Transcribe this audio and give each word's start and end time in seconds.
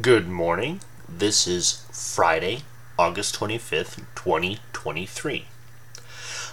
Good 0.00 0.26
morning. 0.26 0.80
This 1.06 1.46
is 1.46 1.84
Friday, 1.92 2.62
August 2.98 3.38
25th, 3.38 3.96
2023. 4.14 5.44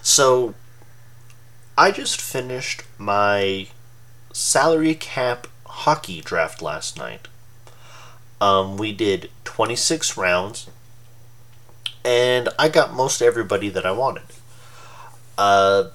So, 0.02 0.56
I 1.78 1.92
just 1.92 2.20
finished 2.20 2.84
my 2.98 3.68
salary 4.34 4.94
cap 4.94 5.48
hockey 5.66 6.20
draft 6.20 6.62
last 6.62 6.98
night. 6.98 7.30
Um, 8.42 8.76
we 8.76 8.92
did 8.92 9.32
26 9.46 10.18
rounds, 10.18 10.70
and 12.04 12.50
I 12.60 12.68
got 12.68 12.94
most 12.94 13.22
everybody 13.22 13.70
that 13.70 13.86
I 13.86 13.94
wanted. 13.94 14.26
Uh, 15.38 15.92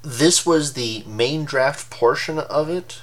this 0.00 0.46
was 0.46 0.72
the 0.72 1.04
main 1.06 1.44
draft 1.44 1.90
portion 1.90 2.38
of 2.38 2.70
it. 2.70 3.02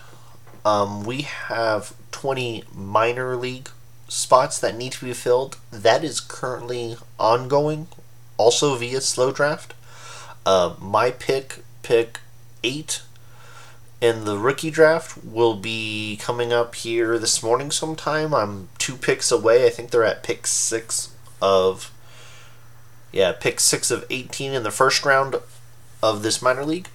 Um, 0.65 1.03
we 1.03 1.21
have 1.21 1.93
20 2.17 2.63
minor 2.73 3.35
league 3.35 3.69
spots 4.07 4.57
that 4.57 4.75
need 4.75 4.91
to 4.91 5.05
be 5.05 5.13
filled. 5.13 5.57
That 5.69 6.03
is 6.03 6.19
currently 6.19 6.97
ongoing, 7.19 7.89
also 8.37 8.73
via 8.73 9.01
slow 9.01 9.31
draft. 9.31 9.75
Uh, 10.43 10.73
my 10.79 11.11
pick, 11.11 11.59
pick 11.83 12.19
8 12.63 13.03
in 14.01 14.25
the 14.25 14.39
rookie 14.39 14.71
draft, 14.71 15.23
will 15.23 15.53
be 15.53 16.17
coming 16.19 16.51
up 16.51 16.73
here 16.73 17.19
this 17.19 17.43
morning 17.43 17.69
sometime. 17.69 18.33
I'm 18.33 18.69
two 18.79 18.95
picks 18.95 19.31
away. 19.31 19.67
I 19.67 19.69
think 19.69 19.91
they're 19.91 20.03
at 20.03 20.23
pick 20.23 20.47
6 20.47 21.13
of. 21.39 21.93
Yeah, 23.11 23.31
pick 23.31 23.59
6 23.59 23.91
of 23.91 24.05
18 24.09 24.53
in 24.53 24.63
the 24.63 24.71
first 24.71 25.05
round 25.05 25.35
of 26.01 26.23
this 26.23 26.41
minor 26.41 26.65
league. 26.65 26.87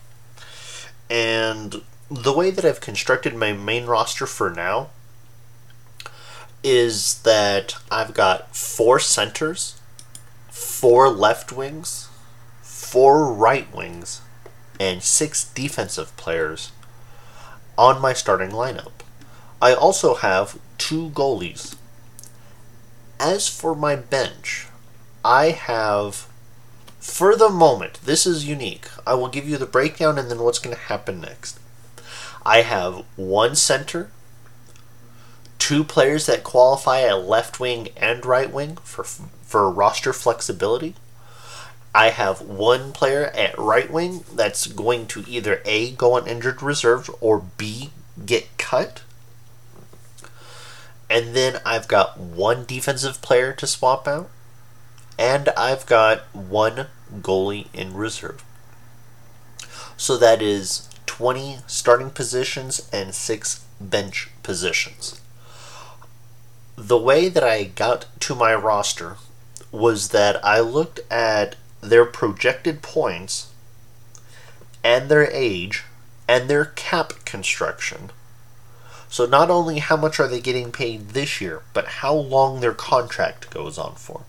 And 1.08 1.82
the 2.10 2.32
way 2.32 2.50
that 2.50 2.64
I've 2.64 2.80
constructed 2.80 3.36
my 3.36 3.52
main 3.52 3.86
roster 3.86 4.26
for 4.26 4.50
now 4.50 4.90
is 6.62 7.22
that 7.22 7.76
I've 7.90 8.14
got 8.14 8.54
four 8.54 8.98
centers, 8.98 9.80
four 10.50 11.08
left 11.08 11.52
wings, 11.52 12.08
four 12.60 13.32
right 13.32 13.72
wings, 13.74 14.20
and 14.78 15.02
six 15.02 15.44
defensive 15.44 16.16
players 16.16 16.72
on 17.76 18.00
my 18.00 18.12
starting 18.12 18.50
lineup. 18.50 18.92
I 19.60 19.74
also 19.74 20.14
have 20.14 20.58
two 20.78 21.10
goalies. 21.10 21.76
As 23.18 23.48
for 23.48 23.74
my 23.74 23.94
bench, 23.94 24.66
I 25.24 25.50
have, 25.50 26.26
for 26.98 27.36
the 27.36 27.48
moment, 27.48 28.00
this 28.04 28.26
is 28.26 28.48
unique. 28.48 28.88
I 29.06 29.14
will 29.14 29.28
give 29.28 29.48
you 29.48 29.56
the 29.56 29.66
breakdown 29.66 30.18
and 30.18 30.30
then 30.30 30.40
what's 30.40 30.58
going 30.58 30.74
to 30.74 30.82
happen 30.82 31.20
next. 31.20 31.60
I 32.44 32.62
have 32.62 33.04
one 33.14 33.54
center, 33.54 34.10
two 35.62 35.84
players 35.84 36.26
that 36.26 36.42
qualify 36.42 37.02
at 37.02 37.24
left 37.24 37.60
wing 37.60 37.86
and 37.96 38.26
right 38.26 38.52
wing 38.52 38.76
for 38.82 39.04
for 39.04 39.70
roster 39.70 40.12
flexibility. 40.12 40.96
I 41.94 42.08
have 42.08 42.40
one 42.40 42.90
player 42.90 43.26
at 43.26 43.56
right 43.56 43.88
wing 43.88 44.24
that's 44.34 44.66
going 44.66 45.06
to 45.06 45.24
either 45.28 45.62
A 45.64 45.92
go 45.92 46.14
on 46.14 46.26
injured 46.26 46.64
reserve 46.64 47.08
or 47.20 47.44
B 47.58 47.90
get 48.26 48.48
cut. 48.58 49.02
And 51.08 51.36
then 51.36 51.60
I've 51.64 51.86
got 51.86 52.18
one 52.18 52.64
defensive 52.64 53.22
player 53.22 53.52
to 53.52 53.66
swap 53.68 54.08
out. 54.08 54.30
And 55.16 55.50
I've 55.50 55.86
got 55.86 56.22
one 56.34 56.88
goalie 57.20 57.68
in 57.72 57.94
reserve. 57.94 58.42
So 59.96 60.16
that 60.16 60.42
is 60.42 60.88
20 61.06 61.58
starting 61.68 62.10
positions 62.10 62.88
and 62.92 63.14
6 63.14 63.64
bench 63.80 64.28
positions. 64.42 65.21
The 66.84 66.98
way 66.98 67.28
that 67.28 67.44
I 67.44 67.62
got 67.62 68.06
to 68.18 68.34
my 68.34 68.52
roster 68.56 69.16
was 69.70 70.08
that 70.08 70.44
I 70.44 70.58
looked 70.58 70.98
at 71.12 71.54
their 71.80 72.04
projected 72.04 72.82
points 72.82 73.52
and 74.82 75.08
their 75.08 75.30
age 75.30 75.84
and 76.26 76.50
their 76.50 76.64
cap 76.64 77.24
construction. 77.24 78.10
So 79.08 79.26
not 79.26 79.48
only 79.48 79.78
how 79.78 79.96
much 79.96 80.18
are 80.18 80.26
they 80.26 80.40
getting 80.40 80.72
paid 80.72 81.10
this 81.10 81.40
year, 81.40 81.62
but 81.72 82.02
how 82.02 82.14
long 82.14 82.58
their 82.58 82.74
contract 82.74 83.50
goes 83.50 83.78
on 83.78 83.94
for. 83.94 84.22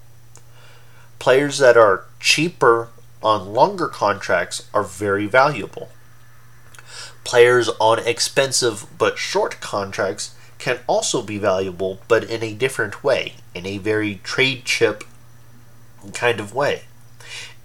Players 1.18 1.58
that 1.58 1.76
are 1.76 2.06
cheaper 2.20 2.90
on 3.24 3.52
longer 3.52 3.88
contracts 3.88 4.70
are 4.76 4.84
very 4.84 5.26
valuable. 5.26 5.90
Players 7.24 7.70
on 7.80 7.98
expensive 7.98 8.86
but 9.00 9.18
short 9.18 9.60
contracts 9.60 10.36
can 10.64 10.80
also 10.88 11.22
be 11.22 11.38
valuable, 11.38 12.00
but 12.08 12.24
in 12.24 12.42
a 12.42 12.54
different 12.54 13.04
way, 13.04 13.34
in 13.54 13.66
a 13.66 13.78
very 13.80 14.22
trade 14.24 14.64
chip 14.64 15.04
kind 16.14 16.40
of 16.40 16.56
way. 16.56 16.84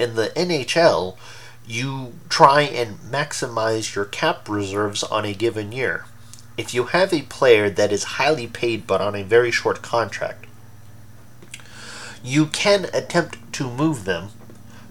In 0.01 0.17
the 0.17 0.31
NHL, 0.31 1.17
you 1.65 2.15
try 2.29 2.63
and 2.63 2.99
maximize 2.99 3.95
your 3.95 4.05
cap 4.05 4.49
reserves 4.49 5.05
on 5.05 5.25
a 5.25 5.33
given 5.33 5.71
year. 5.71 6.07
If 6.57 6.75
you 6.75 6.87
have 6.87 7.13
a 7.13 7.23
player 7.23 7.71
that 7.71 7.93
is 7.93 8.19
highly 8.19 8.49
paid 8.49 8.85
but 8.85 9.01
on 9.01 9.15
a 9.15 9.23
very 9.23 9.53
short 9.53 9.81
contract, 9.81 10.47
you 12.21 12.47
can 12.47 12.87
attempt 12.93 13.53
to 13.53 13.71
move 13.71 14.07
them 14.07 14.31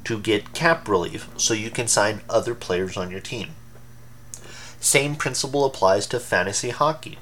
to 0.05 0.17
get 0.17 0.53
cap 0.53 0.87
relief 0.87 1.27
so 1.35 1.53
you 1.53 1.69
can 1.69 1.89
sign 1.89 2.21
other 2.29 2.55
players 2.55 2.95
on 2.95 3.11
your 3.11 3.19
team. 3.19 3.49
Same 4.79 5.17
principle 5.17 5.65
applies 5.65 6.07
to 6.07 6.21
fantasy 6.21 6.69
hockey. 6.69 7.17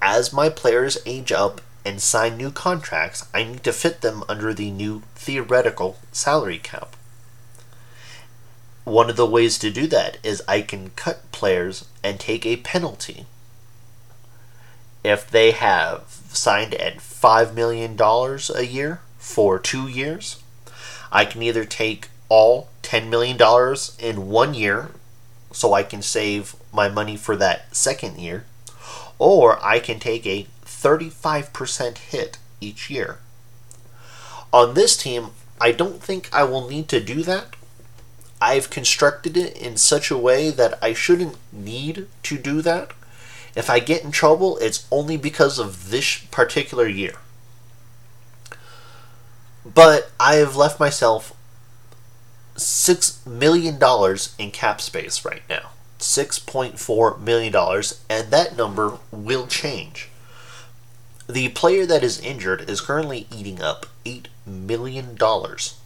As 0.00 0.32
my 0.32 0.48
players 0.48 0.98
age 1.06 1.32
up 1.32 1.60
and 1.84 2.00
sign 2.00 2.36
new 2.36 2.50
contracts, 2.50 3.26
I 3.32 3.44
need 3.44 3.64
to 3.64 3.72
fit 3.72 4.00
them 4.00 4.24
under 4.28 4.52
the 4.52 4.70
new 4.70 5.02
theoretical 5.14 5.98
salary 6.12 6.58
cap. 6.58 6.96
One 8.84 9.10
of 9.10 9.16
the 9.16 9.26
ways 9.26 9.58
to 9.58 9.70
do 9.70 9.86
that 9.88 10.18
is 10.22 10.42
I 10.46 10.62
can 10.62 10.90
cut 10.90 11.30
players 11.32 11.86
and 12.04 12.20
take 12.20 12.46
a 12.46 12.56
penalty. 12.56 13.26
If 15.02 15.30
they 15.30 15.52
have 15.52 16.20
signed 16.32 16.74
at 16.74 16.98
$5 16.98 17.54
million 17.54 17.96
a 18.00 18.62
year 18.62 19.00
for 19.18 19.58
two 19.58 19.88
years, 19.88 20.42
I 21.10 21.24
can 21.24 21.42
either 21.42 21.64
take 21.64 22.08
all 22.28 22.68
$10 22.82 23.08
million 23.08 23.38
in 23.98 24.28
one 24.28 24.54
year 24.54 24.90
so 25.52 25.72
I 25.72 25.82
can 25.82 26.02
save 26.02 26.54
my 26.72 26.88
money 26.88 27.16
for 27.16 27.36
that 27.36 27.74
second 27.74 28.18
year, 28.18 28.44
or 29.18 29.64
I 29.64 29.78
can 29.78 29.98
take 29.98 30.26
a 30.26 30.46
35% 30.64 31.98
hit 31.98 32.38
each 32.60 32.90
year. 32.90 33.18
On 34.52 34.74
this 34.74 34.96
team, 34.96 35.30
I 35.60 35.72
don't 35.72 36.02
think 36.02 36.28
I 36.32 36.44
will 36.44 36.68
need 36.68 36.88
to 36.88 37.00
do 37.00 37.22
that. 37.22 37.56
I've 38.40 38.70
constructed 38.70 39.36
it 39.36 39.56
in 39.56 39.76
such 39.76 40.10
a 40.10 40.18
way 40.18 40.50
that 40.50 40.78
I 40.82 40.92
shouldn't 40.92 41.36
need 41.52 42.06
to 42.24 42.38
do 42.38 42.60
that. 42.62 42.92
If 43.54 43.70
I 43.70 43.78
get 43.78 44.04
in 44.04 44.10
trouble, 44.10 44.58
it's 44.58 44.86
only 44.90 45.16
because 45.16 45.58
of 45.58 45.90
this 45.90 46.18
particular 46.30 46.86
year. 46.86 47.14
But 49.64 50.12
I 50.20 50.34
have 50.36 50.56
left 50.56 50.78
myself 50.78 51.32
six 52.56 53.24
million 53.26 53.78
dollars 53.78 54.34
in 54.38 54.50
cap 54.50 54.80
space 54.80 55.24
right 55.24 55.42
now. 55.48 55.70
Six 55.98 56.38
point 56.38 56.78
four 56.78 57.16
million 57.18 57.52
dollars, 57.52 58.02
and 58.08 58.30
that 58.30 58.56
number 58.56 58.98
will 59.10 59.46
change. 59.46 60.10
The 61.28 61.48
player 61.50 61.86
that 61.86 62.04
is 62.04 62.20
injured 62.20 62.68
is 62.68 62.80
currently 62.80 63.26
eating 63.34 63.60
up 63.60 63.86
eight 64.04 64.28
million 64.46 65.16
dollars 65.16 65.78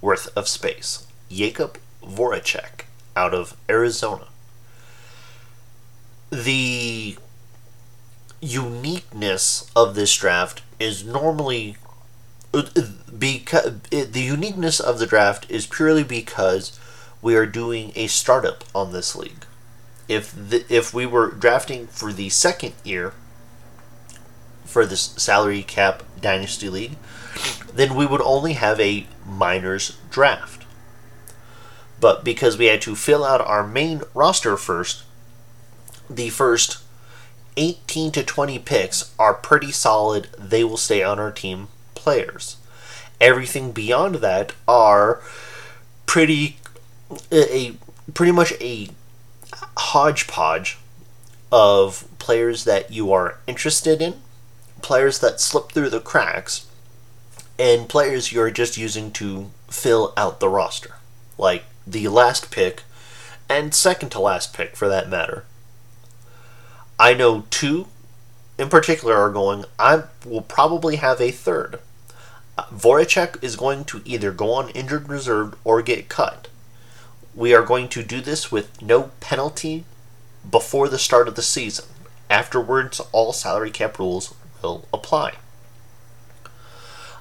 worth 0.00 0.28
of 0.36 0.48
space. 0.48 1.06
Jakub 1.30 1.76
Voracek 2.02 2.86
out 3.14 3.34
of 3.34 3.56
Arizona. 3.68 4.28
The 6.30 7.16
uniqueness 8.40 9.70
of 9.74 9.94
this 9.94 10.14
draft 10.16 10.62
is 10.78 11.04
normally 11.04 11.76
because 13.18 13.80
the 13.90 14.20
uniqueness 14.20 14.80
of 14.80 14.98
the 14.98 15.06
draft 15.06 15.50
is 15.50 15.66
purely 15.66 16.04
because 16.04 16.78
we 17.20 17.34
are 17.36 17.46
doing 17.46 17.92
a 17.94 18.06
startup 18.06 18.64
on 18.74 18.92
this 18.92 19.14
league. 19.14 19.44
If 20.08 20.32
the, 20.32 20.64
if 20.68 20.94
we 20.94 21.06
were 21.06 21.30
drafting 21.30 21.86
for 21.86 22.12
the 22.12 22.30
second 22.30 22.72
year 22.82 23.12
for 24.64 24.86
this 24.86 25.02
salary 25.16 25.62
cap 25.62 26.02
dynasty 26.20 26.68
league, 26.68 26.96
then 27.72 27.94
we 27.94 28.06
would 28.06 28.22
only 28.22 28.54
have 28.54 28.80
a 28.80 29.06
minors 29.26 29.98
draft. 30.10 30.64
But 32.00 32.24
because 32.24 32.56
we 32.56 32.66
had 32.66 32.82
to 32.82 32.94
fill 32.94 33.24
out 33.24 33.40
our 33.40 33.66
main 33.66 34.02
roster 34.14 34.56
first, 34.56 35.02
the 36.08 36.30
first 36.30 36.78
18 37.56 38.12
to 38.12 38.22
20 38.22 38.58
picks 38.60 39.14
are 39.18 39.34
pretty 39.34 39.72
solid. 39.72 40.28
They 40.38 40.64
will 40.64 40.76
stay 40.76 41.02
on 41.02 41.18
our 41.18 41.32
team 41.32 41.68
players. 41.94 42.56
Everything 43.20 43.72
beyond 43.72 44.16
that 44.16 44.52
are 44.66 45.20
pretty 46.06 46.58
a 47.32 47.74
pretty 48.14 48.32
much 48.32 48.52
a 48.60 48.88
hodgepodge 49.78 50.78
of 51.50 52.04
players 52.18 52.64
that 52.64 52.90
you 52.90 53.12
are 53.12 53.38
interested 53.46 54.02
in 54.02 54.14
players 54.82 55.18
that 55.20 55.40
slip 55.40 55.72
through 55.72 55.90
the 55.90 56.00
cracks 56.00 56.66
and 57.58 57.88
players 57.88 58.32
you're 58.32 58.50
just 58.50 58.76
using 58.76 59.10
to 59.10 59.50
fill 59.68 60.12
out 60.16 60.40
the 60.40 60.48
roster, 60.48 60.96
like 61.36 61.64
the 61.86 62.08
last 62.08 62.50
pick 62.50 62.84
and 63.48 63.74
second 63.74 64.10
to 64.10 64.20
last 64.20 64.54
pick 64.54 64.76
for 64.76 64.88
that 64.88 65.08
matter. 65.08 65.44
I 66.98 67.14
know 67.14 67.44
two 67.50 67.88
in 68.58 68.68
particular 68.68 69.16
are 69.16 69.30
going. 69.30 69.64
I 69.78 70.04
will 70.24 70.42
probably 70.42 70.96
have 70.96 71.20
a 71.20 71.30
third. 71.30 71.80
Voracek 72.58 73.42
is 73.42 73.56
going 73.56 73.84
to 73.84 74.02
either 74.04 74.32
go 74.32 74.52
on 74.52 74.70
injured 74.70 75.08
reserve 75.08 75.54
or 75.64 75.80
get 75.80 76.08
cut. 76.08 76.48
We 77.38 77.54
are 77.54 77.62
going 77.62 77.88
to 77.90 78.02
do 78.02 78.20
this 78.20 78.50
with 78.50 78.82
no 78.82 79.12
penalty 79.20 79.84
before 80.50 80.88
the 80.88 80.98
start 80.98 81.28
of 81.28 81.36
the 81.36 81.42
season. 81.42 81.84
Afterwards, 82.28 83.00
all 83.12 83.32
salary 83.32 83.70
cap 83.70 84.00
rules 84.00 84.34
will 84.60 84.88
apply. 84.92 85.34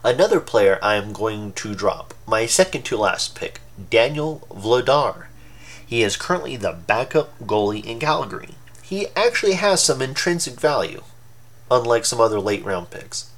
Another 0.04 0.40
player 0.40 0.80
I 0.81 0.96
am 0.96 1.14
going 1.14 1.54
to 1.54 1.75
drop, 1.75 2.16
my 2.25 2.48
second 2.48 2.81
to 2.86 2.98
last 2.98 3.36
pick, 3.36 3.62
Daniel 3.92 4.48
Vladar. 4.50 5.28
He 5.86 6.02
is 6.02 6.18
currently 6.18 6.58
the 6.58 6.72
backup 6.72 7.38
goalie 7.42 7.86
in 7.86 8.00
Calgary. 8.00 8.56
He 8.81 9.10
actually 9.16 9.54
has 9.54 9.84
some 9.84 10.02
intrinsic 10.02 10.60
value, 10.60 11.04
unlike 11.70 12.06
some 12.06 12.20
other 12.20 12.40
late 12.40 12.66
round 12.66 12.90
picks. 12.90 13.30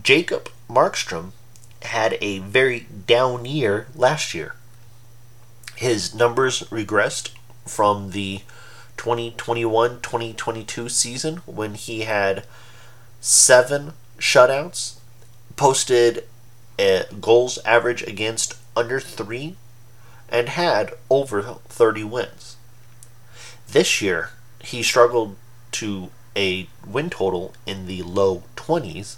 Jacob 0.00 0.48
Markstrom 0.70 1.32
had 1.82 2.16
a 2.20 2.38
very 2.38 2.86
down 3.08 3.44
year 3.44 3.88
last 3.96 4.34
year. 4.34 4.54
His 5.76 6.14
numbers 6.14 6.60
regressed 6.64 7.30
from 7.66 8.10
the 8.10 8.42
2021 8.96 10.00
2022 10.00 10.88
season 10.88 11.36
when 11.46 11.74
he 11.74 12.02
had 12.02 12.46
seven 13.20 13.94
shutouts, 14.18 14.94
posted 15.56 16.24
a 16.78 17.04
goals 17.20 17.58
average 17.64 18.02
against 18.02 18.56
under 18.76 19.00
three, 19.00 19.56
and 20.28 20.48
had 20.48 20.92
over 21.10 21.42
30 21.68 22.04
wins. 22.04 22.56
This 23.68 24.00
year, 24.00 24.30
he 24.60 24.82
struggled 24.82 25.36
to 25.72 26.10
a 26.36 26.68
win 26.86 27.10
total 27.10 27.54
in 27.66 27.86
the 27.86 28.02
low 28.02 28.44
20s. 28.56 29.16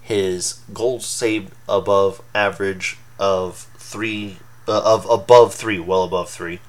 His 0.00 0.60
goals 0.72 1.06
saved 1.06 1.52
above 1.68 2.20
average 2.34 2.98
of 3.18 3.68
three, 3.78 4.38
uh, 4.66 4.82
of 4.84 5.08
above 5.08 5.54
three, 5.54 5.78
well 5.78 6.04
above 6.04 6.30
three, 6.30 6.60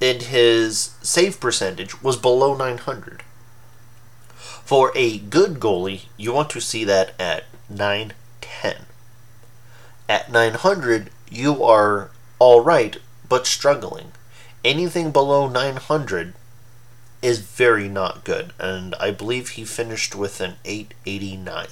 and 0.00 0.22
his 0.22 0.94
save 1.02 1.40
percentage 1.40 2.02
was 2.02 2.16
below 2.16 2.56
900. 2.56 3.22
For 4.64 4.92
a 4.94 5.18
good 5.18 5.60
goalie, 5.60 6.06
you 6.16 6.32
want 6.32 6.50
to 6.50 6.60
see 6.60 6.84
that 6.84 7.12
at 7.20 7.44
910. 7.68 8.86
At 10.08 10.30
900, 10.30 11.10
you 11.30 11.62
are 11.62 12.10
alright, 12.40 12.98
but 13.28 13.46
struggling. 13.46 14.12
Anything 14.64 15.10
below 15.10 15.48
900 15.48 16.34
is 17.22 17.40
very 17.40 17.88
not 17.88 18.24
good, 18.24 18.52
and 18.58 18.94
I 18.96 19.10
believe 19.10 19.50
he 19.50 19.64
finished 19.64 20.14
with 20.14 20.40
an 20.40 20.56
889. 20.64 21.68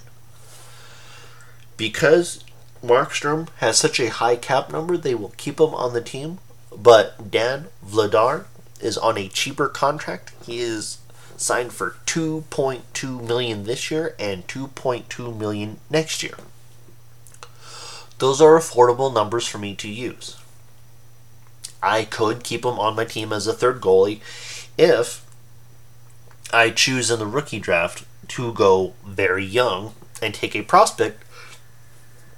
Because 1.76 2.44
Markstrom 2.82 3.49
has 3.58 3.79
such 3.79 4.00
a 4.00 4.11
high 4.11 4.37
cap 4.37 4.70
number, 4.70 4.96
they 4.96 5.14
will 5.14 5.32
keep 5.37 5.61
him 5.61 5.75
on 5.75 5.93
the 5.93 6.00
team, 6.00 6.38
but 6.76 7.31
Dan 7.31 7.67
Vladar 7.87 8.46
is 8.81 8.99
on 8.99 9.17
a 9.17 9.29
cheaper 9.29 9.69
contract. 9.69 10.32
He 10.44 10.58
is 10.61 10.99
signed 11.37 11.73
for 11.73 11.96
2.2 12.06 13.26
million 13.26 13.64
this 13.64 13.90
year 13.90 14.14
and 14.19 14.46
2.2 14.46 15.37
million 15.37 15.79
next 15.90 16.23
year. 16.23 16.34
Those 18.19 18.40
are 18.40 18.58
affordable 18.58 19.12
numbers 19.12 19.46
for 19.46 19.58
me 19.58 19.75
to 19.76 19.88
use. 19.88 20.37
I 21.82 22.05
could 22.05 22.44
keep 22.44 22.64
him 22.64 22.79
on 22.79 22.94
my 22.94 23.05
team 23.05 23.32
as 23.32 23.46
a 23.46 23.52
third 23.52 23.81
goalie 23.81 24.20
if 24.79 25.25
I 26.52 26.70
choose 26.70 27.11
in 27.11 27.19
the 27.19 27.26
rookie 27.26 27.58
draft 27.58 28.05
to 28.29 28.52
go 28.52 28.94
very 29.05 29.44
young 29.44 29.94
and 30.20 30.32
take 30.32 30.55
a 30.55 30.62
prospect 30.62 31.25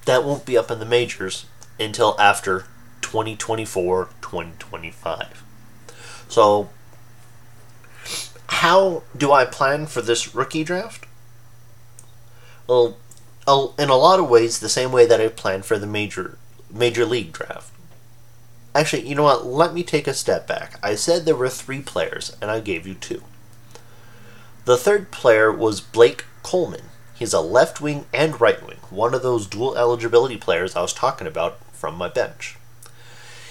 that 0.05 0.25
won't 0.25 0.45
be 0.45 0.57
up 0.57 0.71
in 0.71 0.79
the 0.79 0.85
majors 0.85 1.47
until 1.79 2.17
after 2.21 2.67
2024 3.01 4.09
2025. 4.21 5.43
So 6.29 6.71
how 8.49 9.03
do 9.17 9.33
I 9.33 9.45
plan 9.45 9.87
for 9.87 10.03
this 10.03 10.35
rookie 10.35 10.65
draft? 10.65 11.07
Well, 12.67 12.97
in 13.79 13.89
a 13.91 13.97
lot 13.97 14.21
of 14.21 14.29
ways, 14.29 14.59
the 14.59 14.69
same 14.69 14.91
way 14.91 15.07
that 15.07 15.21
I 15.21 15.29
planned 15.29 15.65
for 15.65 15.79
the 15.79 15.87
major 15.87 16.39
major 16.71 17.05
league 17.05 17.33
draft. 17.33 17.71
Actually, 18.75 19.07
you 19.07 19.15
know 19.15 19.23
what? 19.23 19.47
Let 19.47 19.73
me 19.73 19.85
take 19.85 20.09
a 20.09 20.15
step 20.15 20.47
back. 20.47 20.79
I 20.83 20.97
said 20.97 21.25
there 21.25 21.37
were 21.37 21.49
three 21.49 21.81
players, 21.81 22.37
and 22.41 22.51
I 22.51 22.61
gave 22.61 22.87
you 22.87 22.95
two. 22.95 23.23
The 24.65 24.77
third 24.77 25.11
player 25.13 25.53
was 25.53 25.81
Blake 25.81 26.25
Coleman. 26.43 26.87
He's 27.15 27.33
a 27.33 27.41
left 27.41 27.81
wing 27.81 28.07
and 28.13 28.41
right 28.41 28.65
wing, 28.67 28.79
one 28.91 29.15
of 29.15 29.23
those 29.23 29.47
dual 29.47 29.77
eligibility 29.77 30.37
players 30.37 30.75
I 30.75 30.83
was 30.83 30.93
talking 30.93 31.27
about 31.27 31.59
from 31.73 31.95
my 31.97 32.09
bench. 32.09 32.57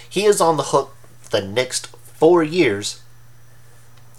He 0.08 0.26
is 0.26 0.40
on 0.40 0.56
the 0.56 0.64
hook 0.64 0.94
the 1.30 1.40
next 1.40 1.88
four 1.88 2.42
years 2.42 3.02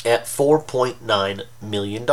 at 0.03 0.25
$4.9 0.25 1.41
million. 1.61 2.07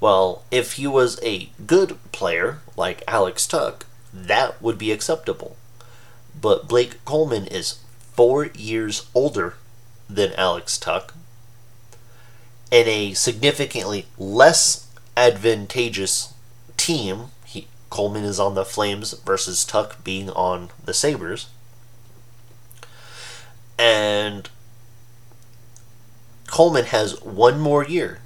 Well, 0.00 0.44
if 0.50 0.72
he 0.74 0.86
was 0.86 1.18
a 1.22 1.50
good 1.66 1.98
player 2.12 2.60
like 2.76 3.02
Alex 3.08 3.46
Tuch, 3.46 3.82
that 4.12 4.60
would 4.62 4.78
be 4.78 4.92
acceptable. 4.92 5.56
But 6.38 6.68
Blake 6.68 7.04
Coleman 7.04 7.46
is 7.46 7.78
four 8.14 8.46
years 8.46 9.06
older 9.14 9.54
than 10.08 10.32
Alex 10.34 10.78
Tuch 10.78 11.10
and 12.70 12.88
a 12.88 13.14
significantly 13.14 14.06
less 14.18 14.85
advantageous 15.16 16.34
team. 16.76 17.26
He, 17.44 17.68
Coleman 17.90 18.24
is 18.24 18.38
on 18.40 18.54
the 18.54 18.64
Flames 18.64 19.12
versus 19.20 19.64
Tuch 19.64 19.92
being 20.04 20.30
on 20.30 20.70
the 20.84 20.94
Sabres. 20.94 21.46
And 23.78 24.48
Coleman 26.46 26.86
has 26.86 27.22
one 27.22 27.60
more 27.60 27.84
year. 27.84 28.20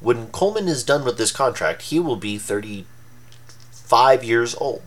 When 0.00 0.28
Coleman 0.28 0.68
is 0.68 0.84
done 0.84 1.04
with 1.04 1.16
this 1.18 1.32
contract, 1.32 1.82
he 1.82 1.98
will 1.98 2.16
be 2.16 2.38
35 2.38 4.24
years 4.24 4.54
old. 4.56 4.82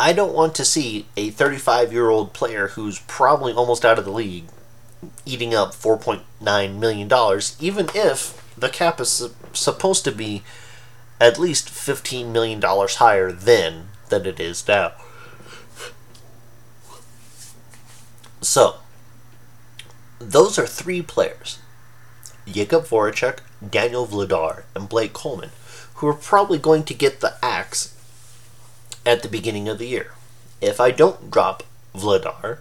I 0.00 0.12
don't 0.12 0.34
want 0.34 0.54
to 0.56 0.64
see 0.64 1.06
a 1.16 1.30
35 1.30 1.92
year 1.92 2.08
old 2.10 2.32
player 2.32 2.68
who's 2.68 2.98
probably 3.00 3.52
almost 3.52 3.84
out 3.84 3.98
of 3.98 4.04
the 4.04 4.10
league 4.10 4.46
eating 5.24 5.54
up 5.54 5.72
$4.9 5.72 6.78
million, 6.78 7.40
even 7.60 7.88
if 7.94 8.41
the 8.56 8.68
cap 8.68 9.00
is 9.00 9.30
supposed 9.52 10.04
to 10.04 10.12
be 10.12 10.42
at 11.20 11.38
least 11.38 11.68
$15 11.68 12.30
million 12.32 12.60
higher 12.62 13.32
then 13.32 13.88
than 14.08 14.26
it 14.26 14.40
is 14.40 14.66
now. 14.66 14.92
So, 18.40 18.76
those 20.18 20.58
are 20.58 20.66
three 20.66 21.00
players 21.00 21.58
Jakub 22.46 22.88
Voracek, 22.88 23.38
Daniel 23.68 24.06
Vladar, 24.06 24.64
and 24.74 24.88
Blake 24.88 25.12
Coleman, 25.12 25.50
who 25.94 26.08
are 26.08 26.14
probably 26.14 26.58
going 26.58 26.82
to 26.84 26.94
get 26.94 27.20
the 27.20 27.36
axe 27.42 27.96
at 29.06 29.22
the 29.22 29.28
beginning 29.28 29.68
of 29.68 29.78
the 29.78 29.86
year. 29.86 30.12
If 30.60 30.80
I 30.80 30.90
don't 30.90 31.30
drop 31.30 31.62
Vladar, 31.94 32.58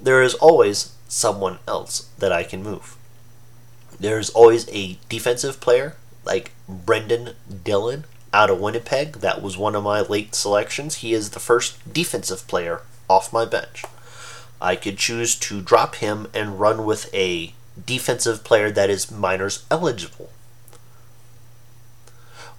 there 0.00 0.22
is 0.22 0.34
always 0.34 0.92
someone 1.08 1.58
else 1.66 2.08
that 2.18 2.32
I 2.32 2.42
can 2.42 2.62
move. 2.62 2.97
There's 4.00 4.30
always 4.30 4.68
a 4.70 4.98
defensive 5.08 5.60
player 5.60 5.96
like 6.24 6.52
Brenden 6.68 7.34
Dillon 7.64 8.04
out 8.32 8.50
of 8.50 8.60
Winnipeg. 8.60 9.14
That 9.14 9.42
was 9.42 9.56
one 9.56 9.74
of 9.74 9.82
my 9.82 10.00
late 10.02 10.34
selections. 10.34 10.96
He 10.96 11.12
is 11.12 11.30
the 11.30 11.40
first 11.40 11.92
defensive 11.92 12.46
player 12.46 12.82
off 13.08 13.32
my 13.32 13.44
bench. 13.44 13.84
I 14.60 14.76
could 14.76 14.98
choose 14.98 15.34
to 15.36 15.60
drop 15.60 15.96
him 15.96 16.28
and 16.34 16.60
run 16.60 16.84
with 16.84 17.12
a 17.14 17.54
defensive 17.86 18.44
player 18.44 18.70
that 18.70 18.90
is 18.90 19.10
minors 19.10 19.64
eligible. 19.70 20.30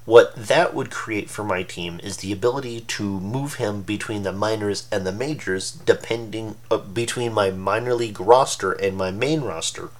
What 0.05 0.35
that 0.35 0.73
would 0.73 0.89
create 0.89 1.29
for 1.29 1.43
my 1.43 1.61
team 1.61 1.99
is 2.01 2.17
the 2.17 2.31
ability 2.31 2.81
to 2.81 3.03
move 3.19 3.55
him 3.55 3.83
between 3.83 4.23
the 4.23 4.33
minors 4.33 4.87
and 4.91 5.05
the 5.05 5.11
majors, 5.11 5.71
depending 5.71 6.55
uh, 6.71 6.77
between 6.77 7.31
my 7.31 7.51
minor 7.51 7.93
league 7.93 8.19
roster 8.19 8.71
and 8.71 8.97
my 8.97 9.11
main 9.11 9.41
roster, 9.41 9.91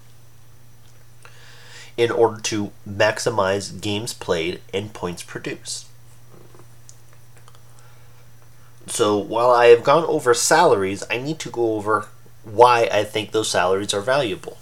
in 2.00 2.12
order 2.12 2.40
to 2.40 2.72
maximize 2.90 3.82
games 3.82 4.14
played 4.14 4.62
and 4.74 4.94
points 4.94 5.22
produced. 5.22 5.86
So 8.88 9.18
while 9.18 9.52
I 9.52 9.66
have 9.66 9.84
gone 9.84 10.06
over 10.06 10.34
salaries, 10.34 11.04
I 11.12 11.18
need 11.18 11.40
to 11.40 11.50
go 11.50 11.76
over 11.76 12.08
why 12.46 12.88
I 12.90 13.04
think 13.04 13.32
those 13.32 13.52
salaries 13.52 13.94
are 13.94 14.00
valuable. 14.00 14.58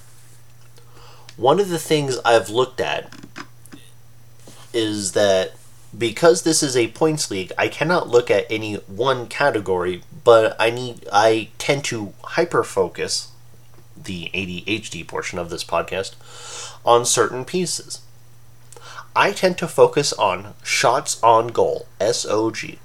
one 1.37 1.59
of 1.59 1.69
the 1.69 1.77
things 1.77 2.17
I've 2.25 2.49
looked 2.49 2.81
at 2.81 3.13
is 4.73 5.11
that 5.11 5.51
because 5.95 6.41
this 6.41 6.63
is 6.63 6.75
a 6.75 6.87
points 6.87 7.29
league, 7.29 7.51
I 7.55 7.67
cannot 7.67 8.09
look 8.09 8.31
at 8.31 8.47
any 8.49 8.77
one 8.87 9.27
category, 9.27 10.01
but 10.23 10.55
I 10.59 10.71
need 10.71 11.07
I 11.13 11.49
tend 11.59 11.83
to 11.85 12.15
hyper 12.23 12.63
focus 12.63 13.31
the 14.03 14.29
ADHD 14.33 15.07
portion 15.07 15.39
of 15.39 15.49
this 15.49 15.63
podcast 15.63 16.15
on 16.85 17.05
certain 17.05 17.45
pieces. 17.45 18.01
I 19.15 19.31
tend 19.31 19.57
to 19.57 19.67
focus 19.67 20.13
on 20.13 20.53
shots 20.63 21.21
on 21.23 21.47
goal, 21.47 21.87
SOG. 21.99 22.77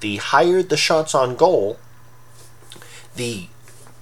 The 0.00 0.16
higher 0.16 0.62
the 0.62 0.76
shots 0.76 1.14
on 1.14 1.34
goal, 1.34 1.78
the 3.16 3.48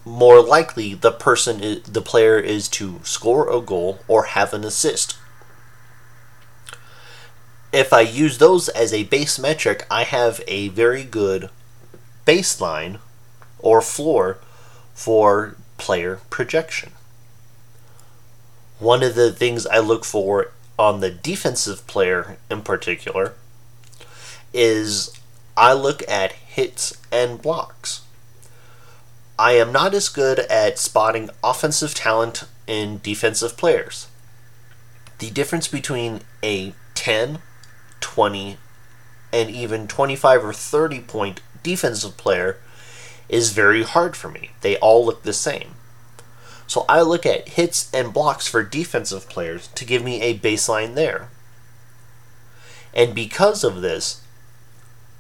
more 0.04 0.42
likely 0.42 0.94
the 0.94 1.12
person 1.12 1.62
is, 1.62 1.82
the 1.85 2.02
player 2.02 2.38
is 2.38 2.68
to 2.68 3.00
score 3.04 3.50
a 3.50 3.61
goal 3.61 4.00
or 4.09 4.25
have 4.25 4.52
an 4.52 4.64
assist. 4.64 5.16
If 7.73 7.92
I 7.92 8.02
use 8.02 8.37
those 8.37 8.68
as 8.68 8.92
a 8.92 9.04
base 9.04 9.38
metric, 9.38 9.87
I 9.90 10.04
have 10.04 10.42
a 10.47 10.68
very 10.68 11.04
good 11.04 11.49
baseline 12.26 12.99
or 13.61 13.80
floor 13.80 14.38
for 14.92 15.56
player 15.83 16.21
projection. 16.31 16.93
One 18.79 19.03
of 19.03 19.17
the 19.17 19.33
things 19.33 19.67
I 19.67 19.81
look 19.81 20.05
for 20.05 20.53
on 20.79 21.01
the 21.01 21.11
defensive 21.11 21.85
player 21.89 22.39
in 22.49 22.62
particular 22.62 23.33
is 24.55 25.11
I 25.57 25.73
look 25.73 26.09
at 26.09 26.35
hits 26.35 26.97
and 27.11 27.43
blocks. 27.43 28.03
I 29.37 29.55
am 29.55 29.73
not 29.73 29.93
as 29.93 30.09
good 30.09 30.39
at 30.39 30.79
spotting 30.79 31.31
offensive 31.43 31.95
talent 31.95 32.45
in 32.69 33.01
defensive 33.03 33.57
players. 33.57 34.07
The 35.19 35.31
difference 35.31 35.67
between 35.67 36.21
a 36.45 36.75
10, 36.95 37.41
20, 37.99 38.57
and 39.33 39.51
even 39.51 39.89
25 39.89 40.45
or 40.45 40.53
30 40.53 41.01
point 41.01 41.41
defensive 41.65 42.17
player 42.17 42.59
is 43.33 43.51
very 43.51 43.83
hard 43.83 44.15
for 44.15 44.31
me. 44.31 44.51
They 44.61 44.77
all 44.77 45.05
look 45.05 45.23
the 45.23 45.33
same. 45.33 45.75
So 46.67 46.85
I 46.89 47.01
look 47.01 47.27
at 47.27 47.49
hits 47.51 47.93
and 47.93 48.12
blocks 48.12 48.47
for 48.47 48.62
defensive 48.62 49.29
players 49.29 49.69
to 49.69 49.85
give 49.85 50.05
me 50.05 50.21
a 50.23 50.39
baseline 50.39 50.95
there. 50.95 51.29
And 52.95 53.15
because 53.15 53.65
of 53.65 53.81
this, 53.81 54.23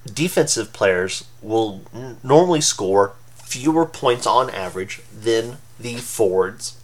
defensive 0.06 0.72
players 0.72 1.24
will 1.40 1.82
n- 1.94 2.18
normally 2.22 2.60
score 2.60 3.14
fewer 3.34 3.86
points 3.86 4.26
on 4.26 4.50
average 4.50 5.00
than 5.12 5.56
the 5.80 5.96
forwards, 5.96 6.78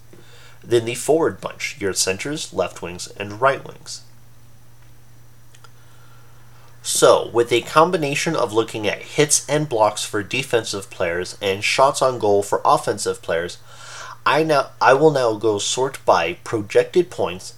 than 0.63 0.85
the 0.85 0.95
forward 0.95 1.39
bunch, 1.39 1.77
your 1.79 1.93
centers, 1.93 2.51
left 2.53 2.81
wings, 2.81 3.07
and 3.17 3.39
right 3.39 3.63
wings. 3.65 4.01
So, 6.91 7.29
with 7.31 7.51
a 7.51 7.61
combination 7.61 8.35
of 8.35 8.51
looking 8.51 8.87
at 8.87 9.03
hits 9.03 9.47
and 9.47 9.69
blocks 9.69 10.03
for 10.03 10.23
defensive 10.23 10.89
players 10.89 11.37
and 11.39 11.63
shots 11.63 12.01
on 12.01 12.17
goal 12.17 12.41
for 12.41 12.63
offensive 12.65 13.21
players, 13.21 13.59
I 14.25 14.41
now 14.41 14.71
I 14.81 14.95
will 14.95 15.11
now 15.11 15.35
go 15.35 15.59
sort 15.59 16.03
by 16.03 16.39
projected 16.43 17.11
points 17.11 17.53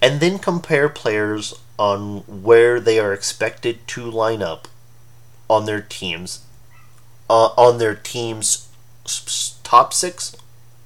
and 0.00 0.20
then 0.20 0.38
compare 0.38 0.88
players 0.88 1.60
on 1.78 2.20
where 2.20 2.80
they 2.80 2.98
are 2.98 3.12
expected 3.12 3.86
to 3.88 4.10
line 4.10 4.40
up 4.40 4.66
on 5.50 5.66
their 5.66 5.82
teams 5.82 6.40
uh, 7.28 7.50
on 7.58 7.76
their 7.76 7.94
team's 7.94 8.68
top 9.62 9.92
6 9.92 10.34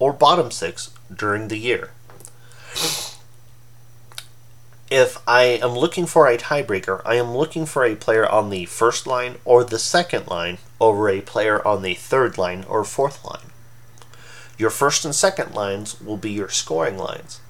or 0.01 0.13
bottom 0.13 0.51
6 0.51 0.91
during 1.15 1.47
the 1.47 1.59
year. 1.59 1.91
If 4.95 5.17
I 5.27 5.45
am 5.45 5.71
looking 5.71 6.05
for 6.05 6.29
a 6.29 6.37
tiebreaker, 6.37 7.01
I 7.07 7.15
am 7.15 7.35
looking 7.35 7.65
for 7.65 7.83
a 7.83 7.97
player 7.97 8.29
on 8.29 8.51
the 8.51 8.67
first 8.67 9.07
line 9.07 9.37
or 9.43 9.65
the 9.65 9.79
second 9.79 10.27
line 10.27 10.59
over 10.79 11.09
a 11.09 11.23
player 11.23 11.67
on 11.67 11.81
the 11.81 11.95
third 11.95 12.37
line 12.37 12.67
or 12.69 12.85
fourth 12.85 13.25
line. 13.25 13.53
Your 14.59 14.69
first 14.69 15.07
and 15.07 15.15
second 15.15 15.55
lines 15.55 15.99
will 15.99 16.19
be 16.19 16.31
your 16.31 16.51
scoring 16.51 16.99
lines. 16.99 17.41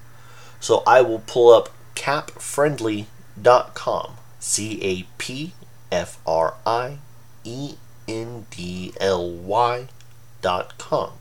So 0.61 0.83
I 0.87 1.01
will 1.01 1.19
pull 1.19 1.51
up 1.51 1.67
capfriendly.com. 1.95 4.13
C 4.39 4.79
A 4.81 5.05
P 5.17 5.51
F 5.91 6.19
R 6.25 6.53
I 6.65 6.99
E 7.43 7.75
N 8.07 8.45
D 8.51 8.93
L 9.01 9.29
Y.com. 9.29 11.11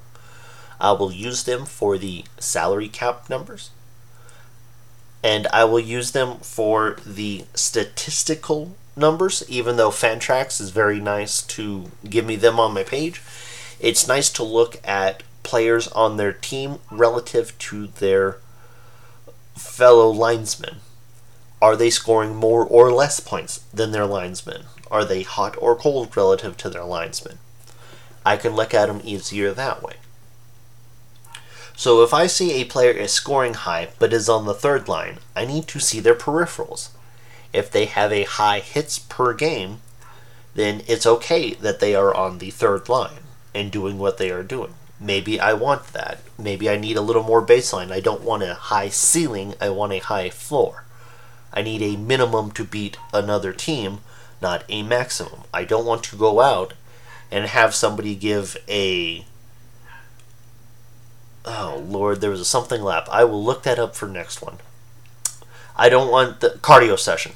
I 0.81 0.93
will 0.93 1.11
use 1.11 1.43
them 1.43 1.67
for 1.67 1.99
the 1.99 2.26
salary 2.38 2.88
cap 2.88 3.29
numbers 3.29 3.71
and 5.23 5.47
I 5.49 5.64
will 5.64 5.81
use 5.81 6.12
them 6.12 6.38
for 6.38 6.97
the 7.07 7.45
statistical 7.55 8.76
numbers, 8.97 9.45
even 9.49 9.76
though 9.76 9.91
Fantrax 9.91 10.61
is 10.61 10.71
very 10.71 11.00
nice 11.00 11.43
to 11.43 11.91
give 12.09 12.26
me 12.26 12.37
them 12.37 12.59
on 12.59 12.75
my 12.75 12.83
page. 12.83 13.23
It's 13.81 14.09
nice 14.09 14.31
to 14.31 14.43
look 14.43 14.76
at 14.87 15.23
players 15.43 15.88
on 15.88 16.17
their 16.17 16.33
team 16.33 16.79
relative 16.91 17.57
to 17.59 17.88
their 17.88 18.38
fellow 19.57 20.09
linesmen. 20.11 20.76
Are 21.61 21.76
they 21.76 21.91
scoring 21.91 22.35
more 22.35 22.64
or 22.64 22.93
less 22.93 23.21
points 23.21 23.64
than 23.73 23.93
their 23.93 24.07
linesmen? 24.07 24.64
Are 24.91 25.05
they 25.05 25.23
hot 25.23 25.57
or 25.59 25.76
cold 25.76 26.17
relative 26.17 26.57
to 26.59 26.71
their 26.71 26.85
linesmen? 26.85 27.38
I 28.26 28.37
can 28.37 28.55
look 28.55 28.75
at 28.75 28.87
them 28.87 29.00
easier 29.05 29.52
that 29.52 29.83
way. 29.83 29.95
So 31.76 32.02
if 32.02 32.12
I 32.14 32.26
see 32.26 32.52
a 32.52 32.64
player 32.64 32.91
is 32.91 33.12
scoring 33.12 33.55
high 33.55 33.88
but 33.99 34.12
is 34.12 34.29
on 34.29 34.45
the 34.45 34.55
third 34.55 34.88
line, 34.88 35.19
I 35.35 35.45
need 35.45 35.67
to 35.69 35.81
see 35.81 36.00
their 36.00 36.14
peripherals. 36.14 36.91
If 37.52 37.71
they 37.71 37.87
have 37.87 38.12
a 38.12 38.25
high 38.25 38.61
hits 38.61 38.99
per 38.99 39.35
game, 39.35 39.81
then 40.55 40.83
it's 40.87 41.07
okay 41.07 41.55
that 41.55 41.81
they 41.81 41.95
are 41.95 42.14
on 42.14 42.38
the 42.38 42.50
third 42.50 42.88
line 42.88 43.25
and 43.55 43.71
doing 43.71 43.99
what 43.99 44.19
they 44.19 44.31
are 44.31 44.43
doing. 44.43 44.75
Maybe 45.00 45.41
I 45.41 45.52
want 45.55 45.93
that. 45.93 46.21
Maybe 46.38 46.71
I 46.71 46.76
need 46.76 46.97
a 46.97 47.02
little 47.02 47.25
more 47.25 47.45
baseline. 47.45 47.91
I 47.91 48.00
don't 48.00 48.23
want 48.23 48.43
a 48.43 48.55
high 48.55 48.88
ceiling, 48.88 49.55
I 49.61 49.71
want 49.71 49.93
a 49.93 49.99
high 49.99 50.31
floor. 50.31 50.85
I 51.52 51.62
need 51.62 51.83
a 51.83 51.97
minimum 51.97 52.52
to 52.52 52.64
beat 52.64 52.97
another 53.12 53.52
team, 53.52 53.99
not 54.41 54.64
a 54.69 54.83
maximum. 54.83 55.43
I 55.52 55.64
don't 55.64 55.85
want 55.85 56.05
to 56.05 56.17
go 56.17 56.41
out 56.41 56.75
and 57.31 57.47
have 57.47 57.75
somebody 57.75 58.14
give 58.14 58.57
a 58.69 59.26
oh 61.44 61.82
lord, 61.87 62.20
there 62.20 62.30
was 62.30 62.40
a 62.40 62.44
something 62.44 62.82
lap. 62.82 63.08
I 63.11 63.25
will 63.25 63.42
look 63.42 63.62
that 63.64 63.78
up 63.78 63.94
for 63.94 64.06
next 64.06 64.42
one. 64.42 64.58
I 65.76 65.88
don't 65.88 66.11
want 66.11 66.40
the 66.40 66.50
cardio 66.61 66.99
session. 66.99 67.32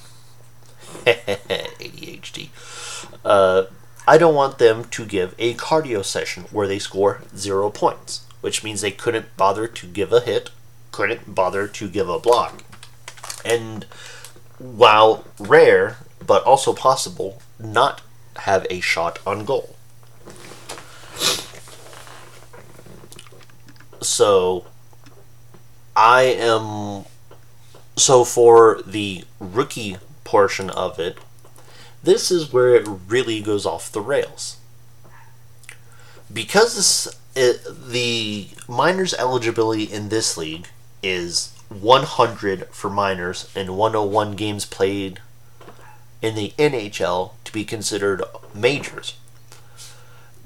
ADHD. 1.07 2.49
Uh, 3.25 3.65
I 4.07 4.19
don't 4.19 4.35
want 4.35 4.59
them 4.59 4.85
to 4.85 5.05
give 5.05 5.35
a 5.39 5.55
cardio 5.55 6.05
session 6.05 6.45
where 6.53 6.69
they 6.69 6.79
score 6.79 7.23
zero 7.37 7.71
points, 7.71 8.25
which 8.41 8.63
means 8.63 8.81
they 8.81 8.93
couldn't 8.93 9.37
bother 9.37 9.67
to 9.67 9.87
give 9.87 10.13
a 10.13 10.21
hit, 10.21 10.51
couldn't 10.93 11.35
bother 11.35 11.67
to 11.67 11.89
give 11.89 12.09
a 12.09 12.19
block. 12.19 12.63
And 13.45 13.85
while 14.59 15.25
rare, 15.39 15.99
but 16.25 16.45
also 16.45 16.73
possible, 16.73 17.43
not 17.59 18.03
have 18.37 18.67
a 18.71 18.81
shot 18.81 19.19
on 19.27 19.45
goal. 19.45 19.77
So 24.07 24.67
I 25.97 26.23
am 26.23 27.05
so 27.97 28.25
for 28.25 28.81
the 28.87 29.25
rookie 29.41 29.97
portion 30.25 30.71
of 30.71 30.99
it, 30.99 31.19
this 32.03 32.31
is 32.31 32.53
where 32.53 32.75
it 32.75 32.87
really 33.09 33.41
goes 33.41 33.67
off 33.67 33.91
the 33.91 34.01
rails. 34.01 34.59
Because 36.33 36.77
this, 36.77 37.17
it, 37.35 37.63
the 37.91 38.49
minors 38.69 39.15
eligibility 39.15 39.85
in 39.85 40.09
this 40.09 40.37
league 40.37 40.69
is 41.03 41.53
100 41.69 42.69
for 42.69 42.91
minors 42.91 43.51
and 43.57 43.77
101 43.77 44.37
games 44.37 44.67
played 44.67 45.21
in 46.23 46.35
the 46.35 46.53
NHL 46.59 47.33
to 47.45 47.53
be 47.53 47.65
considered 47.65 48.23
majors. 48.55 49.15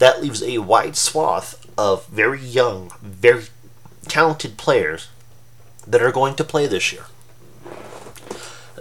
That 0.00 0.23
leaves 0.23 0.42
a 0.42 0.57
wide 0.59 0.97
swath 0.97 1.66
of 1.76 2.07
very 2.07 2.40
young, 2.40 2.90
very 3.02 3.45
talented 4.09 4.57
players 4.57 5.09
that 5.87 6.00
are 6.00 6.11
going 6.11 6.37
to 6.37 6.45
play 6.45 6.66
this 6.66 6.90
year. 6.90 7.04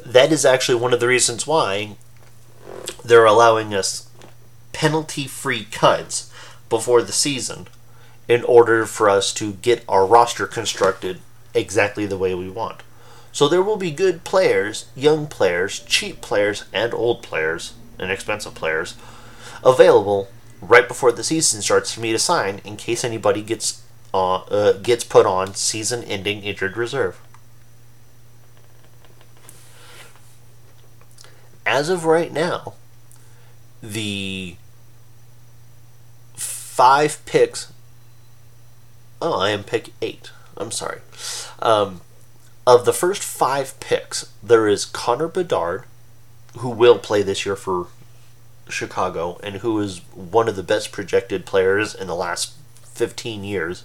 That 0.06 0.32
is 0.32 0.46
actually 0.46 0.80
one 0.80 0.94
of 0.94 1.02
the 1.02 1.10
reasons 1.10 1.46
why 1.46 1.98
they're 3.04 3.26
allowing 3.26 3.74
us 3.74 4.08
penalty 4.72 5.28
free 5.28 5.66
cuts 5.66 6.32
before 6.70 7.02
the 7.02 7.12
season 7.12 7.68
in 8.30 8.42
order 8.46 8.86
for 8.86 9.10
us 9.10 9.34
to 9.34 9.52
get 9.52 9.84
our 9.90 10.06
roster 10.06 10.48
constructed 10.48 11.20
exactly 11.54 12.06
the 12.06 12.18
way 12.18 12.34
we 12.34 12.50
want. 12.50 12.82
So 13.34 13.50
there 13.50 13.62
will 13.62 13.76
be 13.76 13.92
good 13.92 14.24
players, 14.24 14.86
young 14.96 15.28
players, 15.28 15.80
cheap 15.80 16.22
players, 16.22 16.64
and 16.72 16.94
old 16.94 17.24
players, 17.24 17.74
and 18.00 18.10
expensive 18.10 18.56
players 18.56 18.96
available 19.66 20.30
right 20.62 20.88
before 20.88 21.12
the 21.12 21.24
season 21.24 21.62
starts 21.62 21.94
for 21.94 22.01
me 22.01 22.12
to 22.12 22.20
sign 22.20 22.62
in 22.63 22.75
case 22.75 23.04
anybody 23.04 23.42
gets 23.42 23.84
on 24.13 24.44
uh, 24.50 24.74
gets 24.74 25.04
put 25.04 25.25
on 25.25 25.54
season-ending 25.54 26.44
injured 26.44 26.75
reserve. 26.75 27.20
As 31.66 31.89
of 31.89 32.06
right 32.06 32.32
now, 32.32 32.74
the 33.82 34.56
five 36.36 37.24
picks. 37.25 37.72
Oh, 39.22 39.39
I 39.39 39.51
am 39.51 39.63
pick 39.63 39.92
eight. 40.01 40.32
I'm 40.58 40.72
sorry. 40.72 41.01
Um, 41.62 42.01
of 42.66 42.86
the 42.86 42.94
first 42.94 43.22
five 43.22 43.80
picks, 43.80 44.32
there 44.42 44.68
is 44.68 44.86
Connor 44.86 45.28
Bedard, 45.28 45.84
who 46.58 46.70
will 46.70 46.98
play 46.98 47.22
this 47.22 47.46
year 47.46 47.56
for 47.56 47.88
Chicago 48.70 49.40
and 49.44 49.58
who 49.58 49.80
is 49.80 50.00
one 50.14 50.48
of 50.48 50.56
the 50.56 50.64
best 50.64 50.92
projected 50.92 51.46
players 51.46 51.94
in 51.94 52.08
the 52.08 52.16
last 52.16 52.54
15 52.84 53.44
years. 53.44 53.84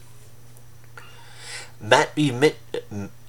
Matt 1.81 2.15
B. 2.15 2.31
Mit- 2.31 2.57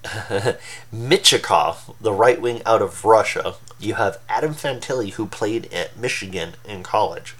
Michikov, 0.93 1.95
the 1.99 2.13
right 2.13 2.39
wing 2.39 2.61
out 2.65 2.81
of 2.81 3.03
Russia. 3.03 3.55
You 3.79 3.95
have 3.95 4.19
Adam 4.29 4.53
Fantilli, 4.53 5.11
who 5.13 5.25
played 5.25 5.71
at 5.73 5.97
Michigan 5.97 6.53
in 6.63 6.83
college. 6.83 7.35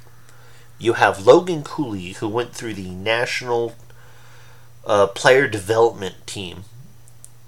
You 0.78 0.94
have 0.94 1.26
Logan 1.26 1.64
Cooley, 1.64 2.14
who 2.14 2.28
went 2.28 2.54
through 2.54 2.74
the 2.74 2.90
national 2.90 3.76
uh, 4.86 5.08
player 5.08 5.48
development 5.48 6.26
team. 6.26 6.66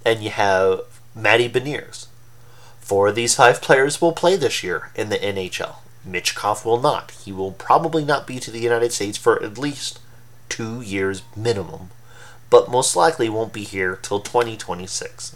And 0.06 0.24
you 0.24 0.30
have 0.30 0.82
Matty 1.14 1.50
Beniers. 1.50 2.08
Four 2.80 3.10
of 3.10 3.16
these 3.16 3.36
five 3.36 3.62
players 3.62 4.00
will 4.00 4.14
play 4.14 4.38
this 4.38 4.64
year 4.64 4.92
in 4.96 5.10
the 5.10 5.18
NHL. 5.18 5.76
Michkov 6.08 6.66
will 6.66 6.80
not. 6.80 7.12
He 7.12 7.32
will 7.32 7.52
probably 7.52 8.06
not 8.06 8.26
be 8.26 8.40
to 8.40 8.52
the 8.52 8.60
United 8.60 8.92
States 8.94 9.18
for 9.18 9.42
at 9.44 9.58
least 9.58 10.00
two 10.50 10.82
years 10.82 11.24
minimum, 11.36 11.90
but 12.50 12.72
most 12.72 12.96
likely 12.96 13.30
won't 13.30 13.54
be 13.54 13.64
here 13.64 13.98
till 14.02 14.20
2026. 14.20 15.36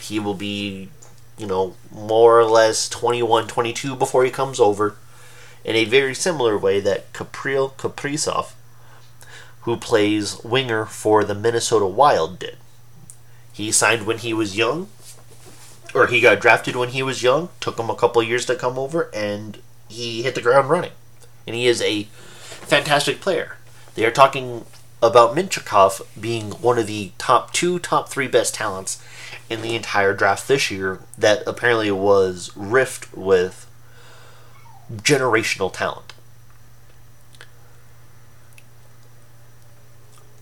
He 0.00 0.18
will 0.18 0.34
be, 0.34 0.90
you 1.36 1.46
know, 1.46 1.74
more 1.90 2.38
or 2.38 2.44
less 2.44 2.88
21, 2.88 3.48
22 3.48 3.96
before 3.96 4.24
he 4.24 4.30
comes 4.30 4.60
over, 4.60 4.96
in 5.64 5.76
a 5.76 5.84
very 5.84 6.14
similar 6.14 6.56
way 6.58 6.80
that 6.80 7.12
Kapril 7.12 7.72
Kaprizov, 7.74 8.52
who 9.62 9.76
plays 9.76 10.42
winger 10.44 10.84
for 10.84 11.24
the 11.24 11.34
Minnesota 11.34 11.86
Wild, 11.86 12.38
did. 12.38 12.56
He 13.52 13.72
signed 13.72 14.06
when 14.06 14.18
he 14.18 14.34
was 14.34 14.56
young, 14.56 14.88
or 15.94 16.08
he 16.08 16.20
got 16.20 16.40
drafted 16.40 16.76
when 16.76 16.90
he 16.90 17.02
was 17.02 17.22
young. 17.22 17.48
Took 17.60 17.78
him 17.78 17.88
a 17.88 17.94
couple 17.94 18.22
years 18.22 18.44
to 18.46 18.56
come 18.56 18.78
over, 18.78 19.10
and 19.14 19.60
he 19.88 20.22
hit 20.22 20.34
the 20.34 20.40
ground 20.40 20.70
running. 20.70 20.92
And 21.46 21.54
he 21.54 21.66
is 21.66 21.82
a 21.82 22.04
fantastic 22.04 23.20
player. 23.20 23.56
They 23.94 24.04
are 24.04 24.10
talking 24.10 24.64
about 25.02 25.36
Minchikov 25.36 26.02
being 26.18 26.52
one 26.52 26.78
of 26.78 26.86
the 26.86 27.12
top 27.18 27.52
two, 27.52 27.78
top 27.78 28.08
three 28.08 28.28
best 28.28 28.54
talents 28.54 29.02
in 29.50 29.60
the 29.60 29.74
entire 29.74 30.14
draft 30.14 30.48
this 30.48 30.70
year. 30.70 31.00
That 31.18 31.42
apparently 31.46 31.90
was 31.90 32.50
rift 32.56 33.14
with 33.14 33.68
generational 34.92 35.72
talent. 35.72 36.14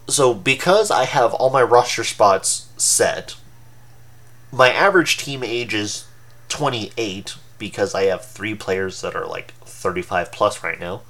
So, 0.09 0.35
because 0.35 0.91
I 0.91 1.05
have 1.05 1.33
all 1.35 1.51
my 1.51 1.63
roster 1.63 2.05
spots 2.05 2.69
set, 2.77 3.37
my 4.51 4.71
average 4.71 5.17
team 5.17 5.43
age 5.43 5.73
is 5.75 6.07
28 6.49 7.37
because 7.63 7.95
I 7.95 8.07
have 8.07 8.25
three 8.25 8.57
players 8.57 9.03
that 9.03 9.15
are 9.15 9.25
like 9.25 9.55
35 9.65 10.33
plus 10.33 10.65
right 10.65 10.81
now. 10.81 11.03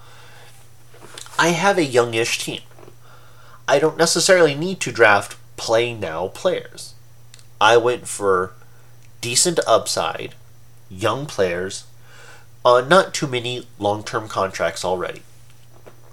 I 1.38 1.48
have 1.48 1.78
a 1.78 1.82
youngish 1.82 2.44
team. 2.44 2.60
I 3.66 3.78
don't 3.78 3.96
necessarily 3.96 4.54
need 4.54 4.78
to 4.80 4.92
draft 4.92 5.38
play 5.56 5.94
now 5.94 6.28
players. 6.28 6.92
I 7.58 7.78
went 7.78 8.06
for 8.06 8.52
decent 9.22 9.60
upside, 9.66 10.34
young 10.90 11.24
players, 11.24 11.86
uh, 12.66 12.82
not 12.86 13.14
too 13.14 13.26
many 13.26 13.66
long 13.78 14.04
term 14.04 14.28
contracts 14.28 14.84
already. 14.84 15.22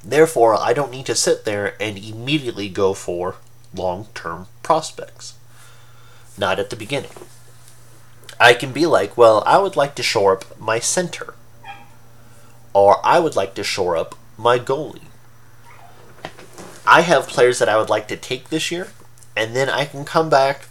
Therefore, 0.02 0.58
I 0.58 0.72
don't 0.72 0.92
need 0.92 1.06
to 1.08 1.16
sit 1.16 1.44
there 1.44 1.76
and 1.82 1.98
immediately 1.98 2.70
go 2.70 2.94
for 2.94 3.36
long 3.76 4.08
term 4.14 4.48
prospects. 4.64 5.34
Not 6.38 6.60
at 6.60 6.70
the 6.70 6.78
beginning. 6.78 7.12
I 8.40 8.54
can 8.54 8.72
be 8.72 8.86
like, 8.86 9.18
well, 9.18 9.44
I 9.46 9.58
would 9.58 9.76
like 9.76 9.96
to 9.96 10.04
shore 10.04 10.34
up 10.34 10.60
my 10.60 10.80
center. 10.80 11.34
Or 12.74 13.06
I 13.06 13.20
would 13.20 13.36
like 13.36 13.54
to 13.56 13.64
shore 13.64 13.98
up 13.98 14.16
my 14.38 14.58
goalie. 14.58 15.02
I 16.88 17.02
have 17.02 17.28
players 17.28 17.60
that 17.60 17.70
I 17.70 17.78
would 17.78 17.90
like 17.90 18.08
to 18.08 18.18
take 18.18 18.50
this 18.50 18.72
year, 18.72 18.88
and 19.36 19.56
then 19.56 19.70
I 19.70 19.86
can 19.86 20.06
come 20.06 20.30
back 20.30 20.66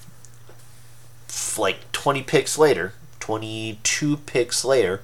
like 1.59 1.91
20 1.93 2.23
picks 2.23 2.57
later, 2.57 2.95
22 3.21 4.17
picks 4.19 4.65
later, 4.65 5.03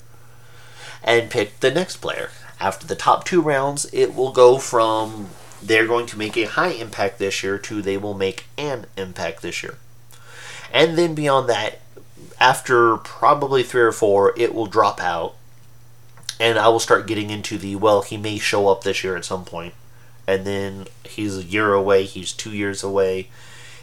and 1.03 1.31
pick 1.31 1.61
the 1.61 1.71
next 1.71 1.99
player. 1.99 2.31
After 2.59 2.87
the 2.87 2.97
top 2.97 3.25
two 3.25 3.43
rounds, 3.43 3.87
it 3.93 4.15
will 4.15 4.33
go 4.33 4.59
from 4.59 5.29
they're 5.63 5.87
going 5.87 6.07
to 6.07 6.19
make 6.19 6.37
a 6.37 6.45
high 6.45 6.71
impact 6.71 7.19
this 7.19 7.43
year 7.43 7.59
to 7.59 7.83
they 7.83 7.97
will 7.97 8.15
make 8.15 8.47
an 8.57 8.87
impact 8.97 9.43
this 9.43 9.63
year. 9.63 9.77
And 10.73 10.99
then 10.99 11.15
beyond 11.15 11.49
that, 11.49 11.81
after 12.41 12.97
probably 12.97 13.63
three 13.63 13.83
or 13.83 13.93
four, 13.93 14.33
it 14.37 14.55
will 14.55 14.67
drop 14.67 15.01
out. 15.01 15.35
And 16.41 16.59
I 16.59 16.69
will 16.69 16.81
start 16.81 17.07
getting 17.07 17.31
into 17.31 17.59
the, 17.59 17.77
well, 17.77 18.03
he 18.03 18.17
may 18.17 18.39
show 18.39 18.69
up 18.69 18.83
this 18.83 19.05
year 19.05 19.17
at 19.17 19.25
some. 19.25 19.45
And 20.27 20.47
then 20.47 20.87
he's 21.05 21.39
a 21.39 21.45
year 21.45 21.73
away, 21.73 22.05
he's 22.05 22.33
two 22.33 22.51
years 22.51 22.83
away. 22.83 23.29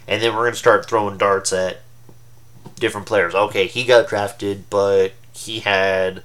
And 0.06 0.22
then 0.22 0.34
we're 0.34 0.42
going 0.42 0.52
to 0.52 0.58
start 0.58 0.88
throwing 0.88 1.16
darts 1.16 1.52
at 1.52 1.80
different 2.78 3.06
players. 3.06 3.34
Okay, 3.34 3.66
he 3.66 3.84
got 3.84 4.08
drafted, 4.08 4.68
but 4.68 5.12
he 5.32 5.60
had 5.60 6.22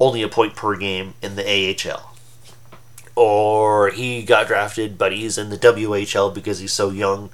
only 0.00 0.22
a 0.22 0.28
point 0.28 0.56
per 0.56 0.76
game 0.76 1.14
in 1.22 1.36
the 1.36 1.44
AHL. 1.44 2.16
Or 3.14 3.90
he 3.90 4.22
got 4.22 4.48
drafted, 4.48 4.98
but 4.98 5.12
he's 5.12 5.38
in 5.38 5.50
the 5.50 5.58
WHL 5.58 6.34
because 6.34 6.58
he's 6.58 6.72
so 6.72 6.90
young 6.90 7.30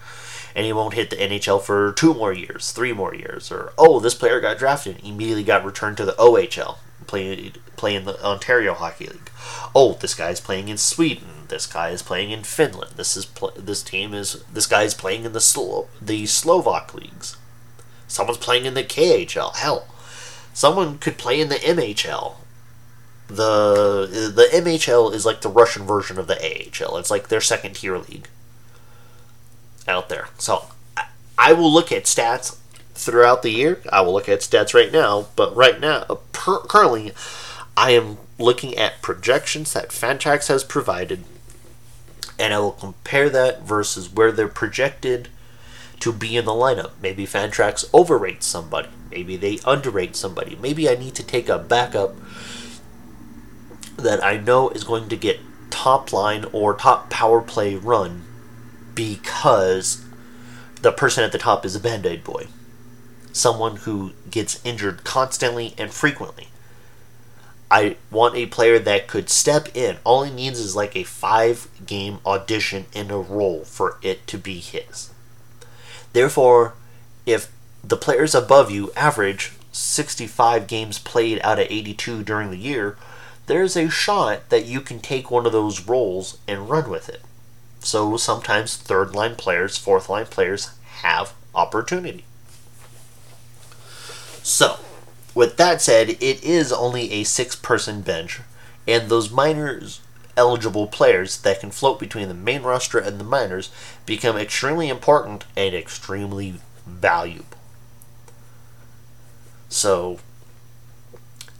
and 0.54 0.66
he 0.66 0.72
won't 0.72 0.94
hit 0.94 1.10
the 1.10 1.16
NHL 1.16 1.62
for 1.62 1.92
two 1.92 2.14
more 2.14 2.32
years, 2.32 2.72
three 2.72 2.92
more 2.92 3.14
years. 3.14 3.50
Or, 3.50 3.72
oh, 3.78 4.00
this 4.00 4.14
player 4.14 4.40
got 4.40 4.58
drafted, 4.58 5.04
immediately 5.04 5.44
got 5.44 5.64
returned 5.64 5.96
to 5.98 6.04
the 6.04 6.12
OHL, 6.12 6.78
playing 7.06 7.52
play 7.76 7.94
in 7.94 8.04
the 8.04 8.22
Ontario 8.24 8.74
Hockey 8.74 9.06
League. 9.06 9.30
Oh, 9.74 9.94
this 9.94 10.14
guy's 10.14 10.40
playing 10.40 10.68
in 10.68 10.76
Sweden. 10.76 11.46
This 11.48 11.66
guy 11.66 11.90
is 11.90 12.02
playing 12.02 12.30
in 12.30 12.42
Finland. 12.42 12.92
This 12.96 13.16
is 13.16 13.24
pl- 13.24 13.54
this 13.56 13.82
team 13.82 14.14
is 14.14 14.44
this 14.52 14.66
guy 14.66 14.82
is 14.82 14.94
playing 14.94 15.24
in 15.24 15.32
the 15.32 15.40
Slo- 15.40 15.88
the 16.00 16.26
Slovak 16.26 16.94
leagues. 16.94 17.36
Someone's 18.06 18.38
playing 18.38 18.64
in 18.64 18.74
the 18.74 18.84
KHL. 18.84 19.56
Hell, 19.56 19.86
someone 20.52 20.98
could 20.98 21.16
play 21.16 21.40
in 21.40 21.48
the 21.48 21.56
MHL 21.56 22.34
the 23.30 24.32
the 24.34 24.48
MHL 24.52 25.14
is 25.14 25.24
like 25.24 25.40
the 25.40 25.48
Russian 25.48 25.86
version 25.86 26.18
of 26.18 26.26
the 26.26 26.36
AHL. 26.36 26.96
It's 26.98 27.10
like 27.10 27.28
their 27.28 27.40
second 27.40 27.74
tier 27.74 27.96
league 27.96 28.28
out 29.88 30.08
there. 30.08 30.28
So 30.38 30.66
I 31.38 31.52
will 31.52 31.72
look 31.72 31.90
at 31.90 32.04
stats 32.04 32.58
throughout 32.94 33.42
the 33.42 33.50
year. 33.50 33.80
I 33.90 34.02
will 34.02 34.12
look 34.12 34.28
at 34.28 34.40
stats 34.40 34.74
right 34.74 34.92
now, 34.92 35.28
but 35.36 35.56
right 35.56 35.80
now, 35.80 36.04
uh, 36.10 36.16
per, 36.32 36.58
currently, 36.60 37.12
I 37.76 37.92
am 37.92 38.18
looking 38.38 38.76
at 38.76 39.00
projections 39.00 39.72
that 39.72 39.88
Fantrax 39.88 40.48
has 40.48 40.64
provided, 40.64 41.24
and 42.38 42.52
I 42.52 42.58
will 42.58 42.72
compare 42.72 43.30
that 43.30 43.62
versus 43.62 44.12
where 44.12 44.30
they're 44.30 44.48
projected 44.48 45.28
to 46.00 46.12
be 46.12 46.36
in 46.36 46.44
the 46.44 46.52
lineup. 46.52 46.92
Maybe 47.00 47.26
Fantrax 47.26 47.90
overrates 47.92 48.46
somebody. 48.46 48.88
Maybe 49.10 49.36
they 49.36 49.58
underrate 49.64 50.16
somebody. 50.16 50.56
Maybe 50.56 50.88
I 50.88 50.94
need 50.94 51.14
to 51.14 51.22
take 51.22 51.48
a 51.48 51.58
backup 51.58 52.14
that 53.96 54.22
I 54.22 54.36
know 54.36 54.70
is 54.70 54.84
going 54.84 55.08
to 55.08 55.16
get 55.16 55.40
top 55.70 56.12
line 56.12 56.44
or 56.52 56.74
top 56.74 57.10
power 57.10 57.40
play 57.40 57.76
run 57.76 58.24
because 59.00 60.04
the 60.82 60.92
person 60.92 61.24
at 61.24 61.32
the 61.32 61.38
top 61.38 61.64
is 61.64 61.74
a 61.74 61.80
band 61.80 62.04
aid 62.04 62.22
boy. 62.22 62.48
Someone 63.32 63.76
who 63.76 64.12
gets 64.30 64.62
injured 64.62 65.04
constantly 65.04 65.72
and 65.78 65.90
frequently. 65.90 66.48
I 67.70 67.96
want 68.10 68.36
a 68.36 68.44
player 68.44 68.78
that 68.78 69.08
could 69.08 69.30
step 69.30 69.74
in. 69.74 69.96
All 70.04 70.24
he 70.24 70.30
needs 70.30 70.58
is 70.58 70.76
like 70.76 70.94
a 70.94 71.04
five 71.04 71.68
game 71.86 72.18
audition 72.26 72.84
in 72.92 73.10
a 73.10 73.16
role 73.16 73.64
for 73.64 73.96
it 74.02 74.26
to 74.26 74.36
be 74.36 74.58
his. 74.58 75.10
Therefore, 76.12 76.74
if 77.24 77.50
the 77.82 77.96
players 77.96 78.34
above 78.34 78.70
you 78.70 78.92
average 78.96 79.52
65 79.72 80.66
games 80.66 80.98
played 80.98 81.40
out 81.42 81.58
of 81.58 81.68
82 81.70 82.22
during 82.24 82.50
the 82.50 82.58
year, 82.58 82.98
there's 83.46 83.78
a 83.78 83.88
shot 83.88 84.50
that 84.50 84.66
you 84.66 84.82
can 84.82 85.00
take 85.00 85.30
one 85.30 85.46
of 85.46 85.52
those 85.52 85.86
roles 85.86 86.36
and 86.46 86.68
run 86.68 86.90
with 86.90 87.08
it. 87.08 87.22
So 87.80 88.16
sometimes 88.16 88.76
third 88.76 89.14
line 89.14 89.36
players, 89.36 89.78
fourth 89.78 90.08
line 90.08 90.26
players 90.26 90.70
have 91.02 91.32
opportunity. 91.54 92.24
So, 94.42 94.78
with 95.34 95.56
that 95.56 95.80
said, 95.80 96.10
it 96.10 96.42
is 96.42 96.72
only 96.72 97.12
a 97.12 97.24
six 97.24 97.54
person 97.54 98.00
bench, 98.02 98.40
and 98.86 99.08
those 99.08 99.30
minors, 99.30 100.00
eligible 100.36 100.86
players 100.86 101.38
that 101.42 101.60
can 101.60 101.70
float 101.70 102.00
between 102.00 102.28
the 102.28 102.34
main 102.34 102.62
roster 102.62 102.98
and 102.98 103.18
the 103.20 103.24
minors 103.24 103.70
become 104.06 104.36
extremely 104.36 104.88
important 104.88 105.44
and 105.56 105.74
extremely 105.74 106.54
valuable. 106.86 107.58
So, 109.68 110.18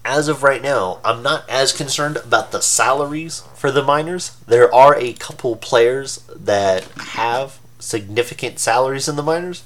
as 0.04 0.28
of 0.28 0.42
right 0.42 0.62
now, 0.62 0.98
I'm 1.04 1.22
not 1.22 1.48
as 1.48 1.72
concerned 1.72 2.16
about 2.16 2.52
the 2.52 2.60
salaries 2.60 3.42
for 3.54 3.70
the 3.70 3.82
minors. 3.82 4.36
There 4.46 4.72
are 4.74 4.96
a 4.96 5.12
couple 5.14 5.56
players 5.56 6.24
that 6.34 6.84
have 6.84 7.58
significant 7.78 8.58
salaries 8.58 9.08
in 9.08 9.16
the 9.16 9.22
minors, 9.22 9.62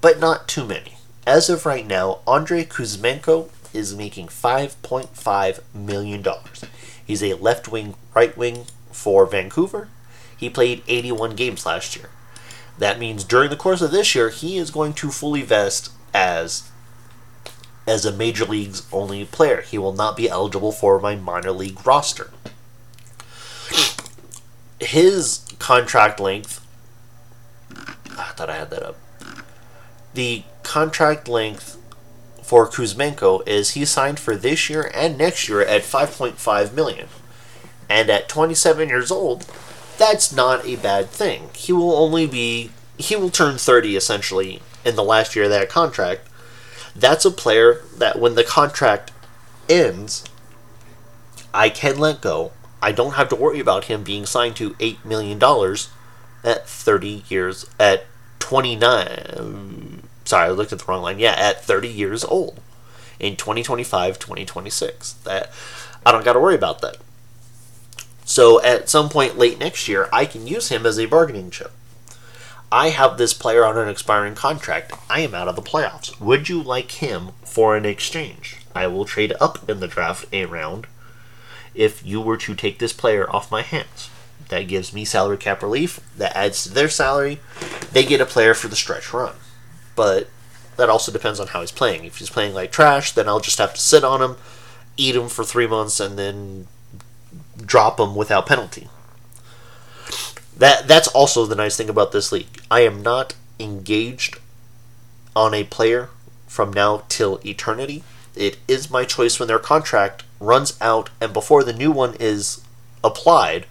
but 0.00 0.20
not 0.20 0.48
too 0.48 0.64
many. 0.64 0.96
As 1.26 1.48
of 1.48 1.66
right 1.66 1.86
now, 1.86 2.20
Andrei 2.26 2.64
Kuzmenko 2.64 3.48
is 3.72 3.94
making 3.94 4.26
$5.5 4.26 5.60
million. 5.74 6.24
He's 7.04 7.22
a 7.22 7.34
left 7.34 7.68
wing, 7.68 7.94
right 8.14 8.36
wing 8.36 8.66
for 8.90 9.26
Vancouver. 9.26 9.88
He 10.36 10.50
played 10.50 10.82
81 10.88 11.36
games 11.36 11.64
last 11.64 11.96
year. 11.96 12.10
That 12.78 12.98
means 12.98 13.24
during 13.24 13.50
the 13.50 13.56
course 13.56 13.80
of 13.80 13.92
this 13.92 14.14
year, 14.14 14.30
he 14.30 14.58
is 14.58 14.70
going 14.70 14.94
to 14.94 15.10
fully 15.10 15.42
vest 15.42 15.92
as 16.12 16.70
as 17.86 18.04
a 18.04 18.12
major 18.12 18.44
leagues 18.44 18.86
only 18.92 19.24
player. 19.24 19.60
He 19.62 19.78
will 19.78 19.92
not 19.92 20.16
be 20.16 20.28
eligible 20.28 20.72
for 20.72 21.00
my 21.00 21.16
minor 21.16 21.52
league 21.52 21.84
roster. 21.86 22.30
His 24.80 25.44
contract 25.58 26.18
length 26.18 26.62
I 28.18 28.32
thought 28.32 28.50
I 28.50 28.56
had 28.56 28.70
that 28.70 28.82
up. 28.82 28.96
The 30.14 30.44
contract 30.62 31.28
length 31.28 31.78
for 32.42 32.68
Kuzmenko 32.68 33.46
is 33.48 33.70
he 33.70 33.84
signed 33.84 34.18
for 34.18 34.36
this 34.36 34.68
year 34.68 34.90
and 34.94 35.16
next 35.16 35.48
year 35.48 35.62
at 35.62 35.82
5.5 35.82 36.72
million. 36.74 37.08
And 37.88 38.10
at 38.10 38.28
27 38.28 38.88
years 38.88 39.10
old, 39.10 39.46
that's 39.98 40.32
not 40.32 40.66
a 40.66 40.76
bad 40.76 41.08
thing. 41.08 41.50
He 41.54 41.72
will 41.72 41.94
only 41.94 42.26
be 42.26 42.70
he 42.98 43.16
will 43.16 43.30
turn 43.30 43.58
30 43.58 43.96
essentially 43.96 44.62
in 44.84 44.96
the 44.96 45.04
last 45.04 45.34
year 45.34 45.46
of 45.46 45.50
that 45.50 45.68
contract. 45.68 46.28
That's 46.94 47.24
a 47.24 47.30
player 47.30 47.82
that 47.96 48.18
when 48.18 48.34
the 48.34 48.44
contract 48.44 49.12
ends, 49.68 50.24
I 51.54 51.68
can 51.68 51.98
let 51.98 52.20
go. 52.20 52.52
I 52.80 52.92
don't 52.92 53.14
have 53.14 53.28
to 53.28 53.36
worry 53.36 53.60
about 53.60 53.84
him 53.84 54.02
being 54.02 54.26
signed 54.26 54.56
to 54.56 54.70
$8 54.74 55.04
million 55.04 55.40
at 56.44 56.68
30 56.68 57.24
years, 57.28 57.66
at 57.78 58.06
29. 58.40 60.02
Sorry, 60.24 60.46
I 60.46 60.50
looked 60.50 60.72
at 60.72 60.80
the 60.80 60.84
wrong 60.86 61.02
line. 61.02 61.18
Yeah, 61.18 61.34
at 61.38 61.64
30 61.64 61.88
years 61.88 62.24
old 62.24 62.60
in 63.20 63.36
2025, 63.36 64.18
2026. 64.18 65.12
That 65.24 65.50
I 66.04 66.12
don't 66.12 66.24
got 66.24 66.32
to 66.34 66.40
worry 66.40 66.54
about 66.54 66.80
that. 66.82 66.96
So 68.24 68.62
at 68.62 68.88
some 68.88 69.08
point 69.08 69.38
late 69.38 69.58
next 69.58 69.88
year, 69.88 70.08
I 70.12 70.26
can 70.26 70.46
use 70.46 70.68
him 70.68 70.86
as 70.86 70.98
a 70.98 71.06
bargaining 71.06 71.50
chip. 71.50 71.72
I 72.72 72.88
have 72.88 73.18
this 73.18 73.34
player 73.34 73.66
on 73.66 73.76
an 73.76 73.90
expiring 73.90 74.34
contract. 74.34 74.94
I 75.10 75.20
am 75.20 75.34
out 75.34 75.46
of 75.46 75.56
the 75.56 75.62
playoffs. 75.62 76.18
Would 76.18 76.48
you 76.48 76.62
like 76.62 76.92
him 76.92 77.32
for 77.44 77.76
an 77.76 77.84
exchange? 77.84 78.62
I 78.74 78.86
will 78.86 79.04
trade 79.04 79.34
up 79.38 79.68
in 79.68 79.80
the 79.80 79.86
draft 79.86 80.24
a 80.32 80.46
round 80.46 80.86
if 81.74 82.02
you 82.02 82.18
were 82.22 82.38
to 82.38 82.54
take 82.54 82.78
this 82.78 82.94
player 82.94 83.30
off 83.30 83.50
my 83.50 83.60
hands. 83.60 84.08
That 84.48 84.68
gives 84.68 84.94
me 84.94 85.04
salary 85.04 85.36
cap 85.36 85.62
relief. 85.62 86.00
That 86.16 86.34
adds 86.34 86.62
to 86.62 86.70
their 86.70 86.88
salary. 86.88 87.40
They 87.92 88.06
get 88.06 88.22
a 88.22 88.26
player 88.26 88.54
for 88.54 88.68
the 88.68 88.76
stretch 88.76 89.12
run. 89.12 89.34
But 89.94 90.30
that 90.78 90.88
also 90.88 91.12
depends 91.12 91.40
on 91.40 91.48
how 91.48 91.60
he's 91.60 91.72
playing. 91.72 92.06
If 92.06 92.16
he's 92.16 92.30
playing 92.30 92.54
like 92.54 92.72
trash, 92.72 93.12
then 93.12 93.28
I'll 93.28 93.40
just 93.40 93.58
have 93.58 93.74
to 93.74 93.80
sit 93.80 94.02
on 94.02 94.22
him, 94.22 94.36
eat 94.96 95.14
him 95.14 95.28
for 95.28 95.44
three 95.44 95.66
months, 95.66 96.00
and 96.00 96.18
then 96.18 96.68
drop 97.58 98.00
him 98.00 98.16
without 98.16 98.46
penalty. 98.46 98.88
That 100.56 100.86
that's 100.86 101.08
also 101.08 101.46
the 101.46 101.56
nice 101.56 101.76
thing 101.76 101.88
about 101.88 102.12
this 102.12 102.32
league. 102.32 102.60
I 102.70 102.80
am 102.80 103.02
not 103.02 103.34
engaged 103.58 104.38
on 105.34 105.54
a 105.54 105.64
player 105.64 106.10
from 106.46 106.72
now 106.72 107.04
till 107.08 107.40
eternity. 107.44 108.04
It 108.34 108.58
is 108.68 108.90
my 108.90 109.04
choice 109.04 109.38
when 109.38 109.48
their 109.48 109.58
contract 109.58 110.24
runs 110.40 110.76
out 110.80 111.10
and 111.20 111.32
before 111.32 111.64
the 111.64 111.72
new 111.72 111.90
one 111.90 112.14
is 112.18 112.62
applied 113.02 113.66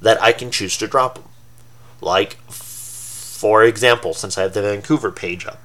that 0.00 0.20
I 0.22 0.32
can 0.32 0.50
choose 0.50 0.76
to 0.78 0.86
drop 0.86 1.16
them. 1.16 1.24
Like, 2.00 2.36
for 2.48 3.64
example, 3.64 4.14
since 4.14 4.36
I 4.36 4.42
have 4.42 4.54
the 4.54 4.62
Vancouver 4.62 5.10
page 5.10 5.46
up, 5.46 5.60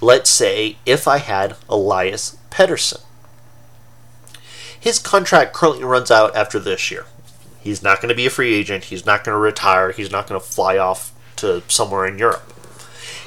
let's 0.00 0.30
say 0.30 0.76
if 0.84 1.06
I 1.08 1.18
had 1.18 1.56
Elias 1.68 2.36
Pettersson. 2.50 3.02
His 4.78 4.98
contract 4.98 5.52
currently 5.52 5.84
runs 5.84 6.10
out 6.10 6.34
after 6.36 6.58
this 6.58 6.90
year. 6.90 7.06
He's 7.66 7.82
not 7.82 8.00
going 8.00 8.10
to 8.10 8.14
be 8.14 8.26
a 8.26 8.30
free 8.30 8.54
agent. 8.54 8.84
He's 8.84 9.04
not 9.04 9.24
going 9.24 9.34
to 9.34 9.40
retire. 9.40 9.90
He's 9.90 10.12
not 10.12 10.28
going 10.28 10.40
to 10.40 10.46
fly 10.46 10.78
off 10.78 11.12
to 11.34 11.64
somewhere 11.66 12.06
in 12.06 12.16
Europe. 12.16 12.52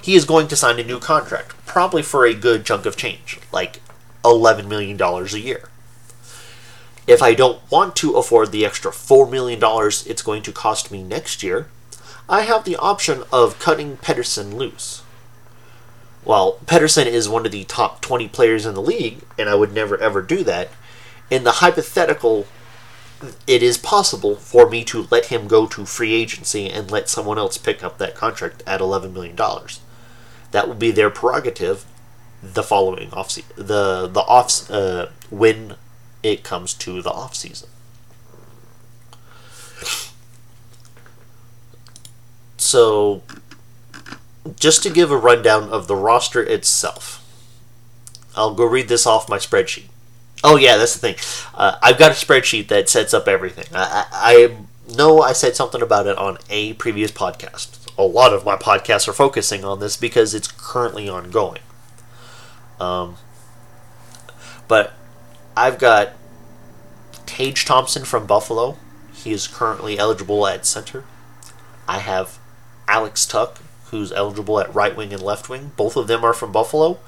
He 0.02 0.16
is 0.16 0.24
going 0.24 0.48
to 0.48 0.56
sign 0.56 0.80
a 0.80 0.84
new 0.84 0.98
contract, 0.98 1.54
probably 1.66 2.02
for 2.02 2.26
a 2.26 2.34
good 2.34 2.66
chunk 2.66 2.86
of 2.86 2.96
change, 2.96 3.38
like 3.52 3.82
$11 4.24 4.66
million 4.66 5.00
a 5.02 5.38
year. 5.38 5.68
If 7.06 7.22
I 7.22 7.34
don't 7.34 7.60
want 7.70 7.98
to 7.98 8.14
afford 8.14 8.54
the 8.54 8.66
extra 8.66 8.92
$4 8.92 9.30
million 9.30 9.60
it's 9.62 10.22
going 10.22 10.42
to 10.44 10.54
cost 10.54 10.90
me 10.90 11.04
next 11.04 11.44
year, 11.44 11.68
I 12.30 12.44
have 12.44 12.64
the 12.64 12.78
option 12.78 13.24
of 13.34 13.60
cutting 13.60 13.98
Pettersson 13.98 14.54
loose. 14.54 15.04
Well, 16.24 16.60
Pettersson 16.66 17.08
is 17.08 17.28
one 17.28 17.46
of 17.46 17.52
the 17.52 17.66
top 17.66 18.00
20 18.00 18.30
players 18.30 18.66
in 18.66 18.74
the 18.74 18.82
league, 18.82 19.20
and 19.38 19.50
I 19.50 19.56
would 19.56 19.74
never 19.74 19.98
ever 19.98 20.22
do 20.22 20.46
that. 20.46 20.70
In 21.30 21.44
the 21.44 21.54
hypothetical, 21.54 22.48
it 23.48 23.62
is 23.62 23.78
possible 23.78 24.36
for 24.36 24.70
me 24.70 24.84
to 24.86 25.08
let 25.12 25.26
him 25.26 25.48
go 25.48 25.66
to 25.68 25.86
free 25.86 26.14
agency 26.14 26.70
and 26.70 26.90
let 26.90 27.10
someone 27.10 27.38
else 27.38 27.58
pick 27.58 27.84
up 27.84 27.98
that 27.98 28.16
contract 28.16 28.64
at 28.66 28.80
$11 28.80 29.12
million. 29.14 29.36
That 30.52 30.68
will 30.68 30.76
be 30.76 30.92
their 30.92 31.10
prerogative 31.10 31.86
the 32.42 32.64
following 32.64 33.12
off 33.12 33.36
the 33.56 34.08
the 34.08 34.22
off 34.22 34.72
uh, 34.72 35.08
when 35.30 35.76
it 36.24 36.44
comes 36.44 36.74
to 36.74 37.02
the 37.02 37.12
off 37.12 37.36
season. 37.36 37.70
So, 42.58 43.24
just 44.60 44.84
to 44.84 44.90
give 44.90 45.12
a 45.12 45.18
rundown 45.18 45.70
of 45.70 45.88
the 45.88 45.96
roster 45.96 46.44
itself, 46.44 47.26
I'll 48.36 48.54
go 48.54 48.66
read 48.66 48.88
this 48.90 49.06
off 49.08 49.30
my 49.30 49.38
spreadsheet. 49.38 49.88
Oh 50.44 50.56
yeah, 50.56 50.78
that's 50.78 50.96
the 50.96 51.00
thing. 51.00 51.50
Uh, 51.54 51.78
I've 51.82 51.98
got 51.98 52.12
a 52.12 52.14
spreadsheet 52.14 52.70
that 52.70 52.90
sets 52.90 53.14
up 53.14 53.28
everything. 53.28 53.66
I, 53.74 54.06
I, 54.12 54.36
I 54.36 54.96
know 54.96 55.22
I 55.22 55.34
said 55.34 55.56
something 55.56 55.82
about 55.82 56.08
it 56.08 56.18
on 56.18 56.38
a 56.50 56.74
previous 56.74 57.12
podcast. 57.12 57.88
A 57.98 58.04
lot 58.04 58.34
of 58.34 58.46
my 58.46 58.56
podcasts 58.56 59.08
are 59.08 59.14
focusing 59.14 59.66
on 59.66 59.80
this 59.80 59.98
because 59.98 60.34
it's 60.34 60.48
currently 60.48 61.10
ongoing. 61.10 61.62
Um, 62.80 63.18
but 64.70 64.94
I've 65.58 65.78
got 65.78 66.14
Tage 67.26 67.66
Thompson 67.66 68.06
from 68.06 68.26
Buffalo. 68.26 68.78
He 69.14 69.34
is 69.34 69.48
currently 69.48 70.00
eligible 70.00 70.48
at 70.48 70.66
center. 70.66 71.04
I 71.88 72.00
have 72.00 72.40
Alex 72.88 73.26
Tuch, 73.26 73.58
who's 73.86 74.14
eligible 74.14 74.60
at 74.60 74.74
right 74.74 74.96
wing 74.96 75.12
and 75.12 75.22
left 75.22 75.50
wing. 75.50 75.72
Both 75.76 75.98
of 75.98 76.08
them 76.08 76.24
are 76.24 76.34
from 76.34 76.54
Buffalo. 76.54 77.00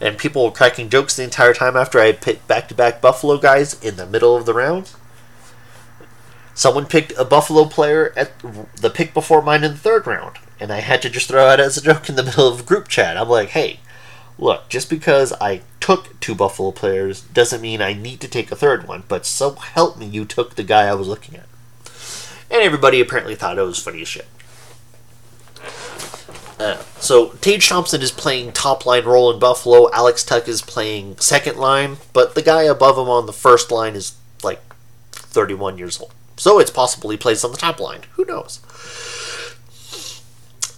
And 0.00 0.18
people 0.18 0.44
were 0.44 0.50
cracking 0.50 0.90
jokes 0.90 1.16
the 1.16 1.22
entire 1.22 1.54
time 1.54 1.76
after 1.76 1.98
I 2.00 2.12
picked 2.12 2.46
back 2.48 2.68
to 2.68 2.74
back 2.74 3.00
Buffalo 3.00 3.38
guys 3.38 3.80
in 3.82 3.96
the 3.96 4.06
middle 4.06 4.36
of 4.36 4.44
the 4.44 4.54
round. 4.54 4.90
Someone 6.54 6.86
picked 6.86 7.12
a 7.18 7.24
Buffalo 7.24 7.64
player 7.64 8.12
at 8.16 8.32
the 8.76 8.90
pick 8.90 9.12
before 9.12 9.42
mine 9.42 9.64
in 9.64 9.72
the 9.72 9.78
third 9.78 10.06
round, 10.06 10.38
and 10.60 10.72
I 10.72 10.80
had 10.80 11.02
to 11.02 11.10
just 11.10 11.28
throw 11.28 11.50
it 11.50 11.60
as 11.60 11.76
a 11.76 11.82
joke 11.82 12.08
in 12.08 12.16
the 12.16 12.22
middle 12.24 12.48
of 12.48 12.66
group 12.66 12.88
chat. 12.88 13.16
I'm 13.16 13.28
like, 13.28 13.50
hey, 13.50 13.80
look, 14.38 14.68
just 14.68 14.88
because 14.88 15.32
I 15.40 15.62
took 15.80 16.18
two 16.20 16.34
Buffalo 16.34 16.70
players 16.70 17.22
doesn't 17.22 17.60
mean 17.60 17.82
I 17.82 17.92
need 17.92 18.20
to 18.20 18.28
take 18.28 18.52
a 18.52 18.56
third 18.56 18.86
one, 18.86 19.02
but 19.08 19.26
so 19.26 19.54
help 19.54 19.98
me, 19.98 20.06
you 20.06 20.24
took 20.24 20.54
the 20.54 20.62
guy 20.62 20.86
I 20.86 20.94
was 20.94 21.08
looking 21.08 21.36
at. 21.36 21.46
And 22.50 22.62
everybody 22.62 23.00
apparently 23.00 23.34
thought 23.34 23.58
it 23.58 23.62
was 23.62 23.82
funny 23.82 24.02
as 24.02 24.08
shit. 24.08 24.26
Uh, 26.58 26.78
so 27.00 27.30
Tage 27.40 27.68
Thompson 27.68 28.00
is 28.00 28.12
playing 28.12 28.52
top 28.52 28.86
line 28.86 29.04
role 29.04 29.30
in 29.32 29.40
Buffalo. 29.40 29.90
Alex 29.92 30.24
Tuch 30.24 30.48
is 30.48 30.62
playing 30.62 31.16
second 31.18 31.58
line, 31.58 31.96
but 32.12 32.34
the 32.34 32.42
guy 32.42 32.62
above 32.62 32.96
him 32.96 33.08
on 33.08 33.26
the 33.26 33.32
first 33.32 33.70
line 33.70 33.94
is 33.94 34.14
like 34.42 34.62
31 35.12 35.78
years 35.78 36.00
old. 36.00 36.12
So 36.36 36.58
it's 36.58 36.70
possible 36.70 37.10
he 37.10 37.16
plays 37.16 37.44
on 37.44 37.50
the 37.52 37.58
top 37.58 37.80
line. 37.80 38.02
Who 38.12 38.24
knows? 38.24 38.60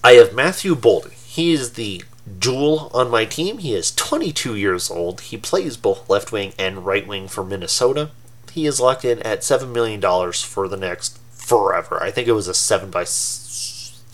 I 0.02 0.12
have 0.12 0.34
Matthew 0.34 0.74
Boldy. 0.74 1.12
He 1.12 1.52
is 1.52 1.72
the 1.72 2.04
Jewel 2.38 2.90
on 2.94 3.10
my 3.10 3.24
team. 3.24 3.58
He 3.58 3.74
is 3.74 3.94
22 3.94 4.56
years 4.56 4.90
old. 4.90 5.20
He 5.20 5.36
plays 5.36 5.76
both 5.76 6.08
left 6.08 6.32
wing 6.32 6.52
and 6.58 6.86
right 6.86 7.06
wing 7.06 7.28
for 7.28 7.44
Minnesota. 7.44 8.10
He 8.52 8.66
is 8.66 8.80
locked 8.80 9.04
in 9.04 9.20
at 9.20 9.40
$7 9.40 9.70
million 9.70 10.00
for 10.32 10.68
the 10.68 10.76
next 10.76 11.18
forever. 11.30 12.02
I 12.02 12.10
think 12.10 12.26
it 12.26 12.32
was 12.32 12.48
a 12.48 12.54
7 12.54 12.90
by 12.90 13.04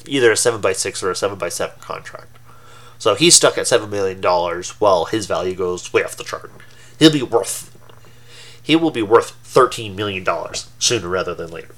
either 0.06 0.32
a 0.32 0.36
7 0.36 0.60
by 0.60 0.72
6 0.72 1.02
or 1.02 1.10
a 1.10 1.16
7 1.16 1.38
by 1.38 1.48
7 1.48 1.78
contract. 1.80 2.38
So 2.98 3.14
he's 3.14 3.34
stuck 3.34 3.58
at 3.58 3.66
$7 3.66 3.90
million 3.90 4.22
while 4.78 5.06
his 5.06 5.26
value 5.26 5.54
goes 5.54 5.92
way 5.92 6.04
off 6.04 6.16
the 6.16 6.24
chart. 6.24 6.52
He'll 6.98 7.12
be 7.12 7.22
worth 7.22 7.72
he 8.62 8.76
will 8.76 8.92
be 8.92 9.02
worth 9.02 9.42
$13 9.44 9.94
million 9.94 10.24
sooner 10.78 11.08
rather 11.08 11.34
than 11.34 11.50
later. 11.50 11.74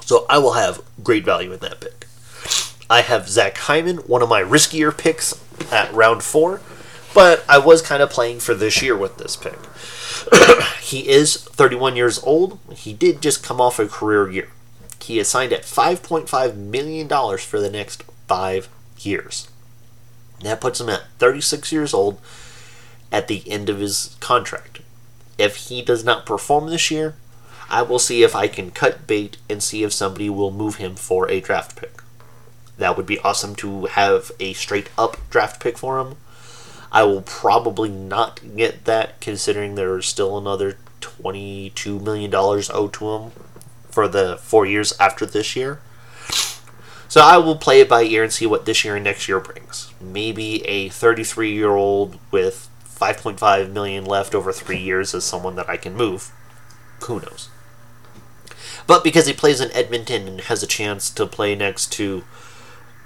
So 0.00 0.26
I 0.28 0.38
will 0.38 0.54
have 0.54 0.82
great 1.02 1.24
value 1.24 1.52
in 1.52 1.60
that 1.60 1.80
pick. 1.80 2.06
I 2.90 3.02
have 3.02 3.28
Zach 3.28 3.56
Hyman, 3.56 3.98
one 3.98 4.20
of 4.20 4.28
my 4.28 4.42
riskier 4.42 4.96
picks 4.96 5.40
at 5.72 5.92
round 5.92 6.22
four, 6.22 6.60
but 7.14 7.44
I 7.48 7.58
was 7.58 7.80
kind 7.80 8.02
of 8.02 8.10
playing 8.10 8.40
for 8.40 8.54
this 8.54 8.82
year 8.82 8.96
with 8.96 9.16
this 9.16 9.36
pick. 9.36 9.58
he 10.80 11.08
is 11.08 11.36
31 11.36 11.96
years 11.96 12.22
old. 12.22 12.58
He 12.74 12.92
did 12.92 13.22
just 13.22 13.44
come 13.44 13.60
off 13.60 13.78
a 13.78 13.86
career 13.86 14.28
year. 14.30 14.48
He 15.02 15.18
is 15.18 15.28
signed 15.28 15.52
at 15.52 15.62
$5.5 15.62 16.56
million 16.56 17.08
for 17.38 17.60
the 17.60 17.70
next 17.70 18.04
five 18.28 18.68
years. 18.98 19.48
That 20.42 20.60
puts 20.60 20.80
him 20.80 20.88
at 20.88 21.08
36 21.18 21.72
years 21.72 21.92
old 21.92 22.20
at 23.10 23.28
the 23.28 23.42
end 23.50 23.68
of 23.68 23.78
his 23.80 24.16
contract. 24.20 24.80
If 25.38 25.56
he 25.56 25.82
does 25.82 26.04
not 26.04 26.26
perform 26.26 26.68
this 26.68 26.90
year, 26.90 27.16
I 27.68 27.82
will 27.82 27.98
see 27.98 28.22
if 28.22 28.36
I 28.36 28.48
can 28.48 28.70
cut 28.70 29.06
bait 29.06 29.38
and 29.48 29.62
see 29.62 29.82
if 29.82 29.92
somebody 29.92 30.30
will 30.30 30.50
move 30.50 30.76
him 30.76 30.94
for 30.94 31.28
a 31.28 31.40
draft 31.40 31.76
pick. 31.76 32.02
That 32.78 32.96
would 32.96 33.06
be 33.06 33.18
awesome 33.20 33.54
to 33.56 33.86
have 33.86 34.30
a 34.38 34.52
straight 34.52 34.88
up 34.96 35.16
draft 35.30 35.60
pick 35.62 35.78
for 35.78 35.98
him. 35.98 36.16
I 36.90 37.04
will 37.04 37.22
probably 37.22 37.88
not 37.88 38.40
get 38.56 38.84
that 38.84 39.20
considering 39.20 39.74
there's 39.74 40.06
still 40.06 40.36
another 40.36 40.76
$22 41.00 42.00
million 42.02 42.32
owed 42.34 42.92
to 42.92 43.10
him 43.10 43.32
for 43.92 44.08
the 44.08 44.38
four 44.42 44.66
years 44.66 44.92
after 44.98 45.24
this 45.24 45.54
year. 45.54 45.80
So 47.08 47.20
I 47.20 47.36
will 47.36 47.56
play 47.56 47.80
it 47.80 47.88
by 47.90 48.04
ear 48.04 48.24
and 48.24 48.32
see 48.32 48.46
what 48.46 48.64
this 48.64 48.84
year 48.84 48.96
and 48.96 49.04
next 49.04 49.28
year 49.28 49.38
brings. 49.38 49.92
Maybe 50.00 50.64
a 50.66 50.88
33 50.88 51.52
year 51.52 51.70
old 51.70 52.18
with 52.30 52.70
5.5 52.86 53.70
million 53.70 54.04
left 54.04 54.34
over 54.34 54.52
three 54.52 54.78
years 54.78 55.12
is 55.12 55.24
someone 55.24 55.56
that 55.56 55.68
I 55.68 55.76
can 55.76 55.94
move. 55.94 56.32
Who 57.02 57.20
knows? 57.20 57.50
But 58.86 59.04
because 59.04 59.26
he 59.26 59.32
plays 59.32 59.60
in 59.60 59.70
Edmonton 59.72 60.26
and 60.26 60.40
has 60.42 60.62
a 60.62 60.66
chance 60.66 61.10
to 61.10 61.26
play 61.26 61.54
next 61.54 61.92
to 61.92 62.24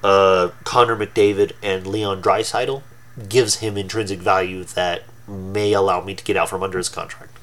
uh, 0.04 0.50
Connor 0.64 0.96
McDavid 0.96 1.52
and 1.62 1.86
Leon 1.86 2.22
Draisaitl, 2.22 2.82
gives 3.28 3.56
him 3.56 3.76
intrinsic 3.76 4.20
value 4.20 4.64
that 4.64 5.02
may 5.26 5.72
allow 5.72 6.00
me 6.00 6.14
to 6.14 6.24
get 6.24 6.36
out 6.36 6.48
from 6.48 6.62
under 6.62 6.78
his 6.78 6.88
contract. 6.88 7.36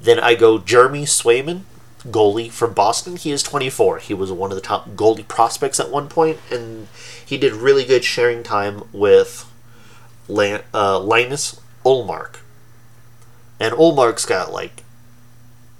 Then 0.00 0.18
I 0.18 0.34
go 0.34 0.58
Jeremy 0.58 1.04
Swayman, 1.04 1.62
goalie 2.08 2.50
from 2.50 2.72
Boston. 2.72 3.16
He 3.16 3.30
is 3.30 3.42
24. 3.42 3.98
He 3.98 4.14
was 4.14 4.30
one 4.30 4.50
of 4.50 4.56
the 4.56 4.62
top 4.62 4.90
goalie 4.90 5.26
prospects 5.26 5.80
at 5.80 5.90
one 5.90 6.08
point, 6.08 6.38
and 6.50 6.88
he 7.24 7.38
did 7.38 7.52
really 7.52 7.84
good 7.84 8.04
sharing 8.04 8.42
time 8.42 8.82
with 8.92 9.50
uh, 10.28 10.98
Linus 10.98 11.60
Ullmark. 11.84 12.36
And 13.60 13.74
Ullmark's 13.74 14.26
got 14.26 14.52
like 14.52 14.82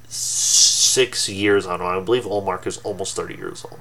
six 0.09 1.29
years 1.29 1.67
on 1.67 1.81
him. 1.81 1.87
I 1.87 2.01
believe 2.01 2.25
Ullmark 2.25 2.67
is 2.67 2.79
almost 2.79 3.17
30 3.17 3.35
years 3.35 3.65
old. 3.65 3.81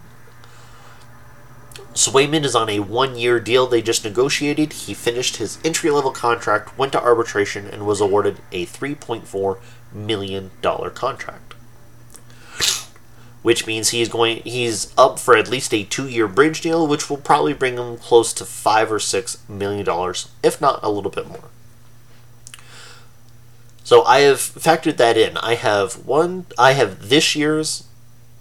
Swayman 1.94 2.44
is 2.44 2.56
on 2.56 2.70
a 2.70 2.80
one 2.80 3.16
year 3.16 3.40
deal 3.40 3.68
they 3.68 3.82
just 3.82 4.04
negotiated. 4.04 4.74
He 4.74 4.96
finished 4.96 5.38
his 5.38 5.60
entry 5.64 5.92
level 5.92 6.10
contract, 6.10 6.76
went 6.76 6.92
to 6.94 7.02
arbitration, 7.02 7.68
and 7.68 7.86
was 7.86 8.02
awarded 8.02 8.40
a 8.52 8.66
$3.4 8.66 9.60
million 9.94 10.50
contract. 10.96 11.53
Which 13.44 13.68
means 13.68 13.90
he's 13.90 14.10
going 14.10 14.38
he's 14.44 14.92
up 14.98 15.20
for 15.20 15.38
at 15.38 15.50
least 15.50 15.74
a 15.74 15.84
two 15.84 16.08
year 16.08 16.28
bridge 16.28 16.62
deal, 16.62 16.88
which 16.88 17.10
will 17.10 17.18
probably 17.18 17.54
bring 17.54 17.78
him 17.78 17.98
close 17.98 18.34
to 18.34 18.46
five 18.46 18.92
or 18.92 19.00
six 19.00 19.38
million 19.48 19.86
dollars, 19.86 20.30
if 20.42 20.60
not 20.60 20.80
a 20.82 20.90
little 20.90 21.12
bit 21.12 21.28
more. 21.28 21.50
So 23.84 24.04
I 24.06 24.22
have 24.22 24.38
factored 24.38 24.98
that 24.98 25.18
in. 25.18 25.38
I 25.38 25.56
have 25.56 26.06
one 26.06 26.46
I 26.58 26.72
have 26.72 27.10
this 27.10 27.36
year's 27.36 27.86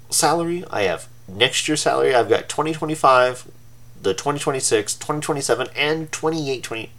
salary, 0.09 0.65
I 0.71 0.83
have 0.83 1.09
next 1.29 1.67
year's 1.69 1.83
salary. 1.83 2.15
I've 2.15 2.29
got 2.29 2.49
2025, 2.49 3.51
the 4.01 4.15
2026, 4.15 4.95
2027, 4.95 5.69
and 5.75 6.13
28, 6.13 6.63
20, 6.63 6.91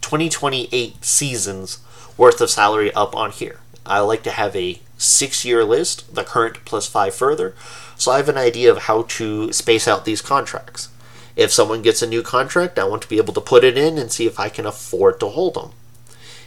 2028 0.00 1.04
seasons 1.04 1.78
worth 2.16 2.40
of 2.40 2.50
salary 2.50 2.92
up 2.92 3.16
on 3.16 3.30
here. 3.30 3.60
I 3.86 4.00
like 4.00 4.22
to 4.24 4.30
have 4.30 4.54
a 4.54 4.80
six 4.96 5.44
year 5.44 5.64
list, 5.64 6.14
the 6.14 6.24
current 6.24 6.64
plus 6.64 6.86
five 6.86 7.14
further, 7.14 7.54
so 7.96 8.12
I 8.12 8.18
have 8.18 8.28
an 8.28 8.38
idea 8.38 8.70
of 8.70 8.84
how 8.84 9.02
to 9.02 9.52
space 9.52 9.86
out 9.86 10.04
these 10.04 10.22
contracts. 10.22 10.88
If 11.36 11.52
someone 11.52 11.82
gets 11.82 12.02
a 12.02 12.06
new 12.06 12.22
contract, 12.22 12.78
I 12.78 12.84
want 12.84 13.02
to 13.02 13.08
be 13.08 13.18
able 13.18 13.34
to 13.34 13.40
put 13.40 13.64
it 13.64 13.76
in 13.76 13.98
and 13.98 14.10
see 14.10 14.26
if 14.26 14.38
I 14.38 14.48
can 14.48 14.66
afford 14.66 15.18
to 15.20 15.28
hold 15.28 15.54
them. 15.54 15.70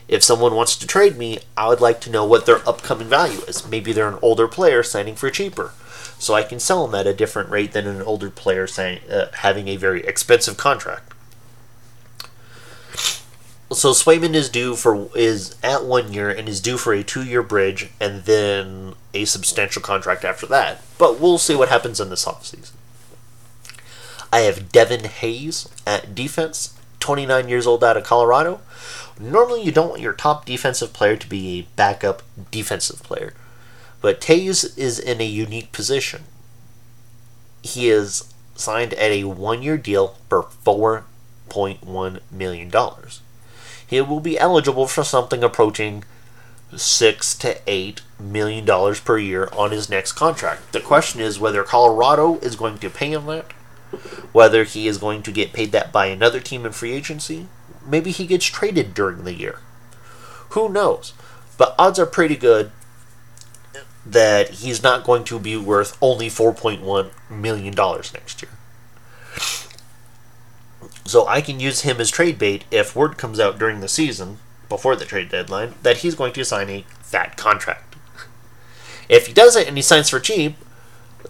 If 0.07 0.23
someone 0.23 0.55
wants 0.55 0.77
to 0.77 0.87
trade 0.87 1.17
me, 1.17 1.39
I 1.57 1.67
would 1.67 1.81
like 1.81 1.99
to 2.01 2.09
know 2.09 2.25
what 2.25 2.45
their 2.45 2.67
upcoming 2.67 3.07
value 3.07 3.41
is. 3.41 3.67
Maybe 3.67 3.91
they're 3.91 4.07
an 4.07 4.19
older 4.21 4.47
player 4.47 4.83
signing 4.83 5.15
for 5.15 5.29
cheaper 5.29 5.73
so 6.19 6.33
I 6.33 6.43
can 6.43 6.59
sell 6.59 6.85
them 6.85 6.95
at 6.95 7.07
a 7.07 7.13
different 7.13 7.49
rate 7.49 7.73
than 7.73 7.87
an 7.87 8.01
older 8.01 8.29
player 8.29 8.67
saying 8.67 9.01
uh, 9.09 9.27
having 9.33 9.67
a 9.67 9.77
very 9.77 10.03
expensive 10.05 10.57
contract. 10.57 11.13
So 13.71 13.91
Swayman 13.91 14.33
is 14.33 14.47
due 14.47 14.75
for 14.77 15.09
is 15.13 15.55
at 15.61 15.83
one 15.83 16.13
year 16.13 16.29
and 16.29 16.47
is 16.47 16.61
due 16.61 16.77
for 16.77 16.93
a 16.93 17.03
two 17.03 17.23
year 17.23 17.43
bridge 17.43 17.89
and 17.99 18.23
then 18.23 18.93
a 19.13 19.25
substantial 19.25 19.81
contract 19.81 20.23
after 20.23 20.45
that. 20.47 20.81
But 20.97 21.19
we'll 21.19 21.37
see 21.37 21.55
what 21.55 21.67
happens 21.67 21.99
in 21.99 22.09
this 22.09 22.23
offseason. 22.23 22.71
I 24.31 24.41
have 24.41 24.71
Devon 24.71 25.01
Toews 25.01 25.69
at 25.85 26.15
defense, 26.15 26.77
29 26.99 27.49
years 27.49 27.67
old 27.67 27.83
out 27.83 27.97
of 27.97 28.03
Colorado. 28.03 28.61
Normally, 29.19 29.63
you 29.63 29.71
don't 29.71 29.89
want 29.89 30.01
your 30.01 30.13
top 30.13 30.45
defensive 30.45 30.93
player 30.93 31.17
to 31.17 31.27
be 31.27 31.59
a 31.59 31.75
backup 31.75 32.23
defensive 32.51 33.03
player. 33.03 33.33
But 33.99 34.21
Toews 34.21 34.77
is 34.77 34.99
in 34.99 35.19
a 35.19 35.25
unique 35.25 35.71
position. 35.71 36.23
He 37.63 37.89
is 37.89 38.31
signed 38.55 38.93
at 38.93 39.11
a 39.11 39.25
one 39.25 39.61
year 39.61 39.77
deal 39.77 40.15
for 40.29 40.43
$4.1 40.43 42.19
million. 42.31 42.71
He 43.87 44.01
will 44.01 44.19
be 44.19 44.37
eligible 44.37 44.85
for 44.85 45.03
something 45.03 45.43
approaching 45.43 46.03
six 46.75 47.33
to 47.37 47.57
eight 47.65 48.01
million 48.19 48.65
dollars 48.65 48.99
per 48.99 49.17
year 49.17 49.49
on 49.53 49.71
his 49.71 49.89
next 49.89 50.11
contract. 50.13 50.73
The 50.73 50.81
question 50.81 51.21
is 51.21 51.39
whether 51.39 51.63
Colorado 51.63 52.37
is 52.39 52.57
going 52.57 52.77
to 52.79 52.89
pay 52.89 53.13
him 53.13 53.25
that, 53.27 53.53
whether 54.33 54.65
he 54.65 54.87
is 54.87 54.97
going 54.97 55.23
to 55.23 55.31
get 55.31 55.53
paid 55.53 55.71
that 55.71 55.93
by 55.93 56.07
another 56.07 56.41
team 56.41 56.65
in 56.65 56.73
free 56.73 56.91
agency. 56.91 57.47
Maybe 57.85 58.11
he 58.11 58.27
gets 58.27 58.45
traded 58.45 58.93
during 58.93 59.23
the 59.23 59.33
year. 59.33 59.59
Who 60.49 60.67
knows? 60.67 61.13
But 61.57 61.73
odds 61.79 61.97
are 61.97 62.05
pretty 62.05 62.35
good 62.35 62.71
that 64.05 64.49
he's 64.49 64.83
not 64.83 65.03
going 65.03 65.23
to 65.25 65.39
be 65.39 65.55
worth 65.57 65.97
only 66.01 66.27
$4.1 66.29 67.09
million 67.29 67.73
next 67.75 68.41
year. 68.41 68.51
So 71.07 71.25
I 71.25 71.39
can 71.39 71.61
use 71.61 71.81
him 71.81 72.01
as 72.01 72.11
trade 72.11 72.37
bait 72.37 72.65
if 72.69 72.95
word 72.95 73.17
comes 73.17 73.39
out 73.39 73.57
during 73.57 73.79
the 73.79 73.87
season, 73.87 74.39
before 74.67 74.95
the 74.97 75.05
trade 75.05 75.29
deadline, 75.29 75.75
that 75.81 75.99
he's 75.99 76.15
going 76.15 76.33
to 76.33 76.43
sign 76.43 76.69
a 76.69 76.85
fat 77.01 77.37
contract. 77.37 77.95
If 79.07 79.27
he 79.27 79.33
doesn't 79.33 79.67
and 79.67 79.77
he 79.77 79.81
signs 79.81 80.09
for 80.09 80.19
cheap, 80.19 80.57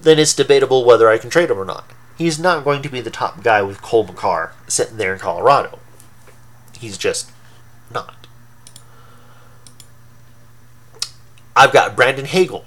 then 0.01 0.17
it's 0.17 0.33
debatable 0.33 0.83
whether 0.83 1.07
I 1.07 1.19
can 1.19 1.29
trade 1.29 1.51
him 1.51 1.59
or 1.59 1.65
not. 1.65 1.91
He's 2.17 2.39
not 2.39 2.63
going 2.63 2.81
to 2.81 2.89
be 2.89 3.01
the 3.01 3.11
top 3.11 3.43
guy 3.43 3.61
with 3.61 3.83
Cale 3.83 4.03
Makar 4.03 4.53
sitting 4.67 4.97
there 4.97 5.13
in 5.13 5.19
Colorado. 5.19 5.77
He's 6.79 6.97
just 6.97 7.31
not. 7.93 8.27
I've 11.55 11.73
got 11.73 11.95
Brandon 11.95 12.25
Hagel. 12.25 12.65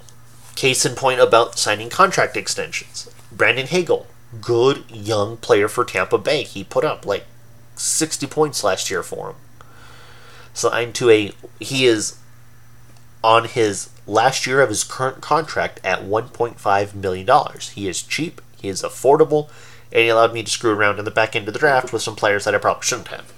Case 0.55 0.85
in 0.85 0.95
point 0.95 1.19
about 1.19 1.59
signing 1.59 1.89
contract 1.89 2.37
extensions. 2.37 3.09
Brandon 3.33 3.67
Hagel, 3.67 4.07
good 4.39 4.83
young 4.89 5.37
player 5.37 5.67
for 5.67 5.83
Tampa 5.83 6.17
Bay. 6.17 6.43
He 6.43 6.63
put 6.63 6.85
up 6.85 7.05
like 7.05 7.25
60 7.75 8.27
points 8.27 8.63
last 8.63 8.89
year 8.89 9.03
for 9.03 9.31
him. 9.31 9.35
Signed 10.53 10.95
to 10.95 11.09
a. 11.09 11.31
He 11.59 11.85
is 11.85 12.17
on 13.23 13.45
his 13.45 13.89
last 14.07 14.47
year 14.47 14.61
of 14.61 14.69
his 14.69 14.83
current 14.83 15.21
contract 15.21 15.79
at 15.83 16.01
$1.5 16.01 16.95
million. 16.95 17.27
He 17.73 17.87
is 17.87 18.01
cheap, 18.01 18.41
he 18.59 18.67
is 18.67 18.81
affordable, 18.81 19.49
and 19.91 20.01
he 20.01 20.09
allowed 20.09 20.33
me 20.33 20.43
to 20.43 20.49
screw 20.49 20.71
around 20.71 20.99
in 20.99 21.05
the 21.05 21.11
back 21.11 21.35
end 21.35 21.47
of 21.47 21.53
the 21.53 21.59
draft 21.59 21.93
with 21.93 22.01
some 22.01 22.15
players 22.15 22.45
that 22.45 22.55
I 22.55 22.57
probably 22.57 22.83
shouldn't 22.83 23.09
have. 23.09 23.31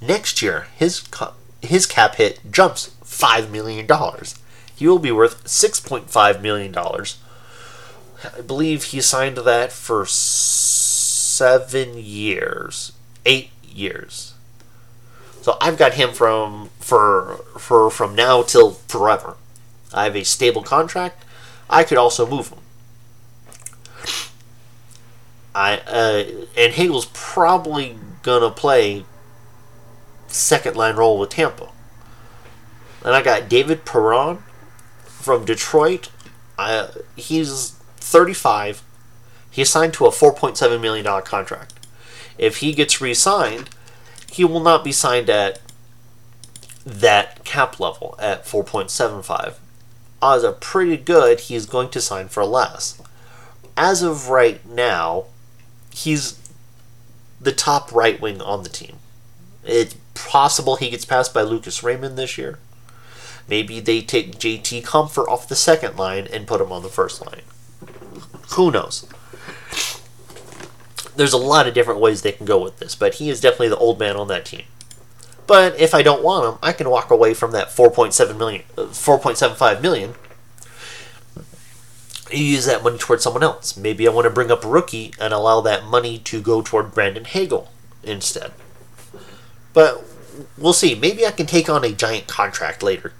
Next 0.00 0.42
year, 0.42 0.66
his 0.76 1.08
his 1.62 1.86
cap 1.86 2.16
hit 2.16 2.40
jumps 2.50 2.94
$5 3.04 3.50
million. 3.50 3.88
He 4.76 4.86
will 4.86 4.98
be 4.98 5.12
worth 5.12 5.44
$6.5 5.44 6.42
million. 6.42 6.74
I 8.36 8.40
believe 8.40 8.84
he 8.84 9.00
signed 9.00 9.36
that 9.36 9.72
for 9.72 10.06
seven 10.06 11.98
years, 11.98 12.92
eight 13.26 13.50
years. 13.62 14.34
So 15.42 15.56
I've 15.60 15.76
got 15.76 15.94
him 15.94 16.12
from 16.12 16.70
for 16.80 17.44
for 17.58 17.90
from 17.90 18.14
now 18.14 18.42
till 18.42 18.72
forever. 18.88 19.36
I 19.92 20.04
have 20.04 20.16
a 20.16 20.24
stable 20.24 20.62
contract. 20.62 21.24
I 21.68 21.84
could 21.84 21.98
also 21.98 22.26
move 22.26 22.48
him. 22.48 22.58
I 25.54 25.78
uh, 25.86 26.24
and 26.56 26.72
Hagel's 26.72 27.06
probably 27.12 27.98
gonna 28.22 28.50
play 28.50 29.04
second 30.28 30.76
line 30.76 30.96
role 30.96 31.18
with 31.18 31.30
Tampa. 31.30 31.68
And 33.04 33.14
I 33.14 33.22
got 33.22 33.48
David 33.48 33.84
Perron 33.84 34.38
from 35.04 35.44
Detroit. 35.44 36.10
Uh, 36.56 36.88
he's 37.16 37.74
35. 38.04 38.82
He's 39.50 39.70
signed 39.70 39.94
to 39.94 40.06
a 40.06 40.10
$4.7 40.10 40.80
million 40.80 41.22
contract. 41.22 41.74
If 42.36 42.58
he 42.58 42.72
gets 42.72 43.00
re 43.00 43.14
signed, 43.14 43.70
he 44.30 44.44
will 44.44 44.60
not 44.60 44.84
be 44.84 44.92
signed 44.92 45.30
at 45.30 45.60
that 46.84 47.44
cap 47.44 47.80
level 47.80 48.14
at 48.18 48.44
4.75. 48.44 49.54
Odds 50.20 50.44
are 50.44 50.52
pretty 50.52 50.96
good 50.96 51.40
he's 51.40 51.66
going 51.66 51.88
to 51.90 52.00
sign 52.00 52.28
for 52.28 52.44
less. 52.44 53.00
As 53.76 54.02
of 54.02 54.28
right 54.28 54.64
now, 54.66 55.24
he's 55.92 56.38
the 57.40 57.52
top 57.52 57.92
right 57.92 58.20
wing 58.20 58.40
on 58.42 58.62
the 58.62 58.68
team. 58.68 58.96
It's 59.64 59.96
possible 60.14 60.76
he 60.76 60.90
gets 60.90 61.04
passed 61.04 61.32
by 61.32 61.42
Lucas 61.42 61.82
Raymond 61.82 62.18
this 62.18 62.36
year. 62.36 62.58
Maybe 63.48 63.80
they 63.80 64.00
take 64.00 64.38
JT 64.38 64.82
Compher 64.84 65.26
off 65.28 65.48
the 65.48 65.56
second 65.56 65.96
line 65.96 66.26
and 66.32 66.46
put 66.46 66.60
him 66.60 66.72
on 66.72 66.82
the 66.82 66.88
first 66.88 67.24
line. 67.24 67.42
Who 68.52 68.70
knows? 68.70 69.06
There's 71.16 71.32
a 71.32 71.38
lot 71.38 71.66
of 71.66 71.74
different 71.74 72.00
ways 72.00 72.22
they 72.22 72.32
can 72.32 72.46
go 72.46 72.62
with 72.62 72.78
this, 72.78 72.94
but 72.94 73.14
he 73.14 73.30
is 73.30 73.40
definitely 73.40 73.68
the 73.68 73.76
old 73.76 73.98
man 73.98 74.16
on 74.16 74.28
that 74.28 74.44
team. 74.44 74.64
But 75.46 75.78
if 75.78 75.94
I 75.94 76.02
don't 76.02 76.22
want 76.22 76.46
him, 76.46 76.58
I 76.62 76.72
can 76.72 76.88
walk 76.88 77.10
away 77.10 77.34
from 77.34 77.52
that 77.52 77.68
4.7 77.68 78.36
million, 78.36 78.62
uh, 78.76 78.84
4.75 78.86 79.82
million. 79.82 80.14
You 82.30 82.44
use 82.44 82.64
that 82.66 82.82
money 82.82 82.98
towards 82.98 83.22
someone 83.22 83.42
else. 83.42 83.76
Maybe 83.76 84.08
I 84.08 84.10
want 84.10 84.24
to 84.24 84.30
bring 84.30 84.50
up 84.50 84.64
a 84.64 84.68
rookie 84.68 85.12
and 85.20 85.32
allow 85.32 85.60
that 85.60 85.84
money 85.84 86.18
to 86.20 86.40
go 86.40 86.62
toward 86.62 86.94
Brandon 86.94 87.24
Hagel 87.24 87.70
instead. 88.02 88.52
But 89.72 90.04
we'll 90.56 90.72
see. 90.72 90.94
Maybe 90.94 91.26
I 91.26 91.30
can 91.30 91.46
take 91.46 91.68
on 91.68 91.84
a 91.84 91.92
giant 91.92 92.26
contract 92.26 92.82
later, 92.82 93.12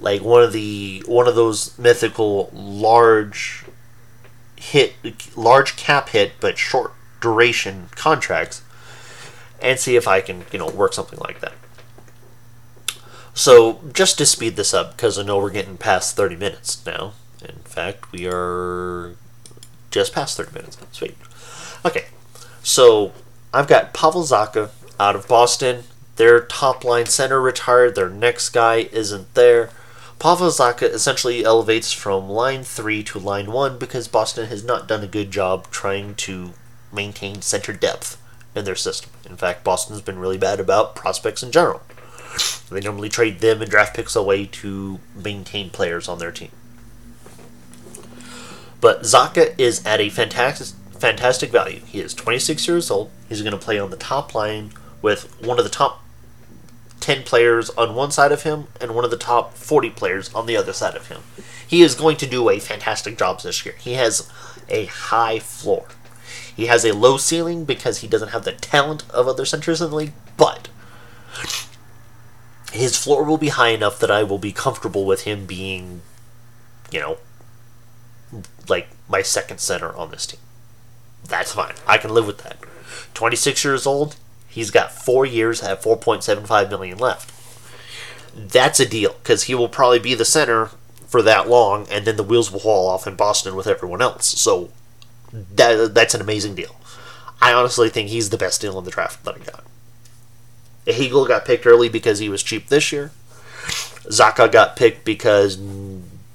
like 0.00 0.22
one 0.22 0.42
of 0.42 0.52
the 0.52 1.02
one 1.06 1.28
of 1.28 1.34
those 1.34 1.78
mythical 1.78 2.50
large 2.52 3.64
hit, 4.58 4.94
large 5.36 5.76
cap 5.76 6.10
hit 6.10 6.32
but 6.40 6.58
short 6.58 6.92
duration 7.20 7.88
contracts 7.94 8.62
and 9.60 9.78
see 9.78 9.96
if 9.96 10.06
I 10.06 10.20
can, 10.20 10.44
you 10.52 10.58
know, 10.58 10.68
work 10.68 10.92
something 10.92 11.18
like 11.20 11.40
that. 11.40 11.54
So, 13.34 13.80
just 13.92 14.18
to 14.18 14.26
speed 14.26 14.56
this 14.56 14.74
up, 14.74 14.96
because 14.96 15.18
I 15.18 15.22
know 15.22 15.38
we're 15.38 15.50
getting 15.50 15.76
past 15.76 16.16
30 16.16 16.36
minutes 16.36 16.84
now. 16.84 17.12
In 17.40 17.60
fact, 17.64 18.10
we 18.10 18.26
are 18.26 19.14
just 19.90 20.12
past 20.12 20.36
30 20.36 20.52
minutes. 20.52 20.76
Sweet. 20.90 21.16
Okay, 21.84 22.06
so 22.62 23.12
I've 23.54 23.68
got 23.68 23.94
Pavel 23.94 24.22
Zacha 24.22 24.70
out 24.98 25.14
of 25.14 25.28
Boston. 25.28 25.84
Their 26.16 26.40
top 26.40 26.82
line 26.82 27.06
center 27.06 27.40
retired. 27.40 27.94
Their 27.94 28.10
next 28.10 28.50
guy 28.50 28.88
isn't 28.90 29.32
there. 29.34 29.70
Pavel 30.18 30.48
Zacha 30.48 30.82
essentially 30.82 31.44
elevates 31.44 31.92
from 31.92 32.28
line 32.28 32.64
3 32.64 33.04
to 33.04 33.18
line 33.20 33.52
1 33.52 33.78
because 33.78 34.08
Boston 34.08 34.48
has 34.48 34.64
not 34.64 34.88
done 34.88 35.04
a 35.04 35.08
good 35.08 35.30
job 35.30 35.70
trying 35.70 36.16
to 36.16 36.54
maintain 36.92 37.40
center 37.40 37.72
depth 37.72 38.20
in 38.54 38.64
their 38.64 38.74
system. 38.74 39.10
In 39.28 39.36
fact, 39.36 39.62
Boston's 39.62 40.00
been 40.00 40.18
really 40.18 40.38
bad 40.38 40.58
about 40.58 40.96
prospects 40.96 41.42
in 41.42 41.52
general. 41.52 41.82
They 42.68 42.80
normally 42.80 43.08
trade 43.08 43.38
them 43.38 43.62
and 43.62 43.70
draft 43.70 43.94
picks 43.94 44.16
away 44.16 44.46
to 44.46 44.98
maintain 45.14 45.70
players 45.70 46.08
on 46.08 46.18
their 46.18 46.32
team. 46.32 46.50
But 48.80 49.02
Zacha 49.02 49.54
is 49.58 49.84
at 49.86 50.00
a 50.00 50.10
fantastic 50.10 50.76
fantastic 50.90 51.50
value. 51.50 51.80
He 51.86 52.00
is 52.00 52.12
26 52.12 52.66
years 52.66 52.90
old. 52.90 53.10
He's 53.28 53.42
going 53.42 53.52
to 53.52 53.58
play 53.58 53.78
on 53.78 53.90
the 53.90 53.96
top 53.96 54.34
line 54.34 54.72
with 55.00 55.40
one 55.44 55.58
of 55.58 55.64
the 55.64 55.70
top 55.70 56.02
10 57.00 57.22
players 57.22 57.70
on 57.70 57.94
one 57.94 58.10
side 58.10 58.32
of 58.32 58.42
him 58.42 58.66
and 58.80 58.94
one 58.94 59.04
of 59.04 59.10
the 59.10 59.16
top 59.16 59.54
40 59.54 59.90
players 59.90 60.32
on 60.34 60.46
the 60.46 60.56
other 60.56 60.72
side 60.72 60.96
of 60.96 61.08
him. 61.08 61.22
He 61.66 61.82
is 61.82 61.94
going 61.94 62.16
to 62.18 62.26
do 62.26 62.48
a 62.48 62.58
fantastic 62.58 63.18
job 63.18 63.40
this 63.40 63.64
year. 63.64 63.74
He 63.78 63.94
has 63.94 64.30
a 64.68 64.86
high 64.86 65.38
floor. 65.38 65.86
He 66.54 66.66
has 66.66 66.84
a 66.84 66.92
low 66.92 67.16
ceiling 67.18 67.64
because 67.64 67.98
he 67.98 68.08
doesn't 68.08 68.30
have 68.30 68.44
the 68.44 68.52
talent 68.52 69.08
of 69.10 69.28
other 69.28 69.44
centers 69.44 69.80
in 69.80 69.90
the 69.90 69.96
league, 69.96 70.12
but 70.36 70.68
his 72.72 72.96
floor 72.96 73.22
will 73.22 73.38
be 73.38 73.48
high 73.48 73.68
enough 73.68 73.98
that 74.00 74.10
I 74.10 74.22
will 74.22 74.38
be 74.38 74.52
comfortable 74.52 75.04
with 75.04 75.22
him 75.22 75.46
being, 75.46 76.02
you 76.90 77.00
know, 77.00 77.18
like 78.68 78.88
my 79.08 79.22
second 79.22 79.58
center 79.58 79.94
on 79.94 80.10
this 80.10 80.26
team. 80.26 80.40
That's 81.24 81.52
fine. 81.52 81.74
I 81.86 81.98
can 81.98 82.12
live 82.12 82.26
with 82.26 82.38
that. 82.38 82.58
26 83.14 83.64
years 83.64 83.86
old, 83.86 84.16
he's 84.58 84.72
got 84.72 84.90
four 84.90 85.24
years 85.24 85.62
at 85.62 85.80
4.75 85.80 86.68
million 86.68 86.98
left. 86.98 87.32
That's 88.36 88.80
a 88.80 88.88
deal 88.88 89.14
because 89.22 89.44
he 89.44 89.54
will 89.54 89.68
probably 89.68 90.00
be 90.00 90.14
the 90.14 90.24
center 90.24 90.70
for 91.06 91.22
that 91.22 91.48
long, 91.48 91.86
and 91.90 92.04
then 92.04 92.16
the 92.16 92.24
wheels 92.24 92.50
will 92.50 92.58
fall 92.60 92.88
off 92.88 93.06
in 93.06 93.14
Boston 93.14 93.54
with 93.54 93.68
everyone 93.68 94.02
else. 94.02 94.26
So 94.26 94.70
that 95.32 95.94
that's 95.94 96.14
an 96.14 96.20
amazing 96.20 96.56
deal. 96.56 96.74
I 97.40 97.52
honestly 97.52 97.88
think 97.88 98.08
he's 98.08 98.30
the 98.30 98.36
best 98.36 98.60
deal 98.60 98.76
in 98.78 98.84
the 98.84 98.90
draft 98.90 99.24
that 99.24 99.36
I 99.36 99.38
got. 99.38 99.64
Hagel 100.86 101.26
got 101.26 101.44
picked 101.44 101.66
early 101.66 101.88
because 101.88 102.18
he 102.18 102.28
was 102.28 102.42
cheap 102.42 102.66
this 102.66 102.90
year. 102.90 103.12
Zacha 104.10 104.50
got 104.50 104.74
picked 104.74 105.04
because 105.04 105.58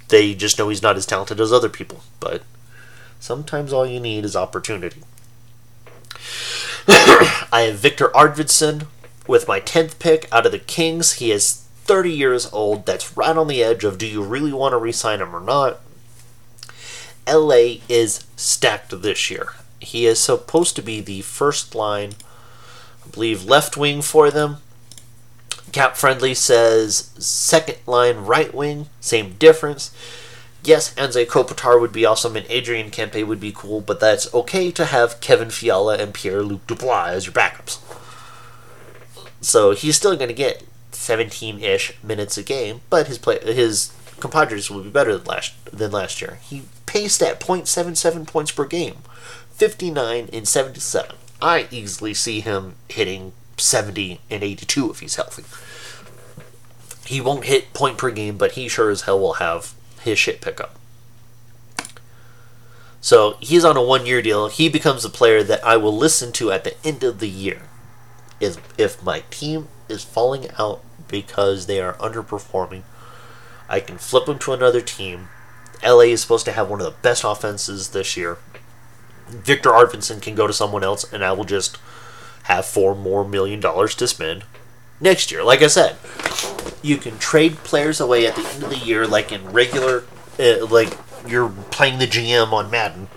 they 0.07 0.33
just 0.33 0.57
know 0.57 0.69
he's 0.69 0.81
not 0.81 0.95
as 0.95 1.05
talented 1.05 1.41
as 1.41 1.51
other 1.51 1.69
people. 1.69 2.03
But 2.21 2.43
sometimes 3.19 3.73
all 3.73 3.85
you 3.85 3.99
need 3.99 4.23
is 4.23 4.35
opportunity. 4.35 5.01
I 7.51 7.61
have 7.67 7.75
Victor 7.75 8.09
Arvidsson 8.09 8.87
with 9.25 9.47
my 9.47 9.59
10th 9.61 9.99
pick 9.99 10.27
out 10.31 10.45
of 10.45 10.51
the 10.51 10.59
Kings. 10.59 11.13
He 11.13 11.31
is 11.31 11.65
30 11.85 12.11
years 12.11 12.51
old. 12.51 12.85
That's 12.85 13.15
right 13.15 13.37
on 13.37 13.47
the 13.47 13.63
edge 13.63 13.83
of 13.83 13.97
do 13.97 14.05
you 14.05 14.21
really 14.21 14.51
want 14.51 14.73
to 14.73 14.77
re 14.77 14.91
sign 14.91 15.21
him 15.21 15.35
or 15.35 15.39
not? 15.39 15.79
LA 17.27 17.77
is 17.87 18.25
stacked 18.35 19.01
this 19.01 19.31
year. 19.31 19.53
He 19.79 20.05
is 20.05 20.19
supposed 20.19 20.75
to 20.75 20.81
be 20.81 20.99
the 20.99 21.21
first 21.21 21.73
line, 21.73 22.13
I 23.05 23.09
believe, 23.09 23.45
left 23.45 23.77
wing 23.77 24.01
for 24.01 24.29
them. 24.29 24.57
Cap 25.71 25.95
Friendly 25.95 26.33
says 26.33 27.11
second 27.17 27.77
line 27.87 28.17
right 28.17 28.53
wing, 28.53 28.89
same 28.99 29.35
difference. 29.39 29.91
Yes, 30.65 30.93
Anze 30.93 31.25
Kopitar 31.27 31.79
would 31.79 31.91
be 31.91 32.05
awesome 32.05 32.37
and 32.37 32.45
Adrian 32.49 32.89
Kempe 32.89 33.27
would 33.27 33.41
be 33.41 33.51
cool, 33.53 33.81
but 33.81 33.99
that's 33.99 34.33
okay 34.33 34.71
to 34.71 34.85
have 34.85 35.19
Kevin 35.19 35.49
Fiala 35.49 35.97
and 35.97 36.13
Pierre-Luc 36.13 36.65
Dubois 36.67 37.07
as 37.07 37.25
your 37.25 37.33
backups. 37.33 37.79
So 39.41 39.71
he's 39.71 39.97
still 39.97 40.15
going 40.15 40.29
to 40.29 40.33
get 40.33 40.63
17-ish 40.93 42.01
minutes 42.01 42.37
a 42.37 42.43
game, 42.43 42.79
but 42.89 43.07
his 43.07 43.17
play 43.17 43.39
his 43.39 43.91
compadres 44.21 44.71
will 44.71 44.83
be 44.83 44.89
better 44.89 45.17
than 45.17 45.25
last 45.25 45.53
than 45.65 45.91
last 45.91 46.21
year. 46.21 46.39
He 46.41 46.63
paced 46.85 47.21
at 47.21 47.41
0.77 47.41 48.25
points 48.25 48.51
per 48.53 48.63
game, 48.63 48.99
59 49.51 50.27
in 50.31 50.45
77. 50.45 51.17
I 51.41 51.67
easily 51.71 52.13
see 52.13 52.39
him 52.39 52.75
hitting 52.87 53.33
70 53.57 54.21
and 54.29 54.43
82 54.43 54.91
if 54.91 54.99
he's 54.99 55.17
healthy. 55.17 55.43
He 57.05 57.19
won't 57.19 57.45
hit 57.45 57.73
point 57.73 57.97
per 57.97 58.11
game, 58.11 58.37
but 58.37 58.53
he 58.53 58.69
sure 58.69 58.89
as 58.89 59.01
hell 59.01 59.19
will 59.19 59.33
have 59.33 59.73
his 60.03 60.19
shit 60.19 60.41
pickup. 60.41 60.77
So 63.01 63.37
he's 63.41 63.65
on 63.65 63.75
a 63.75 63.83
one 63.83 64.05
year 64.05 64.21
deal. 64.21 64.47
He 64.47 64.69
becomes 64.69 65.03
a 65.03 65.09
player 65.09 65.43
that 65.43 65.63
I 65.65 65.75
will 65.75 65.95
listen 65.95 66.31
to 66.33 66.51
at 66.51 66.63
the 66.63 66.75
end 66.85 67.03
of 67.03 67.19
the 67.19 67.27
year. 67.27 67.63
If, 68.39 68.57
if 68.79 69.03
my 69.03 69.23
team 69.29 69.67
is 69.89 70.03
falling 70.03 70.47
out 70.57 70.81
because 71.09 71.65
they 71.65 71.81
are 71.81 71.95
underperforming, 71.95 72.83
I 73.67 73.79
can 73.79 73.97
flip 73.97 74.27
him 74.27 74.39
to 74.39 74.53
another 74.53 74.81
team. 74.81 75.27
LA 75.83 76.11
is 76.13 76.21
supposed 76.21 76.45
to 76.45 76.53
have 76.53 76.69
one 76.69 76.79
of 76.79 76.85
the 76.85 76.99
best 77.01 77.23
offenses 77.25 77.89
this 77.89 78.15
year. 78.15 78.37
Victor 79.27 79.71
Arvidsson 79.71 80.21
can 80.21 80.35
go 80.35 80.47
to 80.47 80.53
someone 80.53 80.83
else, 80.83 81.11
and 81.11 81.25
I 81.25 81.33
will 81.33 81.43
just 81.43 81.77
have 82.43 82.65
four 82.65 82.95
more 82.95 83.25
million 83.27 83.59
dollars 83.59 83.95
to 83.95 84.07
spend 84.07 84.43
next 84.99 85.31
year. 85.31 85.43
Like 85.43 85.61
I 85.61 85.67
said, 85.67 85.97
you 86.83 86.97
can 86.97 87.17
trade 87.17 87.55
players 87.63 87.99
away 87.99 88.27
at 88.27 88.35
the 88.35 88.45
end 88.45 88.63
of 88.63 88.69
the 88.69 88.77
year, 88.77 89.07
like 89.07 89.31
in 89.31 89.51
regular, 89.51 90.03
uh, 90.37 90.65
like 90.67 90.95
you're 91.25 91.49
playing 91.71 91.97
the 91.97 92.05
GM 92.05 92.51
on 92.51 92.69
Madden, 92.69 93.07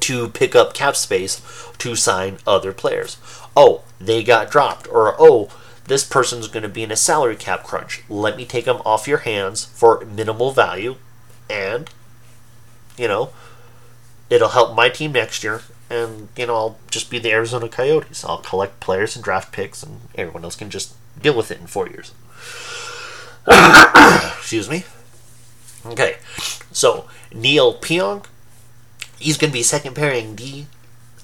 to 0.00 0.28
pick 0.28 0.54
up 0.54 0.74
cap 0.74 0.96
space 0.96 1.40
to 1.78 1.96
sign 1.96 2.38
other 2.46 2.72
players. 2.72 3.16
Oh, 3.56 3.82
they 3.98 4.22
got 4.22 4.50
dropped, 4.50 4.86
or 4.88 5.16
oh, 5.18 5.48
this 5.86 6.04
person's 6.04 6.48
going 6.48 6.62
to 6.62 6.68
be 6.68 6.82
in 6.82 6.90
a 6.90 6.96
salary 6.96 7.36
cap 7.36 7.64
crunch. 7.64 8.02
Let 8.08 8.36
me 8.36 8.44
take 8.44 8.66
them 8.66 8.82
off 8.84 9.08
your 9.08 9.18
hands 9.18 9.64
for 9.64 10.04
minimal 10.04 10.52
value, 10.52 10.96
and, 11.48 11.88
you 12.98 13.08
know, 13.08 13.30
it'll 14.28 14.50
help 14.50 14.76
my 14.76 14.88
team 14.88 15.12
next 15.12 15.42
year. 15.42 15.62
And, 15.90 16.28
you 16.36 16.46
know, 16.46 16.54
I'll 16.54 16.78
just 16.90 17.10
be 17.10 17.18
the 17.18 17.30
Arizona 17.30 17.68
Coyotes. 17.68 18.24
I'll 18.24 18.38
collect 18.38 18.80
players 18.80 19.14
and 19.14 19.24
draft 19.24 19.52
picks, 19.52 19.82
and 19.82 20.00
everyone 20.16 20.44
else 20.44 20.56
can 20.56 20.70
just 20.70 20.94
deal 21.20 21.36
with 21.36 21.50
it 21.50 21.60
in 21.60 21.66
four 21.66 21.88
years. 21.88 22.12
Excuse 24.38 24.68
me. 24.68 24.84
Okay, 25.86 26.16
so 26.72 27.06
Neil 27.32 27.74
Pionk, 27.74 28.26
he's 29.18 29.36
going 29.36 29.50
to 29.50 29.54
be 29.54 29.62
second 29.62 29.94
pairing 29.94 30.34
D 30.34 30.66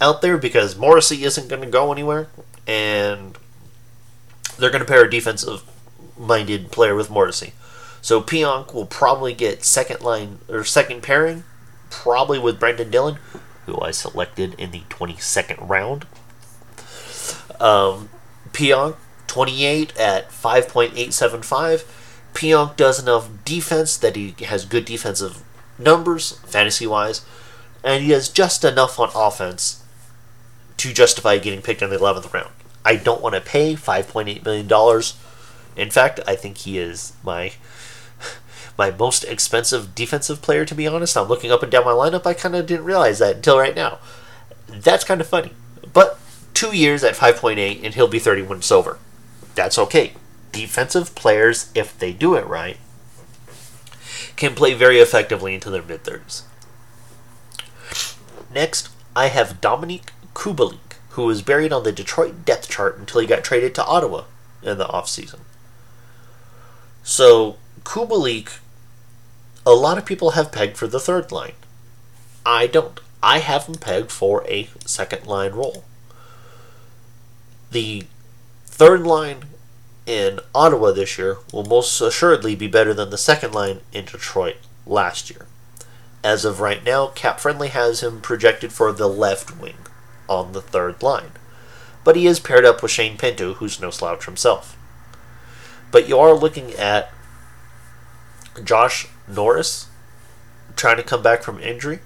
out 0.01 0.21
there 0.21 0.37
because 0.37 0.77
Morrissey 0.77 1.25
isn't 1.25 1.49
going 1.49 1.63
to 1.63 1.69
go 1.69 1.93
anywhere, 1.93 2.29
and 2.67 3.39
they're 4.59 4.71
going 4.71 4.85
to 4.85 4.87
pair 4.87 5.05
a 5.05 5.11
defensive 5.11 5.63
minded 6.19 6.71
player 6.71 6.95
with 6.95 7.11
Morrissey. 7.11 7.55
So 8.03 8.21
Pionk 8.21 8.73
will 8.75 8.87
probably 8.87 9.35
get 9.35 9.65
second 9.65 10.03
line 10.03 10.39
or 10.49 10.65
second 10.65 11.03
pairing, 11.03 11.45
probably 11.91 12.39
with 12.39 12.61
Brenden 12.61 12.91
Dillon, 12.91 13.19
who 13.67 13.81
I 13.81 13.91
selected 13.91 14.55
in 14.55 14.71
the 14.71 14.81
22nd 14.89 15.69
round. 15.69 16.07
Um, 17.61 18.09
Pionk, 18.53 18.97
28 19.31 19.97
at 19.97 20.29
5.875. 20.31 21.85
Pionk 22.35 22.75
does 22.75 23.01
enough 23.01 23.29
defense 23.45 23.97
that 23.97 24.17
he 24.17 24.35
has 24.47 24.65
good 24.65 24.85
defensive 24.85 25.45
numbers, 25.79 26.33
fantasy 26.47 26.85
wise, 26.85 27.25
and 27.85 28.03
he 28.03 28.11
has 28.11 28.29
just 28.29 28.65
enough 28.65 28.99
on 28.99 29.09
offense 29.15 29.85
to 30.79 30.93
justify 30.93 31.39
getting 31.39 31.63
picked 31.63 31.81
in 31.81 31.91
the 31.91 31.97
11th 31.97 32.33
round. 32.33 32.51
I 32.85 32.97
don't 32.97 33.23
want 33.23 33.37
to 33.37 33.41
pay 33.41 33.75
$5.8 33.75 34.45
million. 34.45 35.03
In 35.77 35.91
fact, 35.93 36.19
I 36.27 36.35
think 36.35 36.59
he 36.59 36.79
is 36.79 37.13
my 37.23 37.53
my 38.77 38.91
most 38.91 39.23
expensive 39.23 39.95
defensive 39.95 40.43
player, 40.43 40.65
to 40.65 40.75
be 40.75 40.89
honest. 40.89 41.17
I'm 41.17 41.29
looking 41.29 41.53
up 41.53 41.63
and 41.63 41.71
down 41.71 41.85
my 41.85 41.93
lineup. 41.93 42.27
I 42.27 42.35
kind 42.35 42.57
of 42.57 42.67
didn't 42.67 42.85
realize 42.85 43.21
that 43.21 43.37
until 43.37 43.61
right 43.61 43.77
now. 43.77 44.01
That's 44.67 45.05
kind 45.05 45.21
of 45.21 45.29
funny. 45.29 45.53
But 45.93 46.19
two 46.53 46.75
years 46.77 47.05
at 47.05 47.15
5.8, 47.15 47.85
and 47.85 47.95
he'll 47.95 48.09
be 48.09 48.19
31 48.19 48.63
silver. 48.63 48.99
That's 49.55 49.79
okay. 49.79 50.15
Defensive 50.53 51.15
players, 51.15 51.71
if 51.75 51.99
they 51.99 52.13
do 52.13 52.35
it 52.35 52.47
right, 52.47 52.77
can 54.37 54.55
play 54.55 54.75
very 54.75 54.99
effectively 54.99 55.55
into 55.55 55.71
their 55.71 55.83
mid 55.83 56.03
30s. 56.03 56.43
Next, 58.53 58.89
I 59.15 59.27
have 59.27 59.61
Dominik 59.61 60.11
Kubalik, 60.35 60.97
who 61.11 61.25
was 61.25 61.43
buried 61.43 61.73
on 61.73 61.85
the 61.85 61.93
Detroit 61.93 62.45
depth 62.45 62.69
chart 62.69 62.99
until 62.99 63.21
he 63.21 63.27
got 63.27 63.45
traded 63.45 63.75
to 63.77 63.85
Ottawa 63.85 64.25
in 64.63 64.79
the 64.79 64.87
offseason. 64.87 65.41
So, 67.03 67.57
Kubalik 67.83 68.59
a 69.67 69.75
lot 69.75 69.99
of 69.99 70.07
people 70.07 70.31
have 70.31 70.53
pegged 70.53 70.77
for 70.77 70.87
the 70.87 71.01
third 71.01 71.31
line. 71.31 71.53
I 72.45 72.67
don't. 72.67 72.99
I 73.23 73.39
have 73.39 73.67
him 73.67 73.75
pegged 73.75 74.11
for 74.11 74.47
a 74.49 74.69
second 74.87 75.27
line 75.27 75.53
role. 75.53 75.85
The 77.71 78.05
third 78.81 79.07
line 79.07 79.45
in 80.07 80.41
Ottawa 80.55 80.91
this 80.91 81.19
year 81.19 81.37
will 81.53 81.67
most 81.67 82.01
assuredly 82.01 82.55
be 82.55 82.67
better 82.67 82.95
than 82.95 83.11
the 83.11 83.19
second 83.19 83.53
line 83.53 83.81
in 83.93 84.07
Detroit 84.07 84.57
last 84.87 85.29
year. 85.29 85.45
As 86.25 86.47
of 86.47 86.61
right 86.61 86.83
now, 86.83 87.09
Cap 87.09 87.41
Friendly 87.41 87.69
has 87.69 88.03
him 88.03 88.23
projected 88.23 88.73
for 88.73 88.91
the 88.91 89.07
left 89.07 89.61
wing 89.61 89.77
on 90.31 90.53
the 90.53 90.63
third 90.63 91.03
line. 91.03 91.33
But 92.05 92.17
he 92.17 92.27
is 92.27 92.41
paired 92.41 92.65
up 92.65 92.83
with 92.83 92.91
Shane 92.91 93.19
Pinto, 93.19 93.53
who's 93.53 93.83
no 93.83 93.91
slouch 93.91 94.25
himself. 94.25 94.79
But 95.91 96.09
you 96.09 96.19
are 96.19 96.33
looking 96.33 96.73
at 96.73 97.13
Josh 98.65 99.09
Norris 99.29 99.89
trying 100.75 100.97
to 100.97 101.03
come 101.03 101.23
back 101.23 101.43
from 101.43 101.61
injury. 101.61 101.99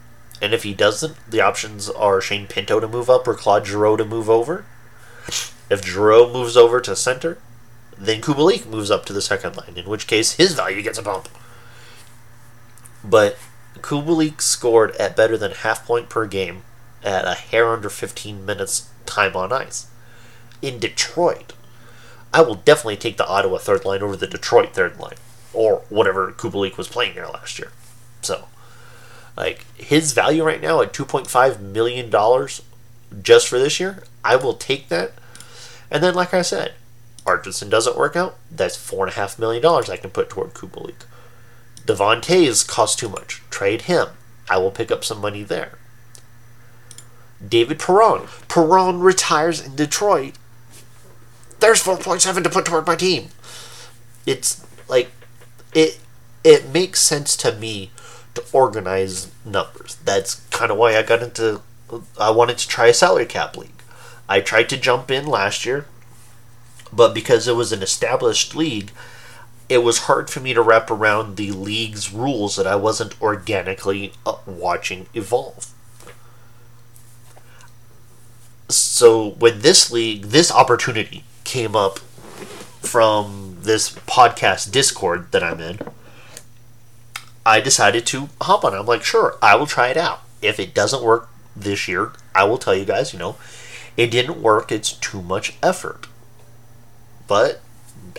And 0.42 0.52
if 0.52 0.64
he 0.64 0.74
doesn't, 0.74 1.14
the 1.30 1.40
options 1.40 1.88
are 1.88 2.20
Shane 2.20 2.48
Pinto 2.48 2.80
to 2.80 2.88
move 2.88 3.08
up 3.08 3.28
or 3.28 3.34
Claude 3.34 3.64
Giroux 3.64 3.96
to 3.96 4.04
move 4.04 4.28
over. 4.28 4.66
If 5.70 5.84
Giroux 5.84 6.32
moves 6.32 6.56
over 6.56 6.80
to 6.80 6.94
center, 6.94 7.38
then 7.96 8.20
Kubalik 8.20 8.66
moves 8.66 8.90
up 8.90 9.04
to 9.06 9.12
the 9.12 9.22
second 9.22 9.56
line, 9.56 9.74
in 9.76 9.86
which 9.86 10.06
case 10.06 10.32
his 10.32 10.54
value 10.54 10.82
gets 10.82 10.98
a 10.98 11.02
bump. 11.02 11.28
But 13.02 13.38
Kubalik 13.78 14.40
scored 14.40 14.94
at 14.96 15.16
better 15.16 15.36
than 15.36 15.52
half 15.52 15.86
point 15.86 16.08
per 16.08 16.26
game 16.26 16.62
at 17.02 17.26
a 17.26 17.34
hair 17.34 17.68
under 17.68 17.90
15 17.90 18.44
minutes 18.44 18.88
time 19.06 19.36
on 19.36 19.52
ice. 19.52 19.86
In 20.62 20.78
Detroit, 20.78 21.52
I 22.32 22.40
will 22.42 22.54
definitely 22.54 22.96
take 22.96 23.16
the 23.16 23.26
Ottawa 23.26 23.58
third 23.58 23.84
line 23.84 24.02
over 24.02 24.16
the 24.16 24.26
Detroit 24.26 24.74
third 24.74 24.98
line 24.98 25.16
or 25.52 25.82
whatever 25.88 26.32
Kubalik 26.32 26.76
was 26.76 26.88
playing 26.88 27.14
there 27.14 27.28
last 27.28 27.58
year. 27.58 27.70
So, 28.22 28.48
like 29.36 29.64
his 29.76 30.12
value 30.12 30.44
right 30.44 30.60
now 30.60 30.80
at 30.80 30.92
two 30.92 31.04
point 31.04 31.28
five 31.28 31.60
million 31.60 32.10
dollars 32.10 32.62
just 33.22 33.46
for 33.48 33.58
this 33.58 33.78
year, 33.78 34.02
I 34.24 34.36
will 34.36 34.54
take 34.54 34.88
that. 34.88 35.12
And 35.90 36.02
then, 36.02 36.14
like 36.14 36.34
I 36.34 36.42
said, 36.42 36.74
Arvidsson 37.24 37.70
doesn't 37.70 37.96
work 37.96 38.16
out. 38.16 38.36
That's 38.50 38.76
four 38.76 39.06
and 39.06 39.12
a 39.12 39.16
half 39.16 39.38
million 39.38 39.62
dollars 39.62 39.88
I 39.88 39.96
can 39.96 40.10
put 40.10 40.30
toward 40.30 40.54
Kubalik. 40.54 41.06
Devon 41.86 42.22
cost 42.66 42.98
too 42.98 43.08
much. 43.08 43.42
Trade 43.50 43.82
him. 43.82 44.08
I 44.48 44.58
will 44.58 44.70
pick 44.70 44.90
up 44.90 45.04
some 45.04 45.20
money 45.20 45.42
there. 45.42 45.78
David 47.46 47.78
Perron. 47.78 48.28
Perron 48.48 49.00
retires 49.00 49.64
in 49.64 49.76
Detroit. 49.76 50.34
There's 51.60 51.82
4.7 51.82 52.42
to 52.42 52.50
put 52.50 52.66
toward 52.66 52.86
my 52.86 52.96
team. 52.96 53.28
It's 54.26 54.64
like 54.88 55.10
it 55.74 55.98
it 56.42 56.68
makes 56.68 57.00
sense 57.00 57.36
to 57.38 57.52
me 57.52 57.90
to 58.34 58.44
organize 58.52 59.30
numbers. 59.44 59.96
That's 60.04 60.36
kind 60.50 60.70
of 60.70 60.78
why 60.78 60.96
I 60.96 61.02
got 61.02 61.22
into. 61.22 61.62
I 62.18 62.30
wanted 62.30 62.58
to 62.58 62.68
try 62.68 62.86
a 62.86 62.94
salary 62.94 63.26
cap 63.26 63.56
league. 63.56 63.73
I 64.28 64.40
tried 64.40 64.68
to 64.70 64.76
jump 64.76 65.10
in 65.10 65.26
last 65.26 65.66
year, 65.66 65.86
but 66.92 67.14
because 67.14 67.46
it 67.46 67.56
was 67.56 67.72
an 67.72 67.82
established 67.82 68.54
league, 68.54 68.90
it 69.68 69.78
was 69.78 70.00
hard 70.00 70.30
for 70.30 70.40
me 70.40 70.54
to 70.54 70.62
wrap 70.62 70.90
around 70.90 71.36
the 71.36 71.50
league's 71.52 72.12
rules 72.12 72.56
that 72.56 72.66
I 72.66 72.76
wasn't 72.76 73.20
organically 73.20 74.12
uh, 74.26 74.36
watching 74.46 75.06
evolve. 75.14 75.72
So 78.68 79.30
when 79.30 79.60
this 79.60 79.90
league, 79.90 80.26
this 80.26 80.50
opportunity 80.50 81.24
came 81.44 81.76
up 81.76 81.98
from 82.80 83.58
this 83.60 83.90
podcast 83.90 84.70
Discord 84.70 85.32
that 85.32 85.42
I'm 85.42 85.60
in, 85.60 85.78
I 87.46 87.60
decided 87.60 88.06
to 88.06 88.28
hop 88.40 88.64
on. 88.64 88.74
I'm 88.74 88.86
like, 88.86 89.02
sure, 89.02 89.36
I 89.42 89.54
will 89.56 89.66
try 89.66 89.88
it 89.88 89.96
out. 89.96 90.22
If 90.40 90.58
it 90.58 90.74
doesn't 90.74 91.02
work 91.02 91.28
this 91.54 91.88
year, 91.88 92.12
I 92.34 92.44
will 92.44 92.58
tell 92.58 92.74
you 92.74 92.84
guys, 92.84 93.12
you 93.12 93.18
know, 93.18 93.36
it 93.96 94.10
didn't 94.10 94.42
work. 94.42 94.72
It's 94.72 94.92
too 94.92 95.22
much 95.22 95.56
effort. 95.62 96.06
But 97.26 97.60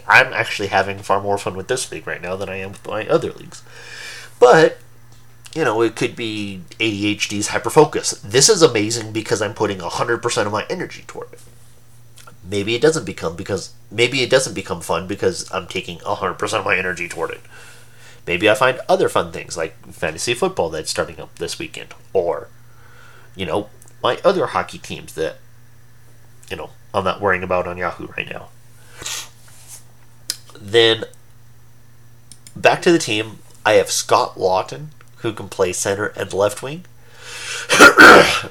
I'm 0.07 0.33
actually 0.33 0.69
having 0.69 0.99
far 0.99 1.21
more 1.21 1.37
fun 1.37 1.55
with 1.55 1.67
this 1.67 1.91
league 1.91 2.07
right 2.07 2.21
now 2.21 2.35
than 2.35 2.49
I 2.49 2.57
am 2.57 2.71
with 2.71 2.87
my 2.87 3.07
other 3.07 3.31
leagues. 3.31 3.61
But, 4.39 4.77
you 5.53 5.63
know, 5.63 5.81
it 5.81 5.95
could 5.95 6.15
be 6.15 6.61
ADHD's 6.79 7.49
hyperfocus. 7.49 8.21
This 8.21 8.49
is 8.49 8.61
amazing 8.61 9.11
because 9.11 9.41
I'm 9.41 9.53
putting 9.53 9.79
100% 9.79 10.45
of 10.45 10.51
my 10.51 10.65
energy 10.69 11.03
toward 11.07 11.33
it 11.33 11.39
maybe 12.49 12.75
it 12.75 12.81
doesn't 12.81 13.05
become 13.05 13.35
because 13.35 13.73
maybe 13.91 14.21
it 14.21 14.29
doesn't 14.29 14.53
become 14.53 14.81
fun 14.81 15.07
because 15.07 15.51
I'm 15.51 15.67
taking 15.67 15.99
100% 15.99 16.59
of 16.59 16.65
my 16.65 16.77
energy 16.77 17.07
toward 17.07 17.31
it. 17.31 17.41
Maybe 18.27 18.49
I 18.49 18.55
find 18.55 18.79
other 18.87 19.09
fun 19.09 19.31
things 19.31 19.57
like 19.57 19.75
fantasy 19.87 20.33
football 20.33 20.69
that's 20.69 20.89
starting 20.89 21.19
up 21.19 21.35
this 21.35 21.59
weekend 21.59 21.93
or 22.13 22.49
you 23.35 23.45
know, 23.45 23.69
my 24.01 24.19
other 24.23 24.47
hockey 24.47 24.77
teams 24.77 25.13
that 25.15 25.37
you 26.49 26.57
know, 26.57 26.69
I'm 26.93 27.03
not 27.03 27.21
worrying 27.21 27.43
about 27.43 27.67
on 27.67 27.77
Yahoo 27.77 28.07
right 28.17 28.29
now. 28.29 28.49
Then 30.59 31.05
back 32.55 32.81
to 32.83 32.91
the 32.91 32.99
team, 32.99 33.39
I 33.65 33.73
have 33.73 33.91
Scott 33.91 34.35
Laughton, 34.35 34.87
who 35.17 35.33
can 35.33 35.49
play 35.49 35.73
center 35.73 36.07
and 36.07 36.31
left 36.33 36.61
wing. 36.63 36.85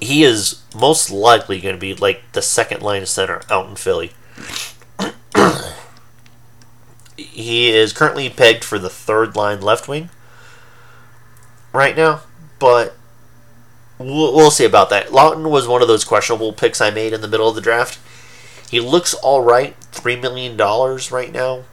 he 0.00 0.24
is 0.24 0.62
most 0.74 1.10
likely 1.10 1.60
going 1.60 1.74
to 1.74 1.80
be 1.80 1.94
like 1.94 2.22
the 2.32 2.42
second 2.42 2.82
line 2.82 3.06
center 3.06 3.42
out 3.50 3.68
in 3.68 3.76
Philly. 3.76 4.12
he 7.16 7.70
is 7.70 7.92
currently 7.92 8.28
pegged 8.28 8.64
for 8.64 8.78
the 8.78 8.90
third 8.90 9.36
line 9.36 9.60
left 9.60 9.88
wing 9.88 10.10
right 11.72 11.96
now, 11.96 12.22
but 12.58 12.96
we'll, 13.98 14.34
we'll 14.34 14.50
see 14.50 14.64
about 14.64 14.90
that. 14.90 15.08
Laughton 15.08 15.50
was 15.50 15.68
one 15.68 15.82
of 15.82 15.88
those 15.88 16.04
questionable 16.04 16.52
picks 16.52 16.80
I 16.80 16.90
made 16.90 17.12
in 17.12 17.20
the 17.20 17.28
middle 17.28 17.48
of 17.48 17.54
the 17.54 17.60
draft. 17.60 17.98
He 18.70 18.80
looks 18.80 19.14
all 19.14 19.42
right. 19.42 19.78
$3 19.92 20.20
million 20.20 20.56
right 20.56 21.32
now 21.32 21.64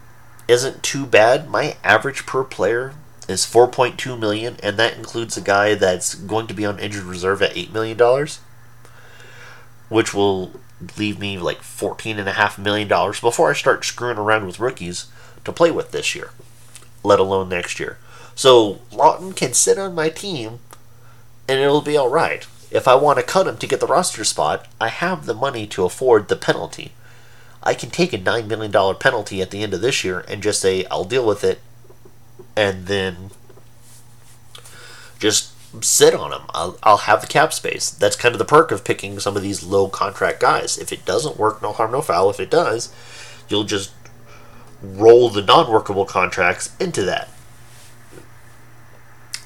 isn't 0.48 0.84
too 0.84 1.06
bad. 1.06 1.50
My 1.50 1.78
average 1.84 2.26
per 2.26 2.44
player 2.44 2.94
is 3.28 3.46
4.2 3.46 4.20
million 4.20 4.58
and 4.62 4.78
that 4.78 4.98
includes 4.98 5.38
a 5.38 5.42
guy 5.42 5.76
that's 5.76 6.16
going 6.16 6.48
to 6.48 6.54
be 6.54 6.66
on 6.66 6.80
injured 6.80 7.04
reserve 7.04 7.42
at 7.42 7.56
8 7.56 7.72
million 7.72 7.98
dollars 7.98 8.40
which 9.90 10.14
will 10.14 10.52
leave 10.98 11.20
me 11.20 11.38
like 11.38 11.62
14 11.62 12.20
and 12.20 12.28
a 12.28 12.34
half 12.34 12.58
million 12.58 12.88
dollars 12.88 13.20
before 13.20 13.50
I 13.50 13.54
start 13.54 13.86
screwing 13.86 14.18
around 14.18 14.46
with 14.46 14.60
rookies 14.60 15.08
to 15.46 15.52
play 15.52 15.72
with 15.72 15.92
this 15.92 16.16
year 16.16 16.32
let 17.04 17.20
alone 17.20 17.50
next 17.50 17.80
year 17.80 17.98
so 18.36 18.80
Laughton 18.92 19.36
can 19.36 19.54
sit 19.54 19.78
on 19.78 19.96
my 19.96 20.10
team 20.10 20.60
and 21.48 21.60
it'll 21.60 21.82
be 21.82 21.98
all 21.98 22.10
right 22.10 22.48
if 22.72 22.88
I 22.88 22.96
want 22.96 23.20
to 23.20 23.24
cut 23.24 23.48
him 23.48 23.58
to 23.58 23.68
get 23.68 23.80
the 23.80 23.88
roster 23.88 24.24
spot 24.24 24.68
I 24.80 24.88
have 24.88 25.26
the 25.26 25.34
money 25.34 25.68
to 25.68 25.86
afford 25.86 26.28
the 26.28 26.36
penalty 26.36 26.92
I 27.62 27.74
can 27.74 27.90
take 27.90 28.14
a 28.14 28.18
$9 28.18 28.48
million 28.48 28.96
penalty 28.96 29.42
at 29.42 29.52
the 29.52 29.64
end 29.64 29.74
of 29.74 29.82
this 29.82 30.04
year 30.04 30.26
and 30.28 30.44
just 30.44 30.62
say 30.62 30.86
I'll 30.86 31.06
deal 31.06 31.26
with 31.26 31.44
it 31.44 31.62
and 32.56 32.88
then 32.88 33.32
just 35.20 35.54
sit 35.82 36.14
on 36.14 36.32
them. 36.32 36.44
I'll, 36.54 36.78
I'll 36.84 36.98
have 36.98 37.22
the 37.22 37.28
cap 37.28 37.54
space. 37.54 37.90
That's 37.90 38.16
kind 38.16 38.36
of 38.36 38.40
the 38.40 38.46
perk 38.46 38.72
of 38.72 38.84
picking 38.84 39.20
some 39.20 39.36
of 39.36 39.42
these 39.42 39.64
low 39.64 39.88
contract 39.88 40.40
guys. 40.40 40.78
If 40.78 40.92
it 40.92 41.06
doesn't 41.06 41.38
work, 41.38 41.62
no 41.62 41.72
harm, 41.72 41.92
no 41.92 42.02
foul. 42.02 42.30
If 42.30 42.40
it 42.40 42.52
does, 42.52 42.94
you'll 43.50 43.64
just 43.64 43.92
roll 44.82 45.30
the 45.30 45.42
non 45.42 45.72
workable 45.72 46.06
contracts 46.06 46.76
into 46.80 47.04
that. 47.04 47.30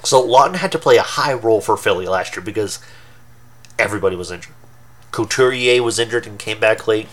So 0.07 0.25
Laughton 0.25 0.55
had 0.55 0.71
to 0.71 0.79
play 0.79 0.95
a 0.95 1.01
high 1.01 1.33
role 1.33 1.59
for 1.59 1.75
Philly 1.75 2.07
last 2.07 2.33
year 2.37 2.41
because 2.41 2.79
everybody 3.77 4.15
was 4.15 4.31
injured. 4.31 4.53
Couturier 5.11 5.83
was 5.83 5.99
injured 5.99 6.25
and 6.25 6.39
came 6.39 6.61
back 6.61 6.87
late. 6.87 7.09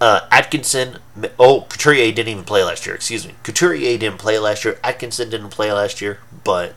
Uh, 0.00 0.20
Atkinson, 0.30 0.96
oh, 1.38 1.66
Couturier 1.68 2.10
didn't 2.10 2.28
even 2.28 2.44
play 2.44 2.64
last 2.64 2.86
year. 2.86 2.94
Excuse 2.94 3.26
me. 3.26 3.34
Couturier 3.42 3.98
didn't 3.98 4.16
play 4.16 4.38
last 4.38 4.64
year. 4.64 4.80
Atkinson 4.82 5.28
didn't 5.28 5.50
play 5.50 5.70
last 5.70 6.00
year, 6.00 6.20
but 6.42 6.74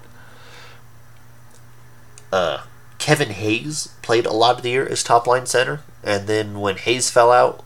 uh, 2.34 2.64
Kevin 2.98 3.30
Hayes 3.30 3.96
played 4.02 4.26
a 4.26 4.34
lot 4.34 4.58
of 4.58 4.62
the 4.62 4.72
year 4.72 4.86
as 4.86 5.04
top 5.04 5.26
line 5.26 5.46
center, 5.46 5.84
and 6.04 6.28
then 6.28 6.60
when 6.60 6.76
Hayes 6.76 7.10
fell 7.10 7.32
out, 7.32 7.64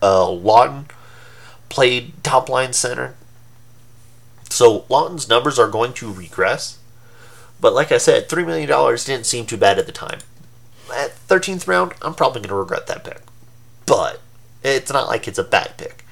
uh, 0.00 0.24
Laughton 0.28 0.88
played 1.68 2.14
top 2.24 2.48
line 2.48 2.72
center. 2.72 3.14
So 4.48 4.84
Laughton's 4.88 5.28
numbers 5.28 5.58
are 5.58 5.68
going 5.68 5.92
to 5.94 6.12
regress, 6.12 6.78
but 7.60 7.74
like 7.74 7.92
I 7.92 7.98
said, 7.98 8.28
three 8.28 8.44
million 8.44 8.68
dollars 8.68 9.04
didn't 9.04 9.26
seem 9.26 9.46
too 9.46 9.56
bad 9.56 9.78
at 9.78 9.86
the 9.86 9.92
time. 9.92 10.20
At 10.94 11.12
thirteenth 11.12 11.66
round, 11.66 11.94
I'm 12.02 12.14
probably 12.14 12.40
going 12.40 12.50
to 12.50 12.54
regret 12.54 12.86
that 12.86 13.04
pick, 13.04 13.22
but 13.86 14.20
it's 14.62 14.92
not 14.92 15.08
like 15.08 15.28
it's 15.28 15.38
a 15.38 15.44
bad 15.44 15.76
pick. 15.76 16.04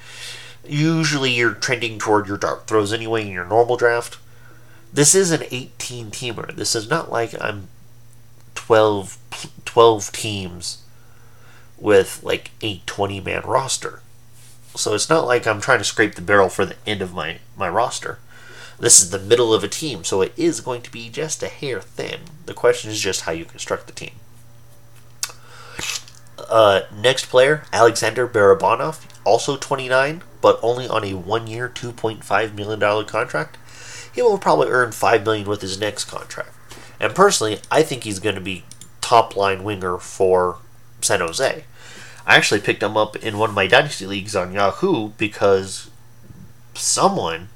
Usually, 0.67 1.31
you're 1.31 1.53
trending 1.53 1.99
toward 1.99 2.27
your 2.27 2.37
dark 2.37 2.67
throws 2.67 2.91
anyway 2.91 3.21
in 3.21 3.31
your 3.31 3.45
normal 3.45 3.77
draft. 3.77 4.17
This 4.91 5.13
is 5.13 5.31
an 5.31 5.43
18 5.51 6.11
teamer. 6.11 6.55
This 6.55 6.75
is 6.75 6.89
not 6.89 7.11
like 7.11 7.35
I'm 7.41 7.67
12, 8.55 9.17
12 9.65 10.11
teams 10.11 10.83
with 11.77 12.21
like 12.23 12.51
a 12.61 12.79
20 12.85 13.19
man 13.21 13.41
roster. 13.41 14.01
So 14.75 14.93
it's 14.93 15.09
not 15.09 15.25
like 15.25 15.45
I'm 15.45 15.61
trying 15.61 15.79
to 15.79 15.83
scrape 15.85 16.15
the 16.15 16.21
barrel 16.21 16.49
for 16.49 16.65
the 16.65 16.75
end 16.87 17.01
of 17.01 17.13
my, 17.13 17.39
my 17.57 17.69
roster. 17.69 18.19
This 18.79 18.99
is 18.99 19.09
the 19.09 19.19
middle 19.19 19.53
of 19.53 19.63
a 19.63 19.69
team, 19.69 20.03
so 20.03 20.21
it 20.21 20.33
is 20.35 20.59
going 20.59 20.81
to 20.81 20.91
be 20.91 21.09
just 21.09 21.41
a 21.41 21.47
hair 21.47 21.81
thin. 21.81 22.21
The 22.45 22.53
question 22.53 22.91
is 22.91 22.99
just 22.99 23.21
how 23.21 23.31
you 23.31 23.45
construct 23.45 23.87
the 23.87 23.93
team. 23.93 24.11
Uh, 26.37 26.81
next 26.93 27.25
player, 27.25 27.63
Alexander 27.71 28.27
Barabanov, 28.27 29.05
also 29.23 29.55
29, 29.55 30.23
but 30.41 30.59
only 30.61 30.87
on 30.87 31.03
a 31.03 31.13
one-year, 31.13 31.69
2.5 31.69 32.53
million 32.53 32.79
dollar 32.79 33.03
contract. 33.03 33.57
He 34.13 34.21
will 34.21 34.37
probably 34.37 34.69
earn 34.69 34.91
five 34.91 35.25
million 35.25 35.47
with 35.47 35.61
his 35.61 35.79
next 35.79 36.05
contract. 36.05 36.49
And 36.99 37.15
personally, 37.15 37.59
I 37.71 37.81
think 37.81 38.03
he's 38.03 38.19
going 38.19 38.35
to 38.35 38.41
be 38.41 38.63
top 39.01 39.35
line 39.35 39.63
winger 39.63 39.97
for 39.97 40.59
San 41.01 41.19
Jose. 41.19 41.65
I 42.25 42.35
actually 42.35 42.61
picked 42.61 42.83
him 42.83 42.97
up 42.97 43.15
in 43.17 43.37
one 43.37 43.49
of 43.49 43.55
my 43.55 43.67
dynasty 43.67 44.05
leagues 44.05 44.35
on 44.35 44.53
Yahoo 44.53 45.09
because 45.09 45.89
someone 46.73 47.49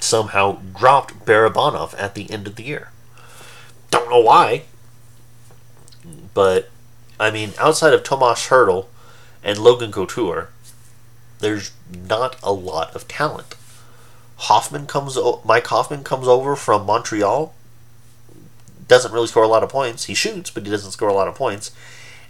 somehow 0.00 0.60
dropped 0.76 1.24
Barabanov 1.24 1.94
at 1.98 2.14
the 2.14 2.30
end 2.30 2.46
of 2.46 2.56
the 2.56 2.64
year. 2.64 2.90
Don't 3.90 4.10
know 4.10 4.20
why, 4.20 4.64
but 6.34 6.70
I 7.18 7.30
mean, 7.30 7.52
outside 7.58 7.94
of 7.94 8.02
Tomas 8.02 8.48
Hertl 8.48 8.86
and 9.42 9.58
Logan 9.58 9.92
Couture, 9.92 10.50
there's 11.38 11.72
not 11.92 12.36
a 12.42 12.52
lot 12.52 12.94
of 12.94 13.06
talent. 13.08 13.54
Hoffman 14.36 14.86
comes, 14.86 15.16
Mike 15.44 15.66
Hoffman 15.68 16.04
comes 16.04 16.26
over 16.26 16.56
from 16.56 16.86
Montreal. 16.86 17.54
Doesn't 18.88 19.12
really 19.12 19.28
score 19.28 19.44
a 19.44 19.48
lot 19.48 19.62
of 19.62 19.70
points. 19.70 20.04
He 20.04 20.14
shoots, 20.14 20.50
but 20.50 20.64
he 20.64 20.70
doesn't 20.70 20.92
score 20.92 21.08
a 21.08 21.14
lot 21.14 21.28
of 21.28 21.34
points. 21.34 21.70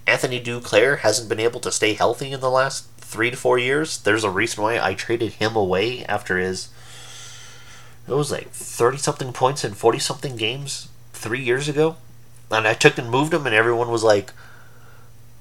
Anthony 0.07 0.41
Duclair 0.41 0.99
hasn't 0.99 1.29
been 1.29 1.41
able 1.41 1.61
to 1.61 1.73
stay 1.73 1.95
healthy 1.95 2.31
in 2.31 2.41
the 2.41 2.51
last 2.51 2.87
three 2.99 3.31
to 3.31 3.37
four 3.37 3.59
years. 3.59 3.99
There's 3.99 4.25
a 4.25 4.31
reason 4.31 4.63
why 4.63 4.79
I 4.79 4.95
traded 4.95 5.35
him 5.35 5.57
away 5.57 6.05
after 6.05 6.39
his 6.39 6.69
it 8.07 8.13
was 8.13 8.31
like 8.31 8.51
30 8.51 8.99
something 8.99 9.33
points 9.33 9.65
in 9.65 9.75
40 9.75 9.99
something 9.99 10.37
games 10.37 10.89
three 11.13 11.43
years 11.43 11.69
ago. 11.69 11.97
And 12.51 12.69
I 12.69 12.75
took 12.75 12.99
and 12.99 13.11
moved 13.11 13.33
him, 13.33 13.47
and 13.47 13.55
everyone 13.55 13.91
was 13.91 14.05
like, 14.05 14.33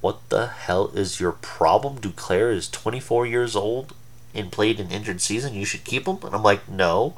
What 0.02 0.30
the 0.30 0.48
hell 0.48 0.88
is 0.96 1.20
your 1.20 1.34
problem? 1.34 2.00
Duclair 2.00 2.54
is 2.54 2.70
24 2.70 3.26
years 3.26 3.56
old 3.56 3.94
and 4.34 4.52
played 4.52 4.80
an 4.80 4.90
injured 4.90 5.22
season. 5.22 5.54
You 5.54 5.66
should 5.66 5.84
keep 5.84 6.08
him. 6.08 6.20
And 6.24 6.34
I'm 6.34 6.44
like, 6.44 6.70
No, 6.70 7.16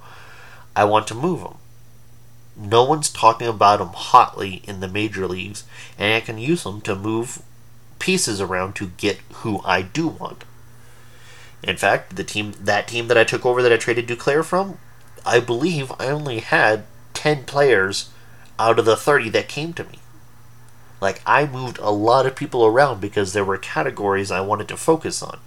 I 0.76 0.84
want 0.86 1.08
to 1.08 1.16
move 1.16 1.42
him. 1.42 1.56
No 2.58 2.84
one's 2.84 3.10
talking 3.10 3.48
about 3.48 3.82
him 3.82 3.90
hotly 3.90 4.62
in 4.66 4.80
the 4.80 4.88
major 4.88 5.28
leagues, 5.28 5.66
and 5.98 6.14
I 6.14 6.22
can 6.22 6.38
use 6.38 6.66
him 6.66 6.82
to 6.82 6.96
move 6.96 7.42
pieces 8.00 8.40
around 8.40 8.76
to 8.76 8.88
get 8.98 9.20
who 9.36 9.62
I 9.66 9.82
do 9.82 10.08
want. 10.08 10.44
In 11.64 11.78
fact, 11.78 12.16
the 12.16 12.24
team 12.24 12.54
that 12.60 12.88
team 12.88 13.08
that 13.08 13.18
I 13.18 13.24
took 13.24 13.46
over 13.46 13.62
that 13.62 13.74
I 13.74 13.78
traded 13.78 14.08
Duclair 14.08 14.44
from, 14.44 14.78
I 15.26 15.40
believe 15.40 15.92
I 16.00 16.08
only 16.08 16.40
had 16.40 16.86
10 17.14 17.46
players 17.46 18.10
out 18.60 18.80
of 18.80 18.86
the 18.86 18.96
30 18.96 19.30
that 19.32 19.48
came 19.48 19.74
to 19.74 19.84
me. 19.84 20.00
Like, 21.02 21.22
I 21.26 21.46
moved 21.46 21.78
a 21.80 21.90
lot 21.90 22.26
of 22.26 22.36
people 22.36 22.66
around 22.66 23.02
because 23.02 23.34
there 23.34 23.44
were 23.44 23.58
categories 23.58 24.32
I 24.32 24.42
wanted 24.42 24.68
to 24.70 24.78
focus 24.78 25.22
on. 25.22 25.40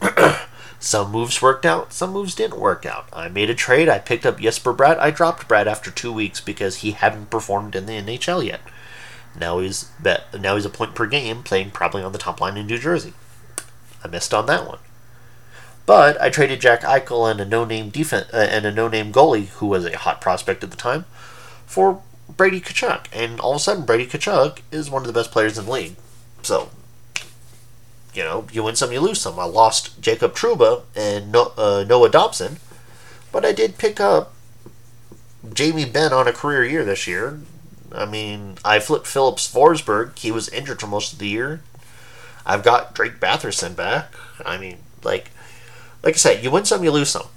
some 0.80 1.12
moves 1.12 1.40
worked 1.40 1.64
out, 1.64 1.92
some 1.92 2.10
moves 2.12 2.34
didn't 2.34 2.58
work 2.58 2.84
out. 2.84 3.06
I 3.12 3.28
made 3.28 3.50
a 3.50 3.54
trade, 3.54 3.88
I 3.88 3.98
picked 4.00 4.26
up 4.26 4.40
Jesper 4.40 4.74
Bratt, 4.74 4.98
I 4.98 5.10
dropped 5.10 5.48
Bratt 5.48 5.66
after 5.66 5.90
two 5.90 6.12
weeks 6.12 6.40
because 6.40 6.78
he 6.78 6.90
hadn't 6.92 7.30
performed 7.30 7.76
in 7.76 7.86
the 7.86 7.92
NHL 7.92 8.44
yet. 8.44 8.60
Now 9.38 9.60
he's 9.60 9.90
now 10.02 10.56
he's 10.56 10.66
a 10.66 10.70
point 10.70 10.94
per 10.94 11.06
game, 11.06 11.42
playing 11.42 11.70
probably 11.70 12.02
on 12.02 12.12
the 12.12 12.18
top 12.18 12.40
line 12.40 12.56
in 12.56 12.66
New 12.66 12.78
Jersey. 12.78 13.14
I 14.04 14.08
missed 14.08 14.34
on 14.34 14.46
that 14.46 14.66
one. 14.66 14.78
But 15.92 16.18
I 16.22 16.30
traded 16.30 16.62
Jack 16.62 16.80
Eichel 16.80 17.30
and 17.30 17.38
a 17.38 17.44
no-name 17.44 17.90
defense 17.90 18.32
uh, 18.32 18.48
and 18.50 18.64
a 18.64 18.72
no-name 18.72 19.12
goalie 19.12 19.48
who 19.48 19.66
was 19.66 19.84
a 19.84 19.98
hot 19.98 20.22
prospect 20.22 20.64
at 20.64 20.70
the 20.70 20.76
time 20.78 21.04
for 21.66 22.00
Brady 22.34 22.62
Tkachuk, 22.62 23.08
and 23.12 23.38
all 23.38 23.50
of 23.50 23.56
a 23.56 23.60
sudden 23.60 23.84
Brady 23.84 24.06
Tkachuk 24.06 24.60
is 24.70 24.88
one 24.88 25.02
of 25.02 25.06
the 25.06 25.12
best 25.12 25.30
players 25.30 25.58
in 25.58 25.66
the 25.66 25.70
league. 25.70 25.96
So, 26.42 26.70
you 28.14 28.22
know, 28.22 28.46
you 28.50 28.62
win 28.62 28.74
some, 28.74 28.90
you 28.90 29.00
lose 29.00 29.20
some. 29.20 29.38
I 29.38 29.44
lost 29.44 30.00
Jacob 30.00 30.34
Trouba 30.34 30.84
and 30.96 31.30
no, 31.30 31.52
uh, 31.58 31.84
Noah 31.86 32.08
Dobson, 32.08 32.56
but 33.30 33.44
I 33.44 33.52
did 33.52 33.76
pick 33.76 34.00
up 34.00 34.32
Jamie 35.52 35.84
Benn 35.84 36.14
on 36.14 36.26
a 36.26 36.32
career 36.32 36.64
year 36.64 36.86
this 36.86 37.06
year. 37.06 37.38
I 37.94 38.06
mean, 38.06 38.56
I 38.64 38.78
flipped 38.78 39.06
Filip 39.06 39.36
Forsberg. 39.36 40.18
He 40.18 40.32
was 40.32 40.48
injured 40.48 40.80
for 40.80 40.86
most 40.86 41.12
of 41.12 41.18
the 41.18 41.28
year. 41.28 41.60
I've 42.46 42.62
got 42.62 42.94
Drake 42.94 43.20
Batherson 43.20 43.76
back. 43.76 44.10
I 44.42 44.56
mean, 44.56 44.78
like, 45.04 45.28
like 46.02 46.14
I 46.14 46.18
said, 46.18 46.44
you 46.44 46.50
win 46.50 46.64
some, 46.64 46.82
you 46.82 46.90
lose 46.90 47.10
some. 47.10 47.28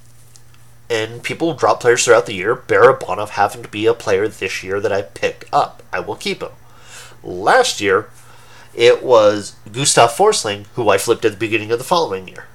And 0.89 1.23
people 1.23 1.53
drop 1.53 1.79
players 1.79 2.05
throughout 2.05 2.25
the 2.25 2.33
year. 2.33 2.55
Barabanov 2.55 3.29
happened 3.29 3.63
to 3.63 3.69
be 3.69 3.85
a 3.85 3.93
player 3.93 4.27
this 4.27 4.63
year 4.63 4.79
that 4.79 4.91
I 4.91 5.01
picked 5.01 5.45
up. 5.51 5.81
I 5.91 5.99
will 5.99 6.15
keep 6.15 6.41
him. 6.41 6.51
Last 7.23 7.81
year, 7.81 8.09
it 8.75 9.03
was 9.03 9.55
Gustav 9.71 10.11
Forsling, 10.11 10.65
who 10.75 10.89
I 10.89 10.97
flipped 10.97 11.25
at 11.25 11.31
the 11.31 11.37
beginning 11.37 11.71
of 11.71 11.79
the 11.79 11.85
following 11.85 12.27
year. 12.27 12.45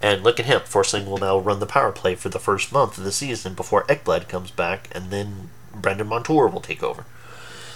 And 0.00 0.22
look 0.22 0.38
at 0.38 0.46
him. 0.46 0.60
Forsling 0.60 1.06
will 1.06 1.18
now 1.18 1.38
run 1.38 1.60
the 1.60 1.66
power 1.66 1.90
play 1.90 2.14
for 2.14 2.28
the 2.28 2.38
first 2.38 2.72
month 2.72 2.98
of 2.98 3.04
the 3.04 3.12
season 3.12 3.54
before 3.54 3.84
Ekblad 3.84 4.28
comes 4.28 4.50
back, 4.50 4.88
and 4.92 5.10
then 5.10 5.48
Brandon 5.74 6.06
Montour 6.06 6.46
will 6.48 6.60
take 6.60 6.82
over. 6.82 7.06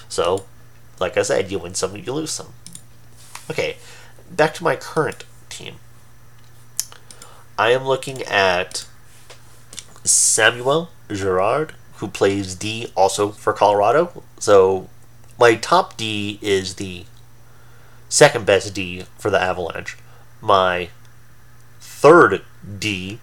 So, 0.09 0.45
like 1.01 1.17
I 1.17 1.23
said, 1.23 1.51
you 1.51 1.59
win 1.59 1.75
some, 1.75 1.97
you 1.97 2.13
lose 2.13 2.31
some. 2.31 2.53
Okay, 3.51 3.79
back 4.31 4.53
to 4.55 4.65
my 4.65 4.77
current 4.77 5.25
team. 5.59 5.77
I 7.59 7.71
am 7.73 7.85
looking 7.85 8.23
at 8.23 8.87
Samuel 10.05 10.91
Girard, 11.11 11.75
who 11.97 12.09
plays 12.09 12.55
D 12.55 12.93
also 12.95 13.31
for 13.31 13.53
Colorado. 13.53 14.23
So 14.39 14.89
my 15.39 15.57
top 15.57 15.97
D 15.97 16.39
is 16.41 16.77
the 16.77 17.05
second 18.09 18.47
best 18.47 18.75
D 18.75 19.05
for 19.19 19.31
the 19.31 19.41
Avalanche. 19.41 19.97
My 20.41 20.91
third 21.81 22.43
D 22.79 23.19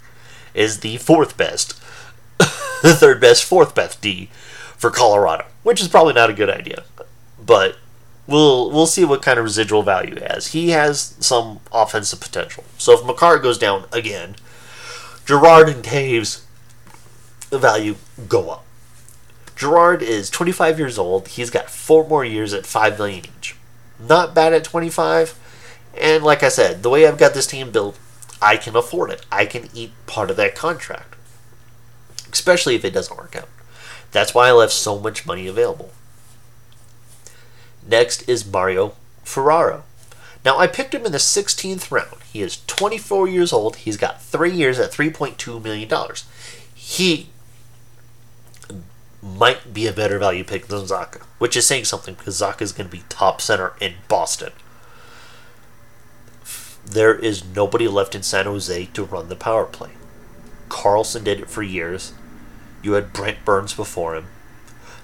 is 0.53 0.81
the 0.81 0.97
fourth 0.97 1.37
best. 1.37 1.79
the 2.37 2.95
third 2.95 3.21
best, 3.21 3.45
fourth 3.45 3.73
best 3.73 4.01
D 4.01 4.29
for 4.77 4.91
Colorado, 4.91 5.45
which 5.63 5.81
is 5.81 5.87
probably 5.87 6.13
not 6.13 6.29
a 6.29 6.33
good 6.33 6.49
idea. 6.49 6.83
But 7.43 7.77
we'll 8.27 8.69
we'll 8.71 8.87
see 8.87 9.05
what 9.05 9.21
kind 9.21 9.39
of 9.39 9.45
residual 9.45 9.83
value 9.83 10.15
he 10.15 10.21
has. 10.21 10.47
He 10.47 10.69
has 10.71 11.15
some 11.19 11.59
offensive 11.71 12.19
potential. 12.21 12.63
So 12.77 12.93
if 12.93 13.05
Makar 13.05 13.39
goes 13.39 13.57
down 13.57 13.85
again, 13.91 14.35
Girard 15.25 15.69
and 15.69 15.83
Toews 15.83 16.41
value 17.51 17.95
go 18.27 18.49
up. 18.49 18.65
Girard 19.55 20.01
is 20.03 20.29
25 20.29 20.79
years 20.79 20.97
old. 20.97 21.29
He's 21.29 21.49
got 21.49 21.69
four 21.69 22.07
more 22.07 22.25
years 22.25 22.53
at 22.53 22.65
5 22.65 22.97
million 22.99 23.25
each. 23.37 23.55
Not 23.99 24.35
bad 24.35 24.53
at 24.53 24.63
25. 24.65 25.39
And 25.97 26.23
like 26.23 26.43
I 26.43 26.49
said, 26.49 26.83
the 26.83 26.89
way 26.89 27.07
I've 27.07 27.17
got 27.17 27.33
this 27.33 27.47
team 27.47 27.71
built, 27.71 27.97
I 28.41 28.57
can 28.57 28.75
afford 28.75 29.11
it. 29.11 29.25
I 29.31 29.45
can 29.45 29.69
eat 29.73 29.93
part 30.07 30.29
of 30.29 30.37
that 30.37 30.55
contract. 30.55 31.15
especially 32.31 32.75
if 32.75 32.83
it 32.85 32.93
doesn't 32.93 33.17
work 33.17 33.35
out. 33.35 33.49
That's 34.11 34.33
why 34.33 34.47
I 34.47 34.51
left 34.51 34.73
so 34.73 34.99
much 34.99 35.25
money 35.25 35.47
available. 35.47 35.91
Next 37.87 38.27
is 38.27 38.45
Mario 38.45 38.93
Ferraro. 39.23 39.83
Now, 40.43 40.59
I 40.59 40.67
picked 40.67 40.93
him 40.93 41.05
in 41.05 41.11
the 41.11 41.17
16th 41.17 41.89
round. 41.91 42.21
He 42.31 42.41
is 42.41 42.63
24 42.67 43.27
years 43.27 43.51
old. 43.51 43.77
He's 43.77 43.97
got 43.97 44.21
three 44.21 44.51
years 44.51 44.77
at 44.77 44.91
$3.2 44.91 45.63
million. 45.63 45.89
He 46.73 47.29
might 49.23 49.73
be 49.73 49.87
a 49.87 49.93
better 49.93 50.19
value 50.19 50.43
pick 50.43 50.67
than 50.67 50.81
Zacha, 50.81 51.23
which 51.39 51.57
is 51.57 51.65
saying 51.65 51.85
something 51.85 52.13
because 52.13 52.39
Zacha 52.39 52.61
is 52.61 52.71
going 52.71 52.87
to 52.87 52.95
be 52.95 53.03
top 53.09 53.41
center 53.41 53.73
in 53.81 53.95
Boston. 54.07 54.51
There 56.85 57.15
is 57.15 57.43
nobody 57.43 57.87
left 57.87 58.13
in 58.13 58.21
San 58.21 58.45
Jose 58.45 58.85
to 58.85 59.03
run 59.03 59.29
the 59.29 59.35
power 59.35 59.65
play. 59.65 59.91
Karlsson 60.69 61.23
did 61.23 61.39
it 61.39 61.49
for 61.49 61.63
years. 61.63 62.13
You 62.83 62.93
had 62.93 63.13
Brent 63.13 63.43
Burns 63.43 63.73
before 63.73 64.15
him. 64.15 64.27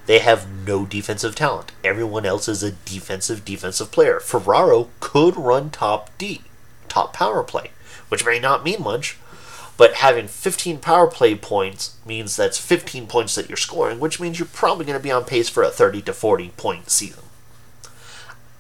They 0.06 0.20
have 0.20 0.48
no 0.68 0.86
defensive 0.86 1.36
talent. 1.36 1.72
Everyone 1.84 2.26
else 2.26 2.48
is 2.48 2.64
a 2.64 2.72
defensive 2.72 3.46
defensive 3.46 3.92
player. 3.92 4.20
Ferraro 4.20 4.90
could 5.00 5.38
run 5.38 5.70
top 5.70 6.10
D, 6.18 6.42
top 6.90 7.14
power 7.14 7.44
play, 7.44 7.72
which 8.10 8.26
may 8.26 8.40
not 8.40 8.64
mean 8.64 8.82
much, 8.82 9.18
but 9.78 9.96
having 9.96 10.28
15 10.28 10.80
power 10.80 11.08
play 11.08 11.36
points 11.36 11.96
means 12.06 12.36
that's 12.36 12.58
15 12.60 13.08
points 13.08 13.36
that 13.36 13.50
you're 13.50 13.58
scoring, 13.58 14.00
which 14.00 14.20
means 14.20 14.38
you're 14.38 14.48
probably 14.48 14.86
going 14.86 14.98
to 14.98 15.04
be 15.04 15.12
on 15.12 15.24
pace 15.24 15.50
for 15.50 15.64
a 15.64 15.70
30 15.70 16.02
to 16.04 16.14
40 16.14 16.50
point 16.50 16.90
season. 16.90 17.24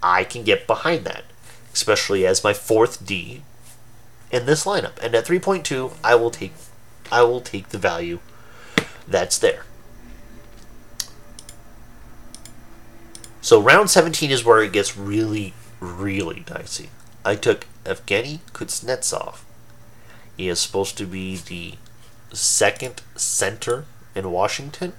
I 0.01 0.23
can 0.23 0.43
get 0.43 0.67
behind 0.67 1.05
that, 1.05 1.25
especially 1.73 2.25
as 2.25 2.43
my 2.43 2.53
fourth 2.53 3.05
D 3.05 3.43
in 4.31 4.45
this 4.45 4.65
lineup. 4.65 4.97
And 5.01 5.13
at 5.13 5.25
3.2, 5.25 5.93
I 6.03 6.15
will 6.15 6.31
take 6.31 6.53
I 7.11 7.23
will 7.23 7.41
take 7.41 7.69
the 7.69 7.77
value 7.77 8.19
that's 9.07 9.37
there. 9.37 9.65
So 13.41 13.59
round 13.59 13.89
17 13.89 14.29
is 14.29 14.45
where 14.45 14.61
it 14.61 14.71
gets 14.71 14.95
really, 14.95 15.53
really 15.79 16.41
dicey. 16.41 16.89
I 17.25 17.35
took 17.35 17.65
Evgeny 17.85 18.39
Kuznetsov. 18.53 19.39
He 20.37 20.47
is 20.47 20.59
supposed 20.59 20.97
to 20.99 21.05
be 21.05 21.37
the 21.37 21.73
second 22.33 23.01
center 23.15 23.85
in 24.15 24.31
Washington. 24.31 24.93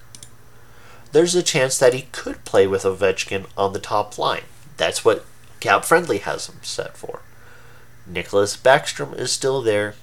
There's 1.13 1.35
a 1.37 1.43
chance 1.43 1.79
that 1.79 1.95
he 1.95 2.09
could 2.11 2.45
play 2.45 2.67
with 2.67 2.83
Ovechkin 2.83 3.47
on 3.57 3.73
the 3.73 3.79
top 3.79 4.19
line. 4.19 4.45
That's 4.77 5.05
what 5.05 5.25
Cap 5.61 5.85
Friendly 5.85 6.19
has 6.19 6.49
him 6.49 6.59
set 6.63 6.97
for. 6.97 7.21
Nicklas 8.11 8.57
Backstrom 8.57 9.17
is 9.17 9.31
still 9.31 9.63
there. 9.63 9.95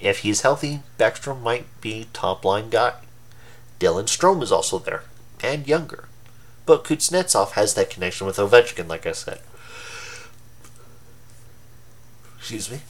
If 0.00 0.20
he's 0.20 0.40
healthy, 0.40 0.80
Backstrom 0.98 1.42
might 1.42 1.66
be 1.80 2.06
top 2.12 2.44
line 2.44 2.70
guy. 2.70 2.94
Dylan 3.78 4.04
Strome 4.04 4.42
is 4.42 4.52
also 4.52 4.78
there, 4.78 5.02
and 5.42 5.66
younger. 5.68 6.08
But 6.66 6.84
Kuznetsov 6.84 7.52
has 7.52 7.74
that 7.74 7.90
connection 7.90 8.26
with 8.26 8.36
Ovechkin, 8.36 8.88
like 8.88 9.06
I 9.06 9.12
said. 9.12 9.40
Excuse 12.38 12.70
me. 12.70 12.80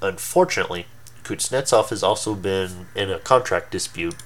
Unfortunately, 0.00 0.86
Kuznetsov 1.24 1.90
has 1.90 2.02
also 2.02 2.34
been 2.34 2.86
in 2.94 3.10
a 3.10 3.18
contract 3.18 3.70
dispute 3.70 4.16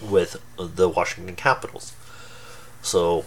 with 0.00 0.40
the 0.58 0.88
Washington 0.88 1.36
Capitals. 1.36 1.92
So, 2.82 3.24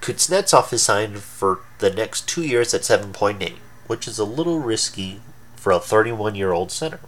Kuznetsov 0.00 0.72
is 0.72 0.82
signed 0.82 1.18
for 1.18 1.60
the 1.78 1.90
next 1.90 2.28
two 2.28 2.42
years 2.42 2.72
at 2.72 2.82
7.8, 2.82 3.56
which 3.88 4.06
is 4.06 4.18
a 4.18 4.24
little 4.24 4.60
risky 4.60 5.20
for 5.56 5.72
a 5.72 5.80
31 5.80 6.36
year 6.36 6.52
old 6.52 6.70
center, 6.70 7.00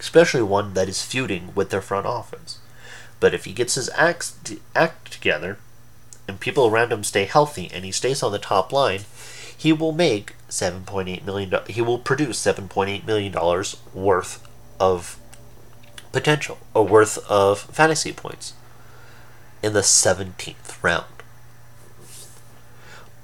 especially 0.00 0.42
one 0.42 0.74
that 0.74 0.88
is 0.88 1.02
feuding 1.02 1.52
with 1.54 1.70
their 1.70 1.80
front 1.80 2.06
office. 2.06 2.58
But 3.24 3.32
if 3.32 3.46
he 3.46 3.54
gets 3.54 3.76
his 3.76 3.88
act, 3.94 4.52
act 4.76 5.10
together 5.10 5.56
and 6.28 6.38
people 6.38 6.66
around 6.66 6.92
him 6.92 7.02
stay 7.02 7.24
healthy 7.24 7.70
and 7.72 7.82
he 7.82 7.90
stays 7.90 8.22
on 8.22 8.32
the 8.32 8.38
top 8.38 8.70
line, 8.70 9.06
he 9.56 9.72
will 9.72 9.92
make 9.92 10.34
7.8 10.50 11.24
million 11.24 11.50
he 11.66 11.80
will 11.80 11.98
produce 11.98 12.38
7.8 12.38 13.06
million 13.06 13.32
dollars 13.32 13.78
worth 13.94 14.46
of 14.78 15.18
potential 16.12 16.58
or 16.74 16.86
worth 16.86 17.16
of 17.30 17.60
fantasy 17.60 18.12
points 18.12 18.52
in 19.62 19.72
the 19.72 19.80
17th 19.80 20.82
round. 20.82 21.22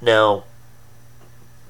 Now, 0.01 0.45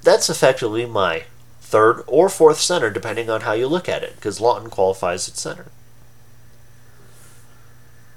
that's 0.03 0.31
effectively 0.31 0.87
my 0.87 1.25
third 1.61 2.05
or 2.07 2.29
fourth 2.29 2.61
center, 2.61 2.91
depending 2.91 3.29
on 3.29 3.41
how 3.41 3.55
you 3.55 3.67
look 3.67 3.89
at 3.89 4.05
it, 4.05 4.15
because 4.15 4.39
Laughton 4.39 4.71
qualifies 4.71 5.29
at 5.29 5.37
center. 5.37 5.67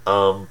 Um, 0.06 0.48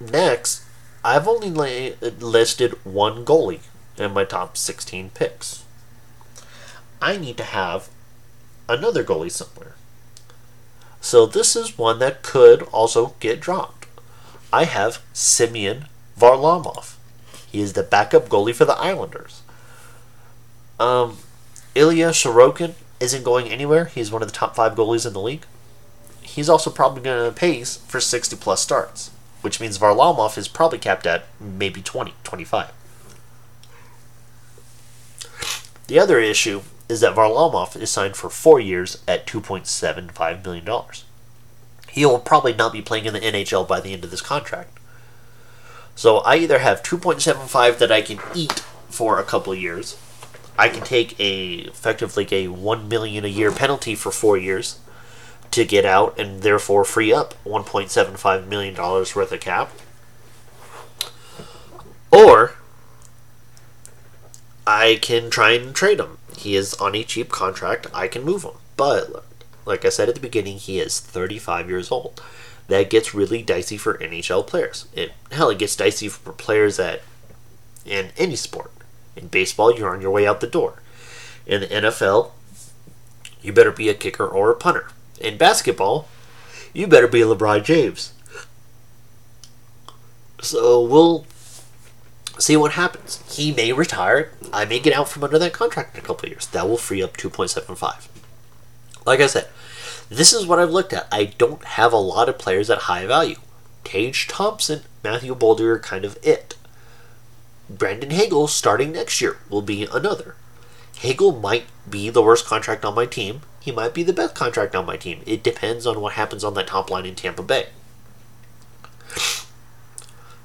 next, 0.00 0.64
I've 1.04 1.28
only 1.28 1.50
la- 1.50 2.08
listed 2.18 2.72
one 2.84 3.24
goalie 3.24 3.60
in 3.96 4.12
my 4.12 4.24
top 4.24 4.56
16 4.56 5.10
picks. 5.10 5.64
I 7.02 7.16
need 7.16 7.36
to 7.38 7.44
have 7.44 7.88
another 8.68 9.02
goalie 9.02 9.30
somewhere. 9.30 9.74
So 11.00 11.24
this 11.26 11.56
is 11.56 11.78
one 11.78 11.98
that 11.98 12.22
could 12.22 12.62
also 12.64 13.14
get 13.20 13.40
dropped. 13.40 13.86
I 14.52 14.64
have 14.64 15.02
Semyon 15.12 15.86
Varlamov. 16.18 16.96
He 17.50 17.60
is 17.60 17.72
the 17.72 17.82
backup 17.82 18.28
goalie 18.28 18.54
for 18.54 18.64
the 18.64 18.78
Islanders. 18.78 19.42
Um, 20.78 21.18
Ilya 21.74 22.10
Sorokin 22.10 22.74
isn't 23.00 23.24
going 23.24 23.48
anywhere. 23.48 23.86
He's 23.86 24.12
one 24.12 24.22
of 24.22 24.28
the 24.28 24.34
top 24.34 24.54
five 24.54 24.74
goalies 24.74 25.06
in 25.06 25.12
the 25.12 25.20
league 25.20 25.46
he's 26.34 26.48
also 26.48 26.70
probably 26.70 27.02
going 27.02 27.24
to 27.24 27.36
pace 27.36 27.76
for 27.76 28.00
60 28.00 28.36
plus 28.36 28.60
starts, 28.60 29.10
which 29.42 29.60
means 29.60 29.78
Varlamov 29.78 30.38
is 30.38 30.48
probably 30.48 30.78
capped 30.78 31.06
at 31.06 31.24
maybe 31.40 31.82
20, 31.82 32.14
25. 32.22 32.72
The 35.88 35.98
other 35.98 36.20
issue 36.20 36.62
is 36.88 37.00
that 37.00 37.16
Varlamov 37.16 37.76
is 37.76 37.90
signed 37.90 38.16
for 38.16 38.30
four 38.30 38.60
years 38.60 39.02
at 39.08 39.26
$2.75 39.26 40.44
million. 40.44 40.82
He 41.90 42.06
will 42.06 42.20
probably 42.20 42.54
not 42.54 42.72
be 42.72 42.82
playing 42.82 43.06
in 43.06 43.14
the 43.14 43.20
NHL 43.20 43.66
by 43.66 43.80
the 43.80 43.92
end 43.92 44.04
of 44.04 44.12
this 44.12 44.20
contract. 44.20 44.78
So 45.96 46.18
I 46.18 46.36
either 46.36 46.60
have 46.60 46.82
2.75 46.82 47.78
that 47.78 47.90
I 47.90 48.02
can 48.02 48.20
eat 48.34 48.60
for 48.88 49.18
a 49.18 49.24
couple 49.24 49.54
years. 49.54 49.98
I 50.56 50.68
can 50.68 50.82
take 50.82 51.18
a 51.18 51.54
effectively 51.62 52.26
a 52.30 52.48
1 52.48 52.88
million 52.88 53.24
a 53.24 53.28
year 53.28 53.50
penalty 53.50 53.94
for 53.96 54.12
4 54.12 54.36
years 54.36 54.78
to 55.50 55.64
get 55.64 55.84
out 55.84 56.18
and 56.18 56.42
therefore 56.42 56.84
free 56.84 57.12
up 57.12 57.34
$1.75 57.44 58.46
million 58.46 58.74
worth 58.74 59.32
of 59.32 59.40
cap. 59.40 59.72
Or 62.10 62.54
I 64.66 64.98
can 65.00 65.30
try 65.30 65.52
and 65.52 65.74
trade 65.74 66.00
him. 66.00 66.18
He 66.36 66.56
is 66.56 66.74
on 66.74 66.94
a 66.94 67.04
cheap 67.04 67.30
contract. 67.30 67.86
I 67.92 68.08
can 68.08 68.24
move 68.24 68.44
him. 68.44 68.52
But 68.76 69.24
like 69.66 69.84
I 69.84 69.88
said 69.88 70.08
at 70.08 70.14
the 70.14 70.20
beginning, 70.20 70.58
he 70.58 70.78
is 70.80 71.00
35 71.00 71.68
years 71.68 71.90
old. 71.90 72.22
That 72.68 72.90
gets 72.90 73.14
really 73.14 73.42
dicey 73.42 73.76
for 73.76 73.98
NHL 73.98 74.46
players. 74.46 74.86
It 74.94 75.12
hell, 75.32 75.50
it 75.50 75.58
gets 75.58 75.74
dicey 75.74 76.08
for 76.08 76.32
players 76.32 76.76
that 76.76 77.02
in 77.84 78.10
any 78.16 78.36
sport. 78.36 78.70
In 79.16 79.26
baseball, 79.26 79.74
you're 79.76 79.92
on 79.92 80.00
your 80.00 80.12
way 80.12 80.26
out 80.26 80.40
the 80.40 80.46
door. 80.46 80.80
In 81.46 81.62
the 81.62 81.66
NFL, 81.66 82.30
you 83.42 83.52
better 83.52 83.72
be 83.72 83.88
a 83.88 83.94
kicker 83.94 84.26
or 84.26 84.50
a 84.50 84.56
punter 84.56 84.86
in 85.20 85.36
basketball, 85.36 86.08
you 86.72 86.86
better 86.86 87.08
be 87.08 87.20
LeBron 87.20 87.62
James. 87.64 88.12
So 90.40 90.80
we'll 90.80 91.26
see 92.38 92.56
what 92.56 92.72
happens. 92.72 93.22
He 93.30 93.52
may 93.52 93.72
retire. 93.72 94.32
I 94.52 94.64
may 94.64 94.80
get 94.80 94.94
out 94.94 95.08
from 95.08 95.22
under 95.22 95.38
that 95.38 95.52
contract 95.52 95.94
in 95.96 96.02
a 96.02 96.06
couple 96.06 96.28
years. 96.28 96.46
That 96.48 96.68
will 96.68 96.78
free 96.78 97.02
up 97.02 97.16
2.75. 97.16 98.08
Like 99.06 99.20
I 99.20 99.26
said, 99.26 99.48
this 100.08 100.32
is 100.32 100.46
what 100.46 100.58
I've 100.58 100.70
looked 100.70 100.92
at. 100.92 101.06
I 101.12 101.24
don't 101.24 101.64
have 101.64 101.92
a 101.92 101.98
lot 101.98 102.28
of 102.28 102.38
players 102.38 102.70
at 102.70 102.78
high 102.78 103.06
value. 103.06 103.36
Tage 103.84 104.26
Thompson, 104.28 104.82
Matthew 105.04 105.34
Boldy 105.34 105.60
are 105.60 105.78
kind 105.78 106.04
of 106.04 106.18
it. 106.22 106.56
Brandon 107.68 108.10
Hagel, 108.10 108.48
starting 108.48 108.92
next 108.92 109.20
year, 109.20 109.38
will 109.48 109.62
be 109.62 109.86
another. 109.86 110.34
Hagel 110.98 111.32
might 111.32 111.66
be 111.88 112.10
the 112.10 112.22
worst 112.22 112.46
contract 112.46 112.84
on 112.84 112.94
my 112.94 113.06
team. 113.06 113.42
He 113.60 113.70
might 113.70 113.94
be 113.94 114.02
the 114.02 114.12
best 114.12 114.34
contract 114.34 114.74
on 114.74 114.86
my 114.86 114.96
team. 114.96 115.22
It 115.26 115.42
depends 115.42 115.86
on 115.86 116.00
what 116.00 116.14
happens 116.14 116.42
on 116.42 116.54
that 116.54 116.66
top 116.66 116.90
line 116.90 117.04
in 117.04 117.14
Tampa 117.14 117.42
Bay. 117.42 117.66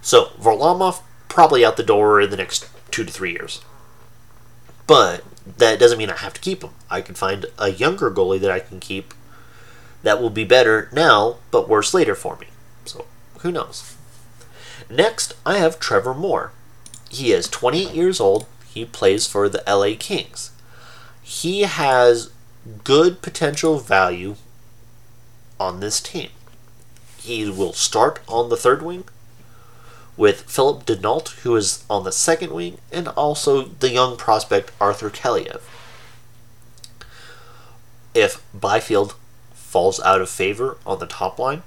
So, 0.01 0.31
Varlamov 0.39 1.01
probably 1.29 1.65
out 1.65 1.77
the 1.77 1.83
door 1.83 2.21
in 2.21 2.29
the 2.29 2.37
next 2.37 2.69
two 2.91 3.03
to 3.03 3.11
three 3.11 3.31
years. 3.31 3.61
But 4.85 5.23
that 5.57 5.79
doesn't 5.79 5.97
mean 5.97 6.09
I 6.09 6.17
have 6.17 6.33
to 6.33 6.41
keep 6.41 6.61
him. 6.61 6.71
I 6.89 7.01
can 7.01 7.15
find 7.15 7.45
a 7.57 7.69
younger 7.69 8.11
goalie 8.11 8.39
that 8.41 8.51
I 8.51 8.59
can 8.59 8.79
keep 8.79 9.13
that 10.03 10.21
will 10.21 10.29
be 10.29 10.43
better 10.43 10.89
now, 10.93 11.37
but 11.49 11.67
worse 11.67 11.93
later 11.93 12.13
for 12.13 12.35
me. 12.37 12.47
So, 12.85 13.05
who 13.39 13.51
knows? 13.51 13.95
Next, 14.89 15.33
I 15.45 15.57
have 15.57 15.79
Trevor 15.79 16.13
Moore. 16.13 16.51
He 17.09 17.31
is 17.31 17.49
28 17.49 17.93
years 17.93 18.19
old. 18.19 18.45
He 18.67 18.85
plays 18.85 19.25
for 19.25 19.49
the 19.49 19.63
LA 19.67 19.95
Kings. 19.97 20.51
He 21.23 21.61
has 21.61 22.29
good 22.83 23.21
potential 23.21 23.79
value 23.79 24.35
on 25.59 25.79
this 25.79 26.01
team. 26.01 26.29
He 27.17 27.49
will 27.49 27.73
start 27.73 28.19
on 28.27 28.49
the 28.49 28.57
third 28.57 28.81
wing 28.81 29.05
with 30.17 30.41
Philip 30.43 30.85
Danault, 30.85 31.29
who 31.41 31.55
is 31.55 31.83
on 31.89 32.03
the 32.03 32.11
second 32.11 32.51
wing, 32.51 32.77
and 32.91 33.07
also 33.09 33.63
the 33.63 33.89
young 33.89 34.17
prospect 34.17 34.71
Arthur 34.79 35.09
Kaliyev. 35.09 35.61
If 38.13 38.41
Byfield 38.53 39.15
falls 39.53 39.99
out 40.01 40.21
of 40.21 40.29
favor 40.29 40.77
on 40.85 40.99
the 40.99 41.05
top 41.05 41.37
line, 41.37 41.63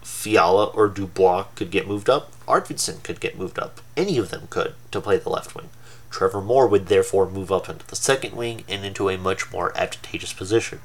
Fiala 0.00 0.66
or 0.66 0.88
Dubois 0.88 1.44
could 1.54 1.70
get 1.70 1.86
moved 1.86 2.08
up. 2.08 2.32
Arvidsson 2.48 3.02
could 3.02 3.20
get 3.20 3.38
moved 3.38 3.58
up. 3.58 3.80
Any 3.96 4.18
of 4.18 4.30
them 4.30 4.46
could 4.48 4.74
to 4.90 5.00
play 5.00 5.18
the 5.18 5.28
left 5.28 5.54
wing. 5.54 5.68
Trevor 6.12 6.40
Moore 6.42 6.68
would 6.68 6.86
therefore 6.86 7.28
move 7.28 7.50
up 7.50 7.68
into 7.68 7.86
the 7.86 7.96
second 7.96 8.36
wing 8.36 8.64
and 8.68 8.84
into 8.84 9.08
a 9.08 9.18
much 9.18 9.50
more 9.50 9.76
advantageous 9.76 10.32
position. 10.32 10.80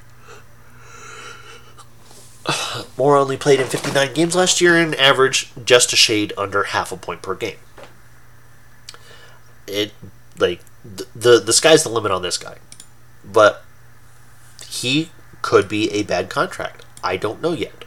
Moore 2.98 3.18
only 3.18 3.38
played 3.38 3.60
in 3.60 3.68
59 3.68 4.14
games 4.14 4.36
last 4.36 4.62
year 4.62 4.76
and 4.78 4.96
averaged 4.96 5.66
just 5.66 5.94
a 5.94 5.98
shade 5.98 6.34
under 6.38 6.64
half 6.64 6.92
a 6.92 6.98
point 6.98 7.22
per 7.22 7.36
game. 7.36 7.58
It 9.68 9.92
like 10.40 10.62
the 10.84 11.06
the, 11.14 11.40
the 11.40 11.54
sky's 11.54 11.84
the 11.84 11.90
limit 11.90 12.12
on 12.12 12.22
this 12.22 12.38
guy, 12.38 12.58
but 13.24 13.64
he 14.66 15.12
could 15.42 15.68
be 15.68 15.92
a 15.92 16.04
bad 16.04 16.30
contract. 16.30 16.86
I 17.04 17.18
don't 17.18 17.42
know 17.42 17.52
yet. 17.52 17.84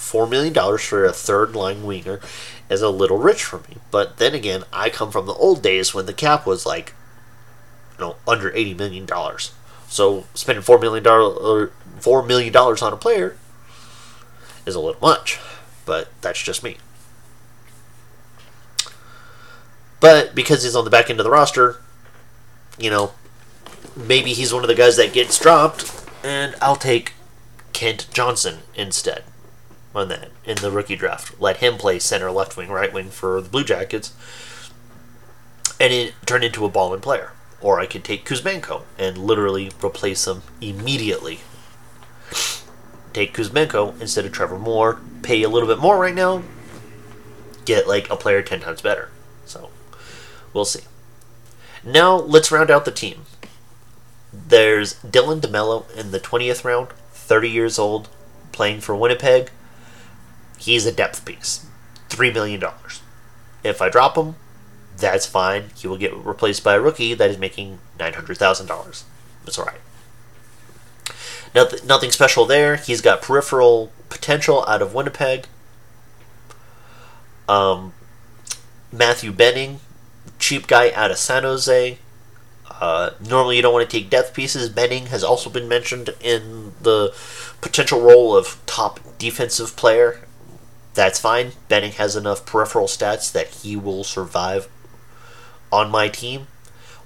Four 0.00 0.26
million 0.26 0.54
dollars 0.54 0.82
for 0.82 1.04
a 1.04 1.12
third 1.12 1.54
line 1.54 1.84
winger 1.84 2.20
is 2.70 2.80
a 2.80 2.88
little 2.88 3.18
rich 3.18 3.44
for 3.44 3.58
me. 3.58 3.76
But 3.90 4.16
then 4.16 4.34
again, 4.34 4.64
I 4.72 4.88
come 4.88 5.12
from 5.12 5.26
the 5.26 5.34
old 5.34 5.62
days 5.62 5.94
when 5.94 6.06
the 6.06 6.14
cap 6.14 6.46
was 6.46 6.64
like, 6.64 6.94
you 7.96 8.06
know, 8.06 8.16
under 8.26 8.50
eighty 8.56 8.72
million 8.72 9.04
dollars. 9.04 9.52
So 9.88 10.24
spending 10.34 10.64
four 10.64 10.78
million 10.78 11.04
dollar 11.04 11.70
four 12.00 12.24
million 12.24 12.50
dollars 12.50 12.80
on 12.80 12.94
a 12.94 12.96
player 12.96 13.36
is 14.64 14.74
a 14.74 14.80
little 14.80 15.00
much, 15.02 15.38
but 15.84 16.08
that's 16.22 16.42
just 16.42 16.64
me. 16.64 16.78
But 20.00 20.34
because 20.34 20.64
he's 20.64 20.74
on 20.74 20.84
the 20.84 20.90
back 20.90 21.10
end 21.10 21.20
of 21.20 21.24
the 21.24 21.30
roster, 21.30 21.76
you 22.78 22.90
know, 22.90 23.12
maybe 23.94 24.32
he's 24.32 24.52
one 24.52 24.64
of 24.64 24.68
the 24.68 24.74
guys 24.74 24.96
that 24.96 25.12
gets 25.12 25.38
dropped, 25.38 26.08
and 26.24 26.56
I'll 26.60 26.74
take 26.74 27.12
Kent 27.74 28.08
Johnson 28.12 28.60
instead 28.74 29.24
on 29.94 30.08
that 30.08 30.30
in 30.44 30.56
the 30.58 30.70
rookie 30.70 30.96
draft. 30.96 31.40
Let 31.40 31.58
him 31.58 31.76
play 31.76 31.98
center, 31.98 32.30
left 32.30 32.56
wing, 32.56 32.70
right 32.70 32.92
wing 32.92 33.10
for 33.10 33.40
the 33.40 33.48
Blue 33.48 33.64
Jackets, 33.64 34.12
and 35.78 35.92
it 35.92 36.14
turned 36.26 36.44
into 36.44 36.64
a 36.64 36.68
balling 36.68 37.00
player. 37.00 37.32
Or 37.60 37.80
I 37.80 37.86
could 37.86 38.04
take 38.04 38.24
Kuzmenko 38.24 38.82
and 38.98 39.18
literally 39.18 39.70
replace 39.82 40.26
him 40.26 40.42
immediately. 40.60 41.40
Take 43.12 43.34
Kuzmenko 43.34 44.00
instead 44.00 44.24
of 44.24 44.32
Trevor 44.32 44.58
Moore, 44.58 45.00
pay 45.22 45.42
a 45.42 45.48
little 45.48 45.68
bit 45.68 45.78
more 45.78 45.98
right 45.98 46.14
now, 46.14 46.42
get 47.64 47.88
like 47.88 48.08
a 48.08 48.16
player 48.16 48.40
10 48.40 48.60
times 48.60 48.80
better. 48.80 49.10
So, 49.44 49.70
we'll 50.52 50.64
see. 50.64 50.84
Now, 51.84 52.16
let's 52.16 52.52
round 52.52 52.70
out 52.70 52.84
the 52.84 52.90
team. 52.90 53.22
There's 54.32 54.94
Dylan 55.02 55.40
DeMelo 55.40 55.90
in 55.96 56.12
the 56.12 56.20
20th 56.20 56.64
round, 56.64 56.88
30 57.12 57.50
years 57.50 57.78
old, 57.78 58.08
playing 58.52 58.80
for 58.80 58.94
Winnipeg 58.94 59.50
he's 60.60 60.86
a 60.86 60.92
depth 60.92 61.24
piece. 61.24 61.66
$3 62.10 62.32
million. 62.32 62.62
If 63.64 63.80
I 63.80 63.88
drop 63.88 64.16
him, 64.16 64.36
that's 64.96 65.26
fine. 65.26 65.70
He 65.76 65.88
will 65.88 65.96
get 65.96 66.14
replaced 66.14 66.62
by 66.62 66.74
a 66.74 66.80
rookie 66.80 67.14
that 67.14 67.30
is 67.30 67.38
making 67.38 67.78
$900,000. 67.98 69.02
That's 69.44 69.58
alright. 69.58 69.80
Nothing, 71.54 71.86
nothing 71.86 72.10
special 72.10 72.44
there. 72.44 72.76
He's 72.76 73.00
got 73.00 73.22
peripheral 73.22 73.90
potential 74.08 74.64
out 74.68 74.82
of 74.82 74.94
Winnipeg. 74.94 75.46
Um, 77.48 77.92
Matthew 78.92 79.32
Benning, 79.32 79.80
cheap 80.38 80.66
guy 80.66 80.92
out 80.92 81.10
of 81.10 81.18
San 81.18 81.42
Jose. 81.42 81.98
Uh, 82.80 83.10
normally, 83.20 83.56
you 83.56 83.62
don't 83.62 83.72
want 83.72 83.88
to 83.88 83.98
take 83.98 84.10
depth 84.10 84.32
pieces. 84.32 84.68
Benning 84.68 85.06
has 85.06 85.24
also 85.24 85.50
been 85.50 85.68
mentioned 85.68 86.10
in 86.20 86.72
the 86.80 87.14
potential 87.60 88.00
role 88.00 88.36
of 88.36 88.60
top 88.66 89.00
defensive 89.18 89.76
player 89.76 90.20
that's 91.00 91.18
fine. 91.18 91.52
Benning 91.68 91.92
has 91.92 92.14
enough 92.14 92.44
peripheral 92.44 92.86
stats 92.86 93.32
that 93.32 93.48
he 93.48 93.74
will 93.74 94.04
survive 94.04 94.68
on 95.72 95.90
my 95.90 96.08
team. 96.08 96.46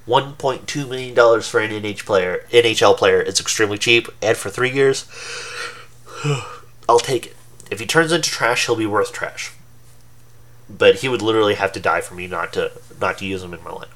$1.2 0.09 0.89
million 0.89 1.15
for 1.43 1.61
an 1.61 1.71
NH 1.71 2.05
player, 2.05 2.45
NHL 2.51 2.97
player 2.97 3.23
is 3.23 3.39
extremely 3.39 3.79
cheap, 3.79 4.09
and 4.21 4.37
for 4.37 4.51
three 4.51 4.73
years, 4.73 5.07
I'll 6.89 6.99
take 6.99 7.27
it. 7.29 7.37
If 7.71 7.79
he 7.79 7.87
turns 7.87 8.11
into 8.11 8.29
trash, 8.29 8.67
he'll 8.67 8.75
be 8.75 8.85
worth 8.85 9.13
trash. 9.13 9.53
But 10.69 10.97
he 10.97 11.09
would 11.09 11.23
literally 11.23 11.55
have 11.55 11.71
to 11.75 11.81
die 11.81 12.01
for 12.01 12.17
me 12.17 12.27
not 12.27 12.53
to 12.55 12.73
not 13.01 13.19
to 13.19 13.25
use 13.25 13.45
him 13.45 13.55
in 13.55 13.63
my 13.63 13.71
lineup. 13.71 13.89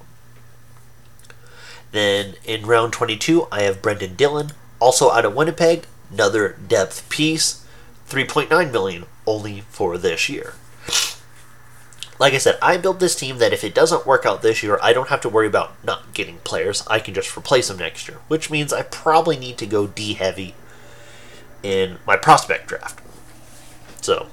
Then 1.91 2.37
in 2.45 2.67
round 2.67 2.93
22, 2.93 3.49
I 3.51 3.63
have 3.63 3.83
Brenden 3.83 4.17
Dillon, 4.17 4.53
also 4.79 5.11
out 5.11 5.25
of 5.25 5.35
Winnipeg, 5.35 5.87
another 6.09 6.57
depth 6.69 7.09
piece, 7.09 7.65
3.9 8.09 8.73
million 8.73 9.05
only 9.27 9.61
for 9.69 9.99
this 9.99 10.29
year. 10.29 10.55
Like 12.19 12.35
I 12.35 12.39
said, 12.39 12.59
I 12.61 12.77
built 12.77 12.99
this 12.99 13.15
team 13.15 13.39
that 13.39 13.53
if 13.53 13.63
it 13.63 13.75
doesn't 13.75 14.07
work 14.07 14.27
out 14.27 14.43
this 14.43 14.63
year, 14.63 14.79
I 14.83 14.93
don't 14.93 15.09
have 15.09 15.21
to 15.21 15.29
worry 15.29 15.47
about 15.47 15.83
not 15.85 16.15
getting 16.15 16.39
players. 16.39 16.83
I 16.89 16.99
can 16.99 17.15
just 17.15 17.37
replace 17.37 17.69
them 17.69 17.79
next 17.79 18.09
year, 18.09 18.19
which 18.27 18.51
means 18.51 18.73
I 18.73 18.83
probably 18.83 19.37
need 19.37 19.57
to 19.59 19.67
go 19.67 19.87
D 19.87 20.15
heavy 20.15 20.55
in 21.63 21.99
my 22.07 22.17
prospect 22.17 22.67
draft. 22.67 23.01
So, 24.01 24.27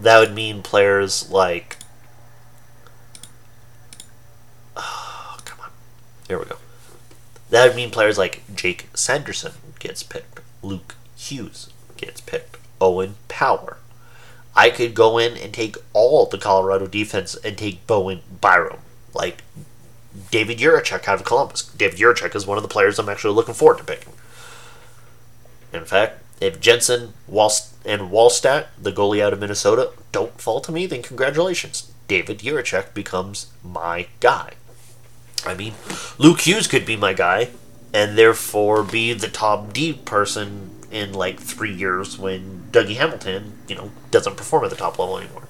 that 0.00 0.18
would 0.20 0.34
mean 0.34 0.62
players 0.62 1.28
like. 1.30 1.76
Oh, 4.76 5.38
come 5.44 5.58
on. 5.60 5.70
Here 6.28 6.38
we 6.38 6.44
go. 6.44 6.56
That 7.50 7.66
would 7.66 7.76
mean 7.76 7.90
players 7.90 8.16
like 8.16 8.42
Jake 8.54 8.88
Sanderson 8.94 9.52
gets 9.78 10.02
picked, 10.02 10.40
Luke 10.62 10.94
Hughes 11.16 11.70
gets 11.96 12.20
picked, 12.20 12.56
Owen 12.82 13.14
Power, 13.28 13.78
I 14.54 14.68
could 14.68 14.94
go 14.94 15.16
in 15.16 15.36
and 15.36 15.54
take 15.54 15.76
all 15.92 16.26
the 16.26 16.36
Colorado 16.36 16.86
defense 16.86 17.36
and 17.36 17.56
take 17.56 17.86
Bowen 17.86 18.20
Byram. 18.40 18.80
Like 19.14 19.42
David 20.30 20.58
Jiricek 20.58 21.08
out 21.08 21.20
of 21.20 21.24
Columbus. 21.24 21.62
David 21.62 21.98
Jiricek 21.98 22.34
is 22.34 22.46
one 22.46 22.58
of 22.58 22.62
the 22.62 22.68
players 22.68 22.98
I'm 22.98 23.08
actually 23.08 23.34
looking 23.34 23.54
forward 23.54 23.78
to 23.78 23.84
picking. 23.84 24.12
In 25.72 25.84
fact, 25.84 26.22
if 26.40 26.60
Jensen 26.60 27.14
Walst- 27.26 27.74
and 27.84 28.10
Wallstedt, 28.10 28.66
the 28.78 28.92
goalie 28.92 29.22
out 29.22 29.32
of 29.32 29.38
Minnesota, 29.38 29.90
don't 30.10 30.40
fall 30.40 30.60
to 30.60 30.72
me, 30.72 30.86
then 30.86 31.02
congratulations. 31.02 31.90
David 32.08 32.40
Jiricek 32.40 32.92
becomes 32.92 33.46
my 33.64 34.08
guy. 34.20 34.54
I 35.46 35.54
mean, 35.54 35.74
Luke 36.18 36.40
Hughes 36.42 36.66
could 36.66 36.84
be 36.84 36.96
my 36.96 37.14
guy, 37.14 37.50
and 37.94 38.18
therefore 38.18 38.82
be 38.82 39.12
the 39.12 39.28
top 39.28 39.72
D 39.72 39.92
person 39.92 40.81
in 40.92 41.12
like 41.12 41.40
three 41.40 41.72
years 41.72 42.18
when 42.18 42.68
Dougie 42.70 42.96
Hamilton, 42.96 43.58
you 43.66 43.74
know, 43.74 43.90
doesn't 44.10 44.36
perform 44.36 44.64
at 44.64 44.70
the 44.70 44.76
top 44.76 44.98
level 44.98 45.18
anymore. 45.18 45.48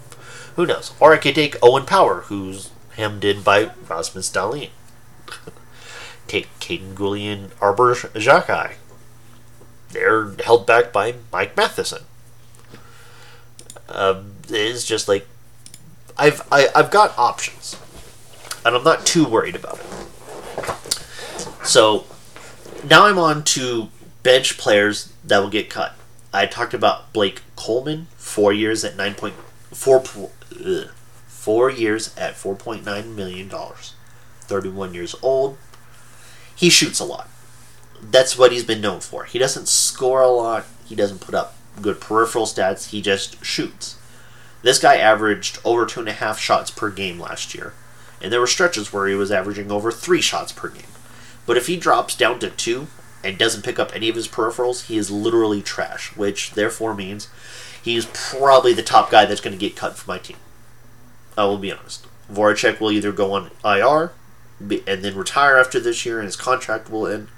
Who 0.57 0.65
knows? 0.65 0.93
Or 1.01 1.13
I 1.13 1.19
could 1.19 1.35
take 1.35 1.57
Owen 1.63 1.85
Power, 1.85 2.23
who's 2.23 2.71
hemmed 2.97 3.25
in 3.25 3.43
by 3.43 3.73
Rasmus 3.89 4.31
Dahlin. 4.31 4.71
take 6.29 6.49
Kaiden 6.61 6.95
Guhle 6.95 7.33
and 7.33 7.51
Xhekaj. 7.51 8.75
They're 9.91 10.33
held 10.45 10.67
back 10.67 10.93
by 10.93 11.15
Mike 11.33 11.57
Matheson. 11.57 12.05
Uh, 13.89 14.23
it's 14.49 14.87
just 14.87 15.09
like 15.09 15.27
I've 16.17 16.47
I, 16.51 16.61
have 16.61 16.73
i 16.75 16.83
have 16.83 16.91
got 16.91 17.19
options, 17.19 17.77
and 18.65 18.75
I'm 18.75 18.85
not 18.85 19.05
too 19.05 19.27
worried 19.27 19.57
about 19.57 19.81
it. 19.81 19.87
So 21.67 22.07
now 22.89 23.07
I'm 23.07 23.19
on 23.19 23.45
to 23.45 23.89
bench 24.23 24.59
players 24.59 25.13
that 25.25 25.39
will 25.39 25.51
get 25.51 25.71
cut. 25.71 25.95
I 26.33 26.47
talked 26.47 26.75
about 26.75 27.13
Blake 27.13 27.43
Coleman, 27.57 28.07
four 28.17 28.53
years 28.53 28.85
at 28.85 28.97
nine 28.97 29.15
point 29.15 29.35
four 29.73 30.01
four 31.27 31.71
years 31.71 32.17
at 32.17 32.37
four 32.37 32.55
point 32.55 32.85
nine 32.85 33.15
million 33.15 33.49
dollars. 33.49 33.95
Thirty 34.41 34.69
one 34.69 34.95
years 34.95 35.15
old. 35.23 35.59
He 36.55 36.71
shoots 36.71 37.01
a 37.01 37.05
lot. 37.05 37.29
That's 38.01 38.37
what 38.37 38.53
he's 38.53 38.65
been 38.65 38.81
known 38.81 39.01
for. 39.01 39.25
He 39.25 39.39
doesn't 39.39 39.69
score 39.69 40.23
a 40.23 40.29
lot. 40.29 40.67
He 40.85 40.95
doesn't 40.95 41.21
put 41.21 41.35
up 41.35 41.55
good 41.81 42.01
peripheral 42.01 42.47
stats. 42.47 42.91
He 42.91 43.01
just 43.01 43.45
shoots. 43.45 43.97
This 44.63 44.79
guy 44.79 44.97
averaged 44.97 45.59
over 45.65 45.87
two 45.87 46.01
and 46.01 46.09
a 46.09 46.13
half 46.13 46.39
shots 46.39 46.71
per 46.71 46.91
game 46.91 47.19
last 47.19 47.55
year, 47.55 47.75
and 48.21 48.33
there 48.33 48.41
were 48.41 48.47
stretches 48.47 48.93
where 48.93 49.09
he 49.09 49.15
was 49.15 49.33
averaging 49.33 49.71
over 49.71 49.91
three 49.91 50.21
shots 50.21 50.53
per 50.53 50.69
game. 50.69 50.83
But 51.47 51.57
if 51.57 51.67
he 51.67 51.77
drops 51.77 52.17
down 52.17 52.39
to 52.41 52.51
two 52.51 52.87
and 53.25 53.39
doesn't 53.39 53.65
pick 53.65 53.79
up 53.79 53.95
any 53.95 54.09
of 54.09 54.17
his 54.17 54.29
peripherals, 54.29 54.87
he 54.87 54.97
is 54.97 55.11
literally 55.11 55.63
trash, 55.63 56.17
which 56.17 56.53
therefore 56.53 56.95
means 56.95 57.29
he's 57.83 58.07
probably 58.07 58.73
the 58.73 58.83
top 58.83 59.11
guy 59.11 59.25
that's 59.25 59.41
going 59.41 59.57
to 59.57 59.61
get 59.61 59.77
cut 59.77 59.97
for 59.97 60.11
my 60.11 60.19
team. 60.19 60.37
I 61.37 61.45
will 61.45 61.59
be 61.59 61.73
honest. 61.73 62.07
Voracek 62.31 62.81
will 62.81 62.91
either 62.91 63.13
go 63.13 63.33
on 63.33 63.51
IR 63.65 64.13
and 64.61 65.05
then 65.05 65.17
retire 65.17 65.57
after 65.57 65.81
this 65.81 66.05
year 66.07 66.19
and 66.19 66.27
his 66.27 66.37
contract 66.37 66.91
will 66.91 67.07
end. 67.07 67.29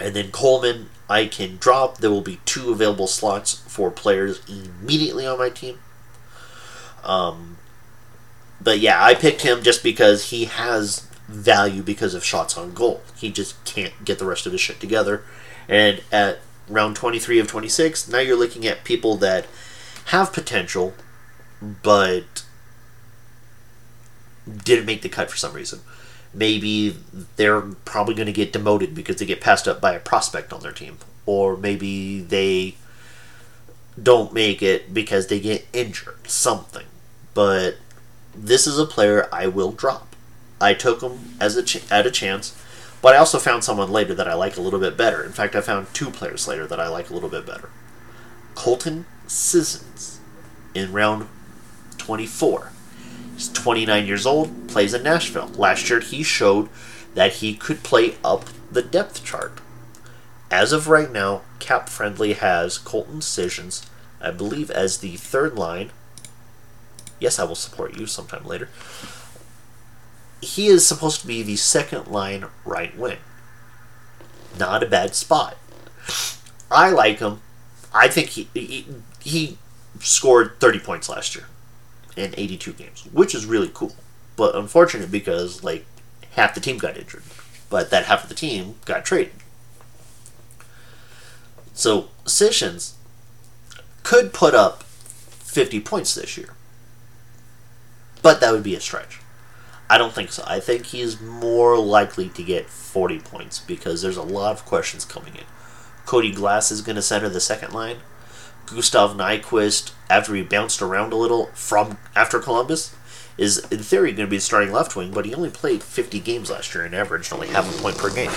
And 0.00 0.14
then 0.14 0.30
Coleman, 0.30 0.90
I 1.08 1.26
can 1.26 1.56
drop. 1.56 1.98
There 1.98 2.10
will 2.10 2.20
be 2.20 2.40
two 2.44 2.70
available 2.70 3.06
slots 3.06 3.54
for 3.66 3.90
players 3.90 4.40
immediately 4.48 5.26
on 5.26 5.38
my 5.38 5.50
team. 5.50 5.78
Um, 7.04 7.58
but 8.60 8.78
yeah, 8.78 9.02
I 9.02 9.14
picked 9.14 9.42
him 9.42 9.62
just 9.62 9.82
because 9.82 10.30
he 10.30 10.46
has 10.46 11.05
value 11.28 11.82
because 11.82 12.14
of 12.14 12.24
shots 12.24 12.56
on 12.56 12.72
goal. 12.72 13.02
He 13.16 13.30
just 13.30 13.62
can't 13.64 14.04
get 14.04 14.18
the 14.18 14.26
rest 14.26 14.46
of 14.46 14.52
his 14.52 14.60
shit 14.60 14.80
together. 14.80 15.24
And 15.68 16.02
at 16.12 16.38
round 16.68 16.96
23 16.96 17.38
of 17.38 17.48
26, 17.48 18.08
now 18.08 18.18
you're 18.18 18.36
looking 18.36 18.66
at 18.66 18.84
people 18.84 19.16
that 19.16 19.46
have 20.06 20.32
potential, 20.32 20.94
but 21.60 22.44
didn't 24.64 24.86
make 24.86 25.02
the 25.02 25.08
cut 25.08 25.30
for 25.30 25.36
some 25.36 25.52
reason. 25.52 25.80
Maybe 26.32 26.96
they're 27.36 27.60
probably 27.60 28.14
going 28.14 28.26
to 28.26 28.32
get 28.32 28.52
demoted 28.52 28.94
because 28.94 29.16
they 29.16 29.26
get 29.26 29.40
passed 29.40 29.66
up 29.66 29.80
by 29.80 29.94
a 29.94 30.00
prospect 30.00 30.52
on 30.52 30.60
their 30.60 30.72
team. 30.72 30.98
Or 31.24 31.56
maybe 31.56 32.20
they 32.20 32.76
don't 34.00 34.32
make 34.32 34.62
it 34.62 34.92
because 34.92 35.26
they 35.26 35.40
get 35.40 35.66
injured. 35.72 36.28
Something. 36.28 36.86
But 37.34 37.76
this 38.34 38.66
is 38.66 38.78
a 38.78 38.86
player 38.86 39.28
I 39.32 39.46
will 39.46 39.72
drop. 39.72 40.14
I 40.60 40.74
took 40.74 41.02
him 41.02 41.36
as 41.40 41.56
a 41.56 41.62
ch- 41.62 41.90
at 41.90 42.06
a 42.06 42.10
chance, 42.10 42.56
but 43.02 43.14
I 43.14 43.18
also 43.18 43.38
found 43.38 43.64
someone 43.64 43.92
later 43.92 44.14
that 44.14 44.28
I 44.28 44.34
like 44.34 44.56
a 44.56 44.60
little 44.60 44.80
bit 44.80 44.96
better. 44.96 45.22
In 45.22 45.32
fact, 45.32 45.54
I 45.54 45.60
found 45.60 45.92
two 45.92 46.10
players 46.10 46.48
later 46.48 46.66
that 46.66 46.80
I 46.80 46.88
like 46.88 47.10
a 47.10 47.14
little 47.14 47.28
bit 47.28 47.46
better. 47.46 47.70
Colton 48.54 49.06
Sissons 49.26 50.20
in 50.74 50.92
round 50.92 51.28
24. 51.98 52.72
He's 53.34 53.48
29 53.50 54.06
years 54.06 54.24
old, 54.26 54.68
plays 54.68 54.94
in 54.94 55.02
Nashville. 55.02 55.48
Last 55.56 55.90
year, 55.90 56.00
he 56.00 56.22
showed 56.22 56.68
that 57.14 57.34
he 57.34 57.54
could 57.54 57.82
play 57.82 58.16
up 58.24 58.46
the 58.70 58.82
depth 58.82 59.24
chart. 59.24 59.60
As 60.50 60.72
of 60.72 60.88
right 60.88 61.10
now, 61.10 61.42
Cap 61.58 61.88
Friendly 61.88 62.34
has 62.34 62.78
Colton 62.78 63.20
Sissons, 63.20 63.84
I 64.20 64.30
believe, 64.30 64.70
as 64.70 64.98
the 64.98 65.16
third 65.16 65.56
line. 65.56 65.90
Yes, 67.18 67.38
I 67.38 67.44
will 67.44 67.54
support 67.54 67.98
you 67.98 68.06
sometime 68.06 68.44
later. 68.44 68.68
He 70.40 70.66
is 70.66 70.86
supposed 70.86 71.20
to 71.22 71.26
be 71.26 71.42
the 71.42 71.56
second 71.56 72.08
line 72.08 72.46
right 72.64 72.96
wing. 72.96 73.18
Not 74.58 74.82
a 74.82 74.86
bad 74.86 75.14
spot. 75.14 75.56
I 76.70 76.90
like 76.90 77.18
him. 77.18 77.40
I 77.92 78.08
think 78.08 78.28
he, 78.28 78.48
he, 78.54 78.86
he 79.20 79.58
scored 80.00 80.60
30 80.60 80.80
points 80.80 81.08
last 81.08 81.34
year 81.34 81.46
in 82.16 82.34
82 82.36 82.72
games, 82.72 83.08
which 83.12 83.34
is 83.34 83.46
really 83.46 83.70
cool. 83.72 83.94
But 84.36 84.54
unfortunate 84.54 85.10
because 85.10 85.64
like 85.64 85.86
half 86.32 86.54
the 86.54 86.60
team 86.60 86.78
got 86.78 86.96
injured, 86.96 87.22
but 87.70 87.90
that 87.90 88.04
half 88.04 88.22
of 88.22 88.28
the 88.28 88.34
team 88.34 88.76
got 88.84 89.04
traded. 89.04 89.32
So 91.72 92.08
Sissons 92.26 92.94
could 94.02 94.32
put 94.32 94.54
up 94.54 94.82
50 94.82 95.80
points 95.80 96.14
this 96.14 96.36
year, 96.36 96.54
but 98.22 98.40
that 98.40 98.52
would 98.52 98.62
be 98.62 98.74
a 98.74 98.80
stretch. 98.80 99.20
I 99.88 99.98
don't 99.98 100.12
think 100.12 100.32
so. 100.32 100.42
I 100.46 100.58
think 100.60 100.86
he's 100.86 101.20
more 101.20 101.78
likely 101.78 102.28
to 102.30 102.42
get 102.42 102.68
40 102.68 103.20
points 103.20 103.60
because 103.60 104.02
there's 104.02 104.16
a 104.16 104.22
lot 104.22 104.52
of 104.52 104.64
questions 104.64 105.04
coming 105.04 105.36
in. 105.36 105.44
Cody 106.04 106.32
Glass 106.32 106.70
is 106.70 106.82
going 106.82 106.96
to 106.96 107.02
center 107.02 107.28
the 107.28 107.40
second 107.40 107.72
line. 107.72 107.98
Gustav 108.66 109.16
Nyquist, 109.16 109.92
after 110.10 110.34
he 110.34 110.42
bounced 110.42 110.82
around 110.82 111.12
a 111.12 111.16
little 111.16 111.46
from 111.54 111.98
after 112.16 112.40
Columbus, 112.40 112.94
is 113.38 113.58
in 113.70 113.78
theory 113.78 114.12
going 114.12 114.26
to 114.26 114.30
be 114.30 114.38
starting 114.38 114.72
left 114.72 114.96
wing, 114.96 115.12
but 115.12 115.24
he 115.24 115.34
only 115.34 115.50
played 115.50 115.82
50 115.82 116.18
games 116.20 116.50
last 116.50 116.74
year 116.74 116.84
and 116.84 116.94
averaged 116.94 117.32
only 117.32 117.48
half 117.48 117.68
a 117.72 117.82
point 117.82 117.98
per 117.98 118.12
game. 118.12 118.30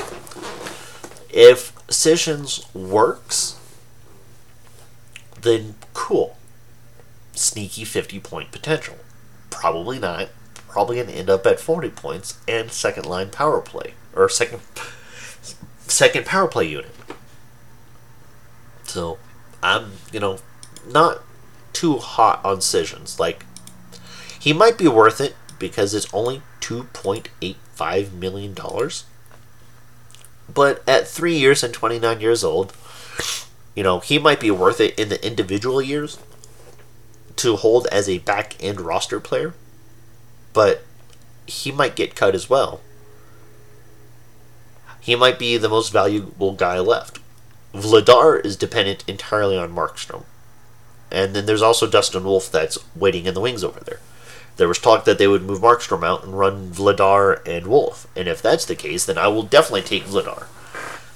If 1.31 1.73
Sissons 1.89 2.65
works, 2.73 3.59
then 5.41 5.75
cool. 5.93 6.37
Sneaky 7.33 7.85
50 7.85 8.19
point 8.19 8.51
potential. 8.51 8.97
Probably 9.49 9.99
not. 9.99 10.29
Probably 10.69 10.97
going 10.97 11.07
to 11.07 11.13
end 11.13 11.29
up 11.29 11.45
at 11.45 11.59
40 11.59 11.89
points 11.89 12.39
and 12.47 12.71
second 12.71 13.05
line 13.05 13.29
power 13.29 13.59
play. 13.59 13.95
Or 14.15 14.29
second 14.29 14.61
second 15.79 16.25
power 16.25 16.47
play 16.47 16.65
unit. 16.65 16.93
So 18.83 19.17
I'm, 19.61 19.93
you 20.11 20.19
know, 20.19 20.39
not 20.87 21.21
too 21.73 21.97
hot 21.97 22.43
on 22.43 22.61
Sissons. 22.61 23.19
Like, 23.19 23.45
he 24.39 24.53
might 24.53 24.77
be 24.77 24.87
worth 24.87 25.19
it 25.19 25.35
because 25.57 25.93
it's 25.93 26.11
only 26.13 26.41
$2.85 26.61 28.13
million. 28.13 28.55
But 30.51 30.83
at 30.87 31.07
three 31.07 31.37
years 31.37 31.63
and 31.63 31.73
29 31.73 32.21
years 32.21 32.43
old, 32.43 32.73
you 33.75 33.83
know, 33.83 33.99
he 33.99 34.17
might 34.17 34.39
be 34.39 34.51
worth 34.51 34.81
it 34.81 34.97
in 34.97 35.09
the 35.09 35.25
individual 35.25 35.81
years 35.81 36.17
to 37.35 37.55
hold 37.55 37.87
as 37.87 38.09
a 38.09 38.19
back 38.19 38.55
end 38.59 38.81
roster 38.81 39.19
player. 39.19 39.53
But 40.59 40.83
he 41.47 41.71
might 41.71 41.95
get 41.95 42.17
cut 42.17 42.35
as 42.35 42.49
well. 42.49 42.81
He 44.99 45.15
might 45.15 45.39
be 45.39 45.55
the 45.55 45.69
most 45.69 45.93
valuable 45.93 46.51
guy 46.51 46.79
left. 46.79 47.19
Vladar 47.73 48.45
is 48.45 48.57
dependent 48.57 49.05
entirely 49.07 49.55
on 49.55 49.73
Markstrom. 49.73 50.25
And 51.09 51.33
then 51.33 51.45
there's 51.45 51.61
also 51.61 51.87
Dustin 51.87 52.25
Wolf 52.25 52.51
that's 52.51 52.77
waiting 52.93 53.25
in 53.25 53.35
the 53.35 53.39
wings 53.39 53.63
over 53.63 53.79
there. 53.79 54.01
There 54.57 54.67
was 54.67 54.79
talk 54.79 55.05
that 55.05 55.17
they 55.17 55.29
would 55.29 55.43
move 55.43 55.61
Markstrom 55.61 56.03
out 56.03 56.25
and 56.25 56.37
run 56.37 56.71
Vladar 56.71 57.41
and 57.47 57.67
Wolf. 57.67 58.05
And 58.13 58.27
if 58.27 58.41
that's 58.41 58.65
the 58.65 58.75
case, 58.75 59.05
then 59.05 59.17
I 59.17 59.29
will 59.29 59.43
definitely 59.43 59.83
take 59.83 60.03
Vladar. 60.03 60.47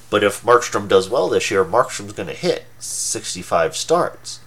But 0.10 0.24
if 0.24 0.42
Markstrom 0.44 0.88
does 0.88 1.10
well 1.10 1.28
this 1.28 1.52
year, 1.52 1.66
Markstrom's 1.66 2.14
going 2.14 2.30
to 2.30 2.34
hit 2.34 2.64
65 2.80 3.76
starts. 3.76 4.40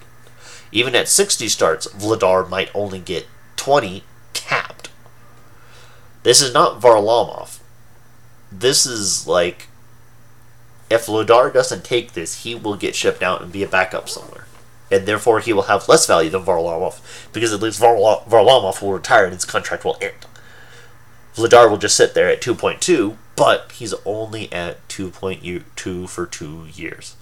Even 0.72 0.94
at 0.94 1.06
60 1.06 1.48
starts, 1.48 1.86
Vladar 1.88 2.48
might 2.48 2.70
only 2.74 2.98
get 2.98 3.26
20 3.56 4.02
capped. 4.32 4.75
This 6.26 6.42
is 6.42 6.52
not 6.52 6.80
Varlamov. 6.80 7.60
This 8.50 8.84
is 8.84 9.28
like 9.28 9.68
if 10.90 11.06
Vladar 11.06 11.52
doesn't 11.52 11.84
take 11.84 12.14
this, 12.14 12.42
he 12.42 12.52
will 12.52 12.74
get 12.74 12.96
shipped 12.96 13.22
out 13.22 13.42
and 13.42 13.52
be 13.52 13.62
a 13.62 13.68
backup 13.68 14.08
somewhere. 14.08 14.48
And 14.90 15.06
therefore, 15.06 15.38
he 15.38 15.52
will 15.52 15.70
have 15.70 15.88
less 15.88 16.04
value 16.04 16.28
than 16.28 16.42
Varlamov, 16.42 16.98
because 17.32 17.52
at 17.52 17.62
least 17.62 17.80
Varlamov 17.80 18.82
will 18.82 18.92
retire 18.92 19.26
and 19.26 19.34
his 19.34 19.44
contract 19.44 19.84
will 19.84 19.98
end. 20.00 20.26
Vladar 21.36 21.70
will 21.70 21.76
just 21.76 21.96
sit 21.96 22.14
there 22.14 22.28
at 22.28 22.42
2.2, 22.42 23.16
but 23.36 23.70
he's 23.70 23.94
only 24.04 24.52
at 24.52 24.88
2.2 24.88 26.08
for 26.08 26.26
two 26.26 26.66
years. 26.74 27.14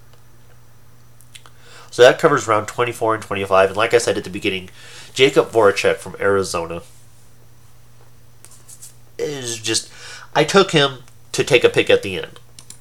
So 1.90 2.00
that 2.00 2.18
covers 2.18 2.48
round 2.48 2.68
24 2.68 3.16
and 3.16 3.22
25. 3.22 3.68
And 3.68 3.76
like 3.76 3.92
I 3.92 3.98
said 3.98 4.16
at 4.16 4.24
the 4.24 4.30
beginning, 4.30 4.70
Jakub 5.12 5.50
Voracek 5.50 5.96
from 5.96 6.16
Arizona 6.18 6.80
is 9.18 9.58
just. 9.58 9.90
I 10.34 10.44
took 10.44 10.72
him 10.72 10.98
to 11.32 11.44
take 11.44 11.64
a 11.64 11.68
pick 11.68 11.90
at 11.90 12.02
the 12.02 12.16
end. 12.16 12.40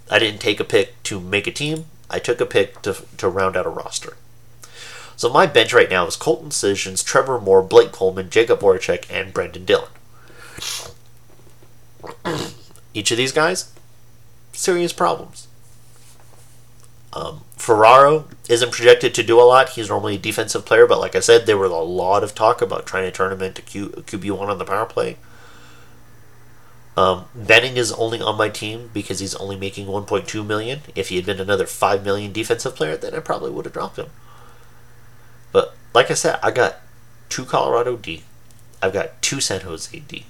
I 0.10 0.20
didn't 0.20 0.42
take 0.42 0.60
a 0.60 0.64
pick 0.66 1.02
to 1.04 1.20
make 1.20 1.48
a 1.48 1.52
team. 1.52 1.86
I 2.10 2.20
took 2.20 2.40
a 2.40 2.46
pick 2.46 2.82
to, 2.84 2.96
to 3.18 3.28
round 3.28 3.58
out 3.58 3.66
a 3.66 3.70
roster. 3.70 4.16
So 5.16 5.30
my 5.30 5.46
bench 5.46 5.74
right 5.74 5.90
now 5.90 6.06
is 6.06 6.16
Colton 6.16 6.52
Sissons, 6.52 7.04
Trevor 7.04 7.40
Moore, 7.40 7.64
Blake 7.64 7.92
Coleman, 7.92 8.30
Jakub 8.30 8.60
Voracek, 8.60 9.06
and 9.10 9.34
Brenden 9.34 9.66
Dillon. 9.66 9.90
Each 12.94 13.12
of 13.12 13.18
these 13.18 13.32
guys, 13.32 13.72
serious 14.52 14.94
problems. 14.94 15.48
Um, 17.14 17.42
Ferraro 17.58 18.26
isn't 18.50 18.72
projected 18.72 19.14
to 19.16 19.24
do 19.24 19.40
a 19.40 19.44
lot. 19.44 19.70
He's 19.70 19.90
normally 19.90 20.16
a 20.16 20.20
defensive 20.20 20.66
player, 20.66 20.88
but 20.88 21.00
like 21.00 21.16
I 21.16 21.20
said, 21.20 21.46
there 21.46 21.58
was 21.58 21.72
a 21.72 21.76
lot 21.76 22.24
of 22.24 22.34
talk 22.34 22.62
about 22.62 22.86
trying 22.86 23.06
to 23.06 23.12
turn 23.12 23.32
him 23.32 23.42
into 23.42 23.62
Q, 23.62 23.90
QB1 23.90 24.48
on 24.48 24.58
the 24.58 24.66
power 24.66 24.86
play. 24.86 25.18
Um, 26.96 27.26
Benning 27.34 27.78
is 27.78 27.92
only 27.94 28.22
on 28.22 28.38
my 28.38 28.50
team 28.50 28.92
because 28.94 29.20
he's 29.20 29.36
only 29.36 29.56
making 29.56 29.88
1.2 29.88 30.46
million. 30.46 30.82
If 30.96 31.10
he 31.10 31.16
had 31.16 31.26
been 31.26 31.40
another 31.40 31.66
5 31.66 32.04
million 32.04 32.32
defensive 32.32 32.76
player, 32.76 32.96
then 32.96 33.16
I 33.16 33.20
probably 33.20 33.52
would 33.52 33.66
have 33.66 33.74
dropped 33.74 33.98
him. 33.98 34.08
But 35.52 35.76
like 35.94 36.12
I 36.12 36.14
said, 36.14 36.40
I 36.44 36.52
got 36.52 36.82
two 37.30 37.46
Colorado 37.46 37.98
D. 37.98 38.24
I've 38.82 38.94
got 38.94 39.22
two 39.22 39.40
San 39.40 39.62
Jose 39.62 39.98
D. 40.08 40.26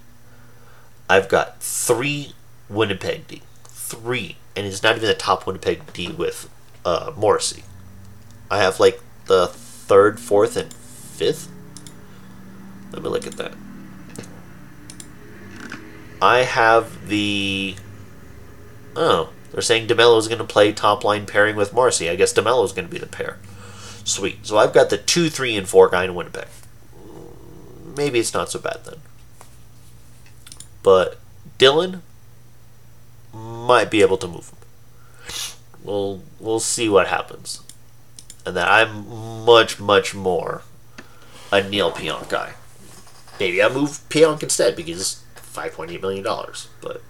I've 1.10 1.28
got 1.28 1.62
three 1.62 2.34
Winnipeg 2.70 3.28
D. 3.28 3.42
Three. 3.66 4.38
And 4.56 4.66
it's 4.66 4.84
not 4.84 4.96
even 4.96 5.08
the 5.08 5.14
top 5.16 5.46
Winnipeg 5.46 5.92
D 5.92 6.10
with 6.10 6.50
uh, 6.86 7.12
Morrissey. 7.18 7.64
I 8.50 8.60
have 8.60 8.80
like 8.80 9.02
the 9.26 9.48
third, 9.48 10.20
fourth, 10.20 10.56
and 10.56 10.74
fifth. 10.74 11.50
Let 12.92 13.04
me 13.04 13.10
look 13.10 13.28
at 13.28 13.38
that. 13.38 13.54
I 16.24 16.44
have 16.44 17.10
the. 17.10 17.76
Oh, 18.96 19.34
they're 19.52 19.62
saying 19.62 19.88
DeMelo 19.88 20.18
is 20.18 20.30
going 20.30 20.38
to 20.38 20.46
play 20.46 20.72
top 20.72 21.04
line 21.04 21.26
pairing 21.26 21.58
with 21.58 21.74
Morrissey. 21.74 22.10
I 22.10 22.16
guess 22.16 22.32
DeMelo 22.32 22.64
is 22.64 22.72
going 22.72 22.88
to 22.88 22.92
be 22.92 22.98
the 22.98 23.08
pair. 23.08 23.40
Sweet. 24.06 24.46
So 24.48 24.58
I've 24.58 24.74
got 24.74 24.90
the 24.90 24.98
2, 24.98 25.30
3, 25.30 25.58
and 25.58 25.68
4 25.68 25.90
guy 25.90 26.06
in 26.06 26.16
Winnipeg. 26.16 26.48
Maybe 27.98 28.20
it's 28.20 28.34
not 28.34 28.50
so 28.50 28.60
bad 28.60 28.86
then. 28.86 29.02
But 30.82 31.20
Dillon 31.58 32.04
might 33.34 33.92
be 33.92 34.02
able 34.02 34.18
to 34.18 34.28
move 34.28 34.50
him. 34.50 34.58
we'll 35.84 36.24
we'll 36.40 36.62
see 36.62 36.88
what 36.88 37.08
happens. 37.08 37.60
And 38.46 38.56
that 38.56 38.70
I'm 38.70 39.44
much 39.44 39.78
much 39.78 40.16
more 40.16 40.62
a 41.52 41.62
Neil 41.62 41.92
Pionk 41.92 42.30
guy. 42.30 42.54
Maybe 43.42 43.62
I 43.62 43.68
move 43.68 44.00
Pionk 44.08 44.42
instead 44.42 44.78
because 44.78 45.23
it's 45.54 45.62
five 45.62 45.74
point 45.74 45.92
eight 45.92 46.02
million 46.02 46.24
dollars. 46.24 46.68
But 46.82 47.02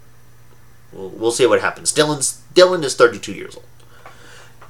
we'll, 0.92 1.08
we'll 1.10 1.32
see 1.32 1.46
what 1.46 1.60
happens. 1.60 1.92
Dillon's 1.92 2.42
Dillon 2.52 2.84
is 2.84 2.94
thirty 2.94 3.18
two 3.18 3.32
years 3.32 3.56
old. 3.56 3.64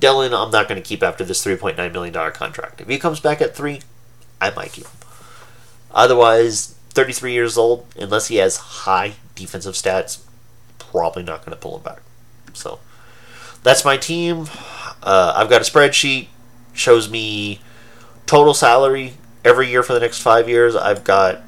Dillon, 0.01 0.35
I'm 0.35 0.51
not 0.51 0.69
going 0.69 0.81
to 0.81 0.87
keep 0.87 1.03
after 1.03 1.25
this 1.25 1.43
three 1.43 1.57
point 1.57 1.77
nine 1.77 1.93
million 1.93 2.15
dollar 2.15 2.31
contract. 2.31 2.81
If 2.81 2.89
he 2.89 2.99
comes 2.99 3.21
back 3.21 3.41
at 3.41 3.57
three, 3.57 3.81
I 4.41 4.51
might 4.51 4.73
keep 4.73 4.85
him. 4.87 4.93
Otherwise, 5.91 6.75
33 6.91 7.33
years 7.33 7.57
old, 7.57 7.87
unless 7.97 8.27
he 8.27 8.37
has 8.37 8.57
high 8.57 9.15
defensive 9.37 9.75
stats, 9.75 10.21
probably 10.79 11.23
not 11.23 11.45
going 11.45 11.53
to 11.53 11.61
pull 11.61 11.77
him 11.77 11.85
back. 11.85 12.01
So 12.53 12.81
that's 13.63 13.85
my 13.85 13.97
team. 13.97 14.49
Uh, 15.03 15.35
I've 15.37 15.49
got 15.49 15.61
a 15.61 15.65
spreadsheet 15.65 16.29
shows 16.73 17.09
me 17.09 17.61
total 18.27 18.55
salary 18.55 19.15
every 19.45 19.69
year 19.69 19.85
for 19.85 19.93
the 19.93 20.01
next 20.01 20.19
five 20.19 20.49
years. 20.49 20.75
I've 20.75 21.05
got 21.05 21.43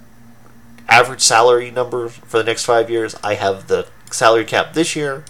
average 0.88 1.20
salary 1.20 1.70
number 1.70 2.08
for 2.08 2.38
the 2.38 2.44
next 2.44 2.64
five 2.64 2.90
years. 2.90 3.14
I 3.22 3.34
have 3.34 3.68
the 3.68 3.88
salary 4.10 4.44
cap 4.44 4.72
this 4.72 4.96
year, 4.96 5.24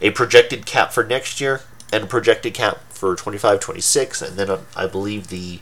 a 0.00 0.10
projected 0.10 0.66
cap 0.66 0.92
for 0.92 1.04
next 1.04 1.40
year, 1.40 1.62
and 1.92 2.04
a 2.04 2.06
projected 2.06 2.54
cap 2.54 2.80
for 2.90 3.14
25 3.14 3.60
26. 3.60 4.22
And 4.22 4.36
then 4.36 4.50
uh, 4.50 4.60
I 4.76 4.86
believe 4.86 5.28
the 5.28 5.60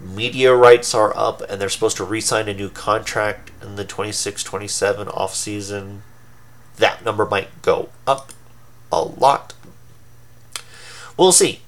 media 0.00 0.54
rights 0.54 0.94
are 0.94 1.16
up 1.16 1.42
and 1.42 1.60
they're 1.60 1.68
supposed 1.68 1.96
to 1.98 2.04
re-sign 2.04 2.48
a 2.48 2.54
new 2.54 2.70
contract 2.70 3.50
in 3.62 3.76
the 3.76 3.84
26-27 3.84 5.14
off 5.14 5.34
season 5.34 6.02
that 6.78 7.04
number 7.04 7.26
might 7.26 7.60
go 7.60 7.90
up 8.06 8.32
a 8.90 9.02
lot 9.02 9.52
we'll 11.18 11.32
see 11.32 11.60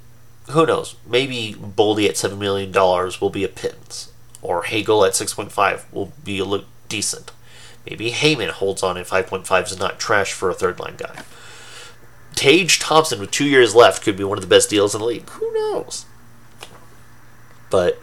who 0.50 0.64
knows 0.64 0.96
maybe 1.06 1.54
Boldy 1.54 2.08
at 2.08 2.14
$7 2.14 2.38
million 2.38 2.72
will 2.72 3.30
be 3.30 3.44
a 3.44 3.48
pittance 3.48 4.11
or 4.42 4.64
Hagel 4.64 5.04
at 5.04 5.12
6.5 5.12 5.84
will 5.92 6.12
be 6.22 6.38
a 6.38 6.44
look 6.44 6.66
decent 6.88 7.32
maybe 7.88 8.10
Heyman 8.10 8.50
holds 8.50 8.82
on 8.82 8.98
at 8.98 9.06
5.5 9.06 9.72
is 9.72 9.78
not 9.78 9.98
trash 9.98 10.32
for 10.32 10.50
a 10.50 10.54
third 10.54 10.78
line 10.78 10.96
guy 10.96 11.22
Tage 12.34 12.78
Thompson 12.78 13.20
with 13.20 13.30
two 13.30 13.46
years 13.46 13.74
left 13.74 14.02
could 14.02 14.16
be 14.16 14.24
one 14.24 14.38
of 14.38 14.42
the 14.42 14.48
best 14.48 14.68
deals 14.68 14.94
in 14.94 15.00
the 15.00 15.06
league 15.06 15.28
who 15.30 15.52
knows 15.52 16.04
but 17.70 18.02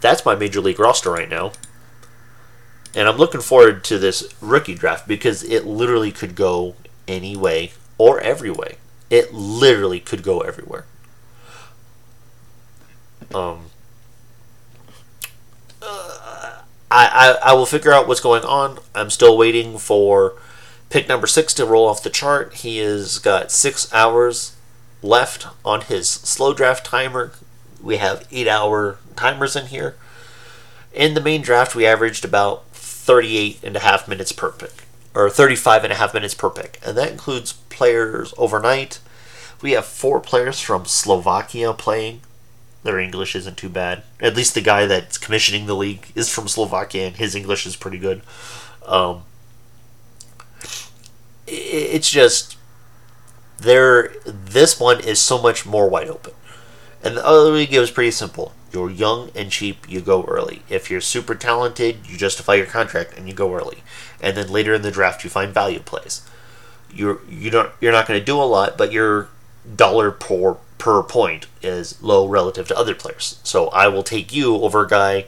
that's 0.00 0.24
my 0.24 0.34
major 0.34 0.60
league 0.60 0.78
roster 0.78 1.10
right 1.10 1.28
now. 1.28 1.52
And 2.94 3.08
I'm 3.08 3.16
looking 3.16 3.40
forward 3.40 3.84
to 3.84 3.98
this 3.98 4.32
rookie 4.40 4.74
draft 4.74 5.06
because 5.06 5.42
it 5.42 5.66
literally 5.66 6.12
could 6.12 6.34
go 6.34 6.76
any 7.06 7.36
way 7.36 7.72
or 7.98 8.20
every 8.20 8.50
way. 8.50 8.76
It 9.10 9.32
literally 9.34 10.00
could 10.00 10.22
go 10.22 10.40
everywhere. 10.40 10.86
Um, 13.34 13.70
uh, 15.82 16.62
I, 16.90 17.36
I, 17.44 17.50
I 17.50 17.52
will 17.54 17.66
figure 17.66 17.92
out 17.92 18.08
what's 18.08 18.20
going 18.20 18.44
on. 18.44 18.78
I'm 18.94 19.10
still 19.10 19.36
waiting 19.36 19.78
for 19.78 20.34
pick 20.90 21.08
number 21.08 21.26
six 21.26 21.52
to 21.54 21.66
roll 21.66 21.86
off 21.86 22.02
the 22.02 22.10
chart. 22.10 22.54
He 22.54 22.78
has 22.78 23.18
got 23.18 23.52
six 23.52 23.92
hours 23.92 24.56
left 25.02 25.46
on 25.64 25.82
his 25.82 26.08
slow 26.08 26.54
draft 26.54 26.86
timer. 26.86 27.32
We 27.82 27.98
have 27.98 28.26
eight 28.30 28.48
hour 28.48 28.98
timers 29.16 29.54
in 29.54 29.66
here. 29.66 29.96
In 30.92 31.14
the 31.14 31.20
main 31.20 31.42
draft, 31.42 31.74
we 31.74 31.86
averaged 31.86 32.24
about 32.24 32.66
38 32.72 33.60
and 33.62 33.76
a 33.76 33.80
half 33.80 34.08
minutes 34.08 34.32
per 34.32 34.50
pick, 34.50 34.84
or 35.14 35.30
35 35.30 35.84
and 35.84 35.92
a 35.92 35.96
half 35.96 36.14
minutes 36.14 36.34
per 36.34 36.50
pick, 36.50 36.78
and 36.84 36.96
that 36.96 37.12
includes 37.12 37.52
players 37.52 38.34
overnight. 38.36 38.98
We 39.60 39.72
have 39.72 39.86
four 39.86 40.20
players 40.20 40.60
from 40.60 40.86
Slovakia 40.86 41.72
playing. 41.74 42.22
Their 42.82 42.98
English 42.98 43.34
isn't 43.34 43.56
too 43.56 43.68
bad. 43.68 44.02
At 44.20 44.36
least 44.36 44.54
the 44.54 44.60
guy 44.60 44.86
that's 44.86 45.18
commissioning 45.18 45.66
the 45.66 45.74
league 45.74 46.12
is 46.14 46.32
from 46.32 46.48
Slovakia, 46.48 47.08
and 47.08 47.16
his 47.16 47.34
English 47.34 47.66
is 47.66 47.76
pretty 47.76 47.98
good. 47.98 48.22
Um, 48.86 49.22
it's 51.46 52.10
just 52.10 52.56
there. 53.58 54.12
This 54.24 54.78
one 54.78 55.00
is 55.00 55.20
so 55.20 55.40
much 55.40 55.66
more 55.66 55.88
wide 55.88 56.08
open, 56.08 56.34
and 57.02 57.16
the 57.16 57.26
other 57.26 57.50
league 57.50 57.72
is 57.72 57.90
pretty 57.90 58.12
simple. 58.12 58.52
You're 58.72 58.90
young 58.90 59.30
and 59.34 59.50
cheap, 59.50 59.88
you 59.88 60.00
go 60.00 60.24
early. 60.24 60.62
If 60.68 60.90
you're 60.90 61.00
super 61.00 61.34
talented, 61.34 62.06
you 62.06 62.18
justify 62.18 62.54
your 62.54 62.66
contract 62.66 63.16
and 63.16 63.26
you 63.26 63.34
go 63.34 63.54
early. 63.54 63.82
And 64.20 64.36
then 64.36 64.50
later 64.50 64.74
in 64.74 64.82
the 64.82 64.90
draft 64.90 65.24
you 65.24 65.30
find 65.30 65.54
value 65.54 65.80
plays. 65.80 66.20
You're 66.92 67.20
you 67.28 67.50
don't 67.50 67.72
you're 67.80 67.92
not 67.92 68.06
going 68.06 68.20
to 68.20 68.24
do 68.24 68.40
a 68.40 68.44
lot, 68.44 68.76
but 68.76 68.92
you're 68.92 69.28
dollar 69.74 70.10
per 70.10 70.56
per 70.78 71.02
point 71.02 71.46
is 71.62 72.00
low 72.02 72.26
relative 72.26 72.68
to 72.68 72.78
other 72.78 72.94
players. 72.94 73.40
So 73.42 73.68
I 73.68 73.88
will 73.88 74.02
take 74.02 74.32
you 74.32 74.56
over 74.56 74.84
a 74.84 74.88
guy 74.88 75.26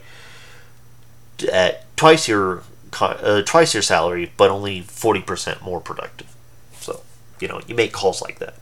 at 1.51 1.95
twice 1.95 2.27
your 2.27 2.63
uh, 2.99 3.41
twice 3.43 3.73
your 3.73 3.83
salary, 3.83 4.31
but 4.37 4.49
only 4.49 4.81
forty 4.81 5.21
percent 5.21 5.61
more 5.61 5.79
productive. 5.79 6.33
So 6.79 7.01
you 7.39 7.47
know 7.47 7.61
you 7.67 7.75
make 7.75 7.91
calls 7.91 8.21
like 8.21 8.39
that. 8.39 8.55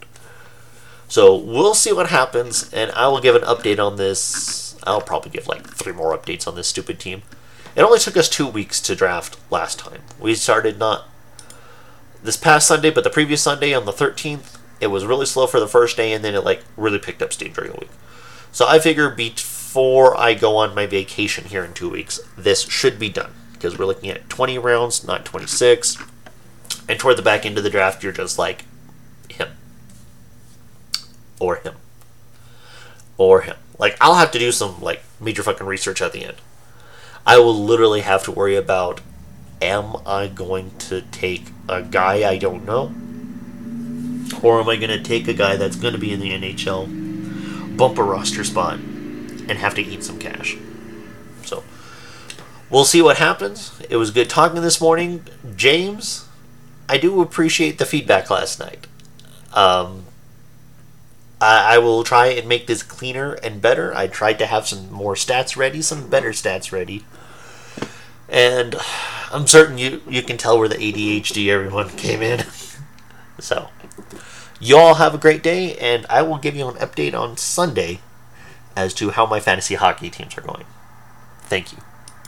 So 1.07 1.35
we'll 1.35 1.73
see 1.73 1.91
what 1.91 2.09
happens, 2.09 2.71
and 2.71 2.91
I 2.91 3.07
will 3.07 3.19
give 3.19 3.35
an 3.35 3.41
update 3.41 3.83
on 3.83 3.95
this 3.95 4.69
I'll 4.83 5.01
probably 5.01 5.31
give 5.31 5.47
like 5.47 5.67
three 5.67 5.93
more 5.93 6.17
updates 6.17 6.47
on 6.47 6.55
this 6.55 6.67
stupid 6.67 6.99
team. 6.99 7.23
It 7.75 7.81
only 7.81 7.99
took 7.99 8.17
us 8.17 8.29
two 8.29 8.47
weeks 8.47 8.79
to 8.81 8.95
draft 8.95 9.37
last 9.51 9.79
time. 9.79 10.01
We 10.19 10.35
started 10.35 10.79
not 10.79 11.07
this 12.23 12.37
past 12.37 12.67
Sunday, 12.67 12.89
but 12.89 13.03
the 13.03 13.09
previous 13.09 13.41
Sunday 13.41 13.73
on 13.73 13.85
the 13.85 13.91
13th. 13.91 14.57
It 14.79 14.87
was 14.87 15.05
really 15.05 15.25
slow 15.25 15.47
for 15.47 15.59
the 15.59 15.67
first 15.67 15.97
day, 15.97 16.13
and 16.13 16.23
then 16.23 16.35
it 16.35 16.43
like 16.43 16.63
really 16.77 16.99
picked 16.99 17.21
up 17.21 17.33
steam 17.33 17.53
during 17.53 17.71
the 17.71 17.79
week. 17.79 17.89
So 18.51 18.67
I 18.67 18.79
figure 18.79 19.09
before 19.09 20.19
I 20.19 20.33
go 20.33 20.57
on 20.57 20.73
my 20.73 20.85
vacation 20.85 21.45
here 21.45 21.63
in 21.63 21.73
two 21.73 21.89
weeks, 21.89 22.19
this 22.37 22.67
should 22.69 22.97
be 22.97 23.09
done 23.09 23.33
because 23.53 23.77
we're 23.77 23.85
looking 23.85 24.09
at 24.09 24.29
20 24.29 24.57
rounds, 24.57 25.05
not 25.05 25.25
26. 25.25 25.97
And 26.87 26.99
toward 26.99 27.17
the 27.17 27.21
back 27.21 27.45
end 27.45 27.57
of 27.57 27.63
the 27.63 27.69
draft, 27.69 28.03
you're 28.03 28.11
just 28.11 28.39
like 28.39 28.65
him 29.29 29.49
or 31.39 31.57
him 31.57 31.75
or 33.17 33.41
him. 33.41 33.57
Like 33.77 33.97
I'll 34.01 34.15
have 34.15 34.31
to 34.31 34.39
do 34.39 34.51
some 34.51 34.81
like 34.81 35.03
major 35.19 35.43
fucking 35.43 35.67
research 35.67 36.01
at 36.01 36.13
the 36.13 36.25
end. 36.25 36.37
I 37.25 37.37
will 37.37 37.53
literally 37.53 38.01
have 38.01 38.23
to 38.23 38.31
worry 38.31 38.55
about 38.55 39.01
am 39.61 39.97
I 40.05 40.27
going 40.27 40.71
to 40.79 41.01
take 41.01 41.51
a 41.67 41.81
guy 41.81 42.27
I 42.27 42.37
don't 42.37 42.65
know? 42.65 42.93
Or 44.41 44.59
am 44.59 44.69
I 44.69 44.75
going 44.75 44.89
to 44.89 45.01
take 45.01 45.27
a 45.27 45.33
guy 45.33 45.55
that's 45.55 45.75
going 45.75 45.93
to 45.93 45.99
be 45.99 46.13
in 46.13 46.19
the 46.19 46.31
NHL, 46.31 47.77
bump 47.77 47.97
a 47.97 48.03
roster 48.03 48.43
spot, 48.43 48.75
and 48.75 49.51
have 49.51 49.75
to 49.75 49.81
eat 49.81 50.03
some 50.03 50.19
cash? 50.19 50.57
So, 51.43 51.63
we'll 52.69 52.85
see 52.85 53.01
what 53.01 53.17
happens. 53.17 53.79
It 53.89 53.97
was 53.97 54.11
good 54.11 54.29
talking 54.29 54.61
this 54.61 54.79
morning. 54.79 55.25
James, 55.55 56.27
I 56.87 56.97
do 56.97 57.21
appreciate 57.21 57.77
the 57.77 57.85
feedback 57.85 58.29
last 58.29 58.59
night. 58.59 58.87
Um, 59.53 60.05
I, 61.41 61.75
I 61.75 61.77
will 61.77 62.03
try 62.03 62.27
and 62.27 62.47
make 62.47 62.67
this 62.67 62.83
cleaner 62.83 63.33
and 63.33 63.61
better. 63.61 63.95
I 63.95 64.07
tried 64.07 64.39
to 64.39 64.45
have 64.45 64.67
some 64.67 64.91
more 64.91 65.15
stats 65.15 65.55
ready, 65.55 65.81
some 65.81 66.09
better 66.09 66.29
stats 66.29 66.71
ready. 66.71 67.05
And 68.27 68.75
I'm 69.31 69.47
certain 69.47 69.77
you, 69.77 70.01
you 70.07 70.21
can 70.21 70.37
tell 70.37 70.59
where 70.59 70.67
the 70.67 70.75
ADHD 70.75 71.47
everyone 71.47 71.89
came 71.89 72.21
in. 72.21 72.45
so, 73.39 73.69
you 74.59 74.77
all 74.77 74.95
have 74.95 75.13
a 75.13 75.17
great 75.17 75.41
day, 75.41 75.75
and 75.77 76.05
I 76.09 76.21
will 76.21 76.37
give 76.37 76.55
you 76.55 76.67
an 76.67 76.75
update 76.75 77.13
on 77.13 77.37
Sunday 77.37 77.99
as 78.75 78.93
to 78.95 79.11
how 79.11 79.25
my 79.25 79.39
fantasy 79.39 79.75
hockey 79.75 80.09
teams 80.09 80.37
are 80.37 80.41
going. 80.41 80.65
Thank 81.43 81.71
you. 81.71 81.79